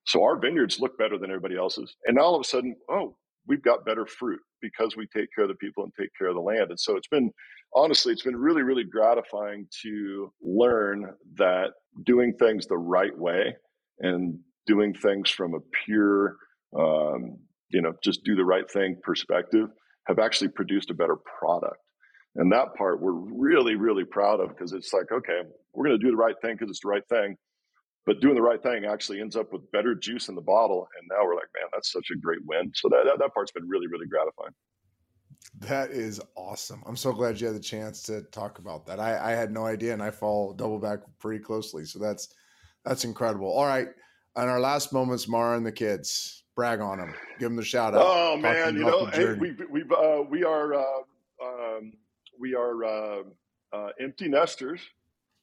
[0.06, 1.94] So our vineyards look better than everybody else's.
[2.06, 5.44] And now all of a sudden, oh, we've got better fruit because we take care
[5.44, 6.70] of the people and take care of the land.
[6.70, 7.30] And so it's been,
[7.74, 11.70] honestly, it's been really, really gratifying to learn that
[12.04, 13.54] doing things the right way
[14.00, 16.36] and doing things from a pure,
[16.78, 17.38] um,
[17.70, 19.68] you know, just do the right thing perspective
[20.06, 21.76] have actually produced a better product.
[22.36, 25.42] And that part we're really, really proud of because it's like, okay,
[25.74, 27.36] we're going to do the right thing because it's the right thing
[28.10, 30.88] but doing the right thing actually ends up with better juice in the bottle.
[30.98, 32.72] And now we're like, man, that's such a great win.
[32.74, 34.52] So that, that, that part's been really, really gratifying.
[35.60, 36.82] That is awesome.
[36.86, 38.98] I'm so glad you had the chance to talk about that.
[38.98, 41.84] I, I had no idea, and I follow Doubleback pretty closely.
[41.84, 42.34] So that's
[42.84, 43.46] that's incredible.
[43.46, 43.88] All right,
[44.34, 47.94] on our last moments, Maura and the kids, brag on them, give them the shout
[47.94, 48.02] out.
[48.04, 50.84] Oh man, you know, hey, we we uh, we are uh,
[51.44, 51.92] um,
[52.40, 53.22] we are uh,
[53.72, 54.80] uh empty nesters.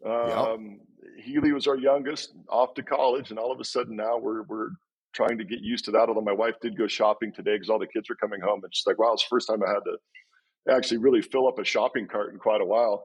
[0.05, 0.86] Um, yep.
[1.17, 4.69] Healy was our youngest, off to college, and all of a sudden now we're we're
[5.13, 6.09] trying to get used to that.
[6.09, 8.73] Although my wife did go shopping today because all the kids are coming home, and
[8.73, 11.65] she's like, "Wow, it's the first time I had to actually really fill up a
[11.65, 13.03] shopping cart in quite a while."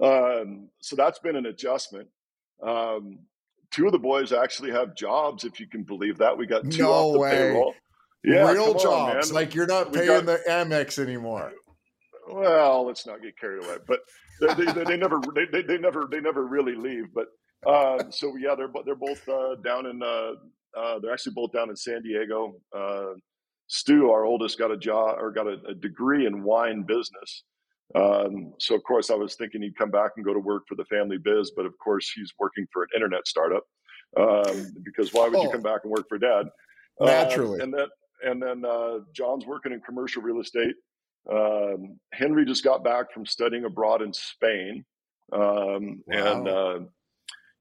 [0.00, 2.08] Um, so that's been an adjustment.
[2.62, 3.20] Um,
[3.70, 6.36] two of the boys actually have jobs, if you can believe that.
[6.36, 7.30] We got two no off the way.
[7.30, 7.74] payroll.
[8.24, 9.30] Yeah, real jobs.
[9.30, 11.52] On, like you're not paying got, the Amex anymore.
[12.30, 13.76] Well, let's not get carried away.
[13.86, 14.00] But
[14.40, 17.06] they, they, they, never they, they, never they never really leave.
[17.14, 17.26] But
[17.66, 20.32] uh, so yeah, they're they're both uh, down in uh,
[20.78, 22.54] uh, they're actually both down in San Diego.
[22.76, 23.14] Uh,
[23.66, 27.44] Stu, our oldest, got a job or got a, a degree in wine business.
[27.94, 30.74] Um, so of course, I was thinking he'd come back and go to work for
[30.74, 33.64] the family biz, but of course, he's working for an internet startup.
[34.16, 36.46] Um, because why would oh, you come back and work for dad?
[37.00, 37.86] Naturally, uh, and then
[38.24, 40.74] and then uh, John's working in commercial real estate.
[41.30, 44.84] Um, Henry just got back from studying abroad in Spain,
[45.32, 46.32] um, wow.
[46.32, 46.78] and uh,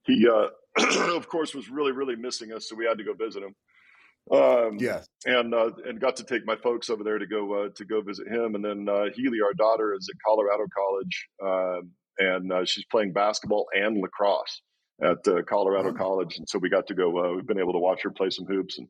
[0.07, 0.47] he, uh,
[1.15, 2.67] of course, was really, really missing us.
[2.67, 3.53] So we had to go visit him.
[4.31, 7.69] Um, yes, and uh, and got to take my folks over there to go uh,
[7.75, 11.91] to go visit him, and then uh, Healy, our daughter, is at Colorado College, um,
[12.19, 14.61] and uh, she's playing basketball and lacrosse
[15.01, 15.97] at uh, Colorado mm-hmm.
[15.97, 17.17] College, and so we got to go.
[17.17, 18.87] Uh, we've been able to watch her play some hoops, and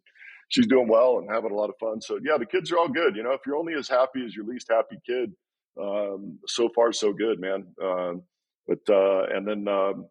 [0.50, 2.02] she's doing well and having a lot of fun.
[2.02, 3.16] So yeah, the kids are all good.
[3.16, 5.34] You know, if you're only as happy as your least happy kid,
[5.80, 7.64] um, so far so good, man.
[7.80, 8.24] Um,
[8.68, 10.08] but and then um,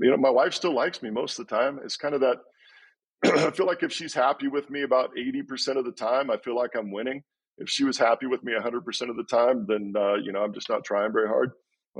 [0.00, 1.80] you know, my wife still likes me most of the time.
[1.84, 2.38] It's kind of that
[3.24, 6.56] I feel like if she's happy with me about 80% of the time, I feel
[6.56, 7.22] like I'm winning.
[7.58, 10.54] If she was happy with me 100% of the time, then, uh, you know, I'm
[10.54, 11.50] just not trying very hard.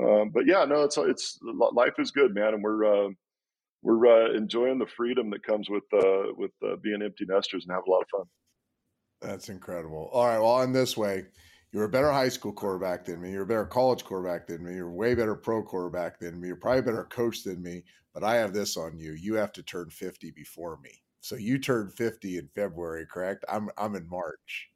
[0.00, 2.54] Um, but yeah, no, it's, it's, life is good, man.
[2.54, 3.08] And we're, uh,
[3.82, 7.74] we're uh, enjoying the freedom that comes with, uh, with uh, being empty nesters and
[7.74, 8.26] have a lot of fun.
[9.20, 10.08] That's incredible.
[10.12, 10.38] All right.
[10.38, 11.24] Well, in this way,
[11.72, 13.32] you're a better high school quarterback than me.
[13.32, 14.74] You're a better college quarterback than me.
[14.74, 16.48] You're a way better pro quarterback than me.
[16.48, 17.84] You're probably a better coach than me.
[18.14, 19.12] But I have this on you.
[19.12, 20.90] You have to turn 50 before me.
[21.20, 23.44] So you turned 50 in February, correct?
[23.48, 24.70] I'm I'm in March.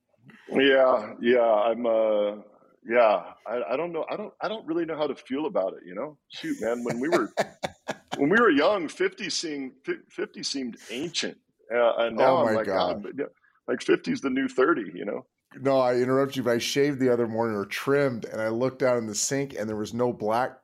[0.51, 2.43] Yeah, yeah, I'm uh
[2.85, 4.05] yeah, I, I don't know.
[4.11, 6.19] I don't I don't really know how to feel about it, you know?
[6.29, 7.33] Shoot, man, when we were
[8.17, 9.73] when we were young, 50 seemed
[10.11, 11.39] 50 seemed ancient.
[11.73, 13.03] Uh, and now oh I'm like God.
[13.05, 13.29] God
[13.69, 15.25] like 50 is the new 30, you know?
[15.61, 18.79] No, I interrupt you, but I shaved the other morning or trimmed and I looked
[18.79, 20.59] down in the sink and there was no black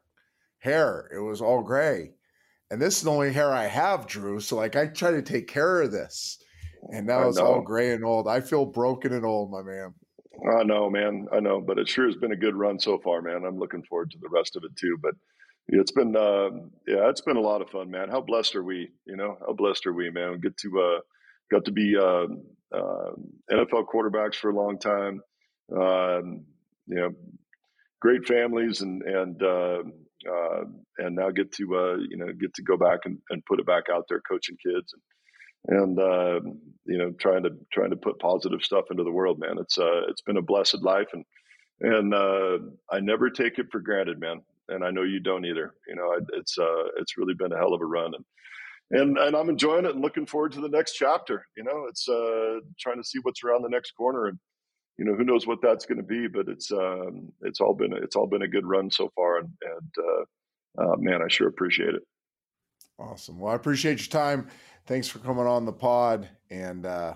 [0.59, 1.10] hair.
[1.15, 2.12] It was all gray
[2.70, 4.40] and this is the only hair I have, Drew.
[4.40, 6.39] So like I try to take care of this,
[6.93, 7.47] and now I it's know.
[7.47, 8.28] all gray and old.
[8.28, 9.94] I feel broken and old, my man.
[10.56, 11.27] I know, man.
[11.32, 13.44] I know, but it sure has been a good run so far, man.
[13.44, 14.97] I'm looking forward to the rest of it too.
[15.02, 15.15] But
[15.69, 16.51] it's been, uh,
[16.86, 18.09] yeah, it's been a lot of fun, man.
[18.09, 18.90] How blessed are we?
[19.06, 20.32] You know, how blessed are we, man?
[20.32, 21.01] We get to, uh,
[21.51, 22.27] got to be uh,
[22.74, 23.12] uh,
[23.50, 25.20] NFL quarterbacks for a long time.
[25.72, 26.44] Um,
[26.86, 27.10] you know,
[28.00, 29.82] great families and and uh,
[30.30, 30.64] uh,
[30.98, 33.66] and now get to uh, you know get to go back and, and put it
[33.66, 35.02] back out there coaching kids and
[35.80, 36.40] and uh,
[36.86, 39.58] you know trying to trying to put positive stuff into the world man.
[39.58, 41.24] It's uh it's been a blessed life and
[41.80, 42.58] and uh,
[42.90, 44.40] I never take it for granted man.
[44.68, 45.74] And I know you don't either.
[45.86, 48.24] You know it's uh it's really been a hell of a run and
[48.90, 51.86] and and I'm enjoying it and looking forward to the next chapter you know?
[51.89, 54.39] It's uh trying to see what's around the next corner and
[54.97, 57.93] you know who knows what that's going to be but it's um it's all been
[57.93, 61.48] it's all been a good run so far and and uh, uh, man i sure
[61.48, 62.02] appreciate it.
[62.98, 63.39] Awesome.
[63.39, 64.48] Well i appreciate your time.
[64.86, 67.15] Thanks for coming on the pod and uh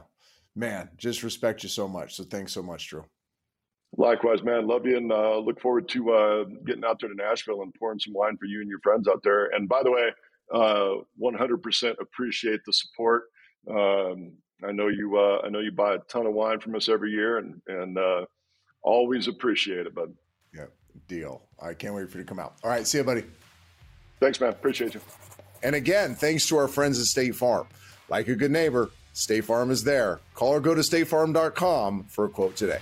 [0.54, 2.14] man just respect you so much.
[2.16, 3.04] So thanks so much drew.
[3.96, 4.66] Likewise man.
[4.66, 7.98] Love you and uh look forward to uh getting out there to nashville and pouring
[7.98, 9.46] some wine for you and your friends out there.
[9.46, 10.10] And by the way
[10.52, 13.24] 100% appreciate the support
[13.70, 14.32] um
[14.64, 15.18] I know you.
[15.18, 17.98] Uh, I know you buy a ton of wine from us every year, and and
[17.98, 18.26] uh,
[18.82, 20.14] always appreciate it, bud.
[20.54, 20.66] Yeah,
[21.08, 21.42] deal.
[21.60, 22.54] I can't wait for you to come out.
[22.62, 23.24] All right, see you, buddy.
[24.20, 24.50] Thanks, man.
[24.50, 25.00] Appreciate you.
[25.62, 27.66] And again, thanks to our friends at State Farm.
[28.08, 30.20] Like a good neighbor, State Farm is there.
[30.34, 32.78] Call or go to statefarm.com for a quote today.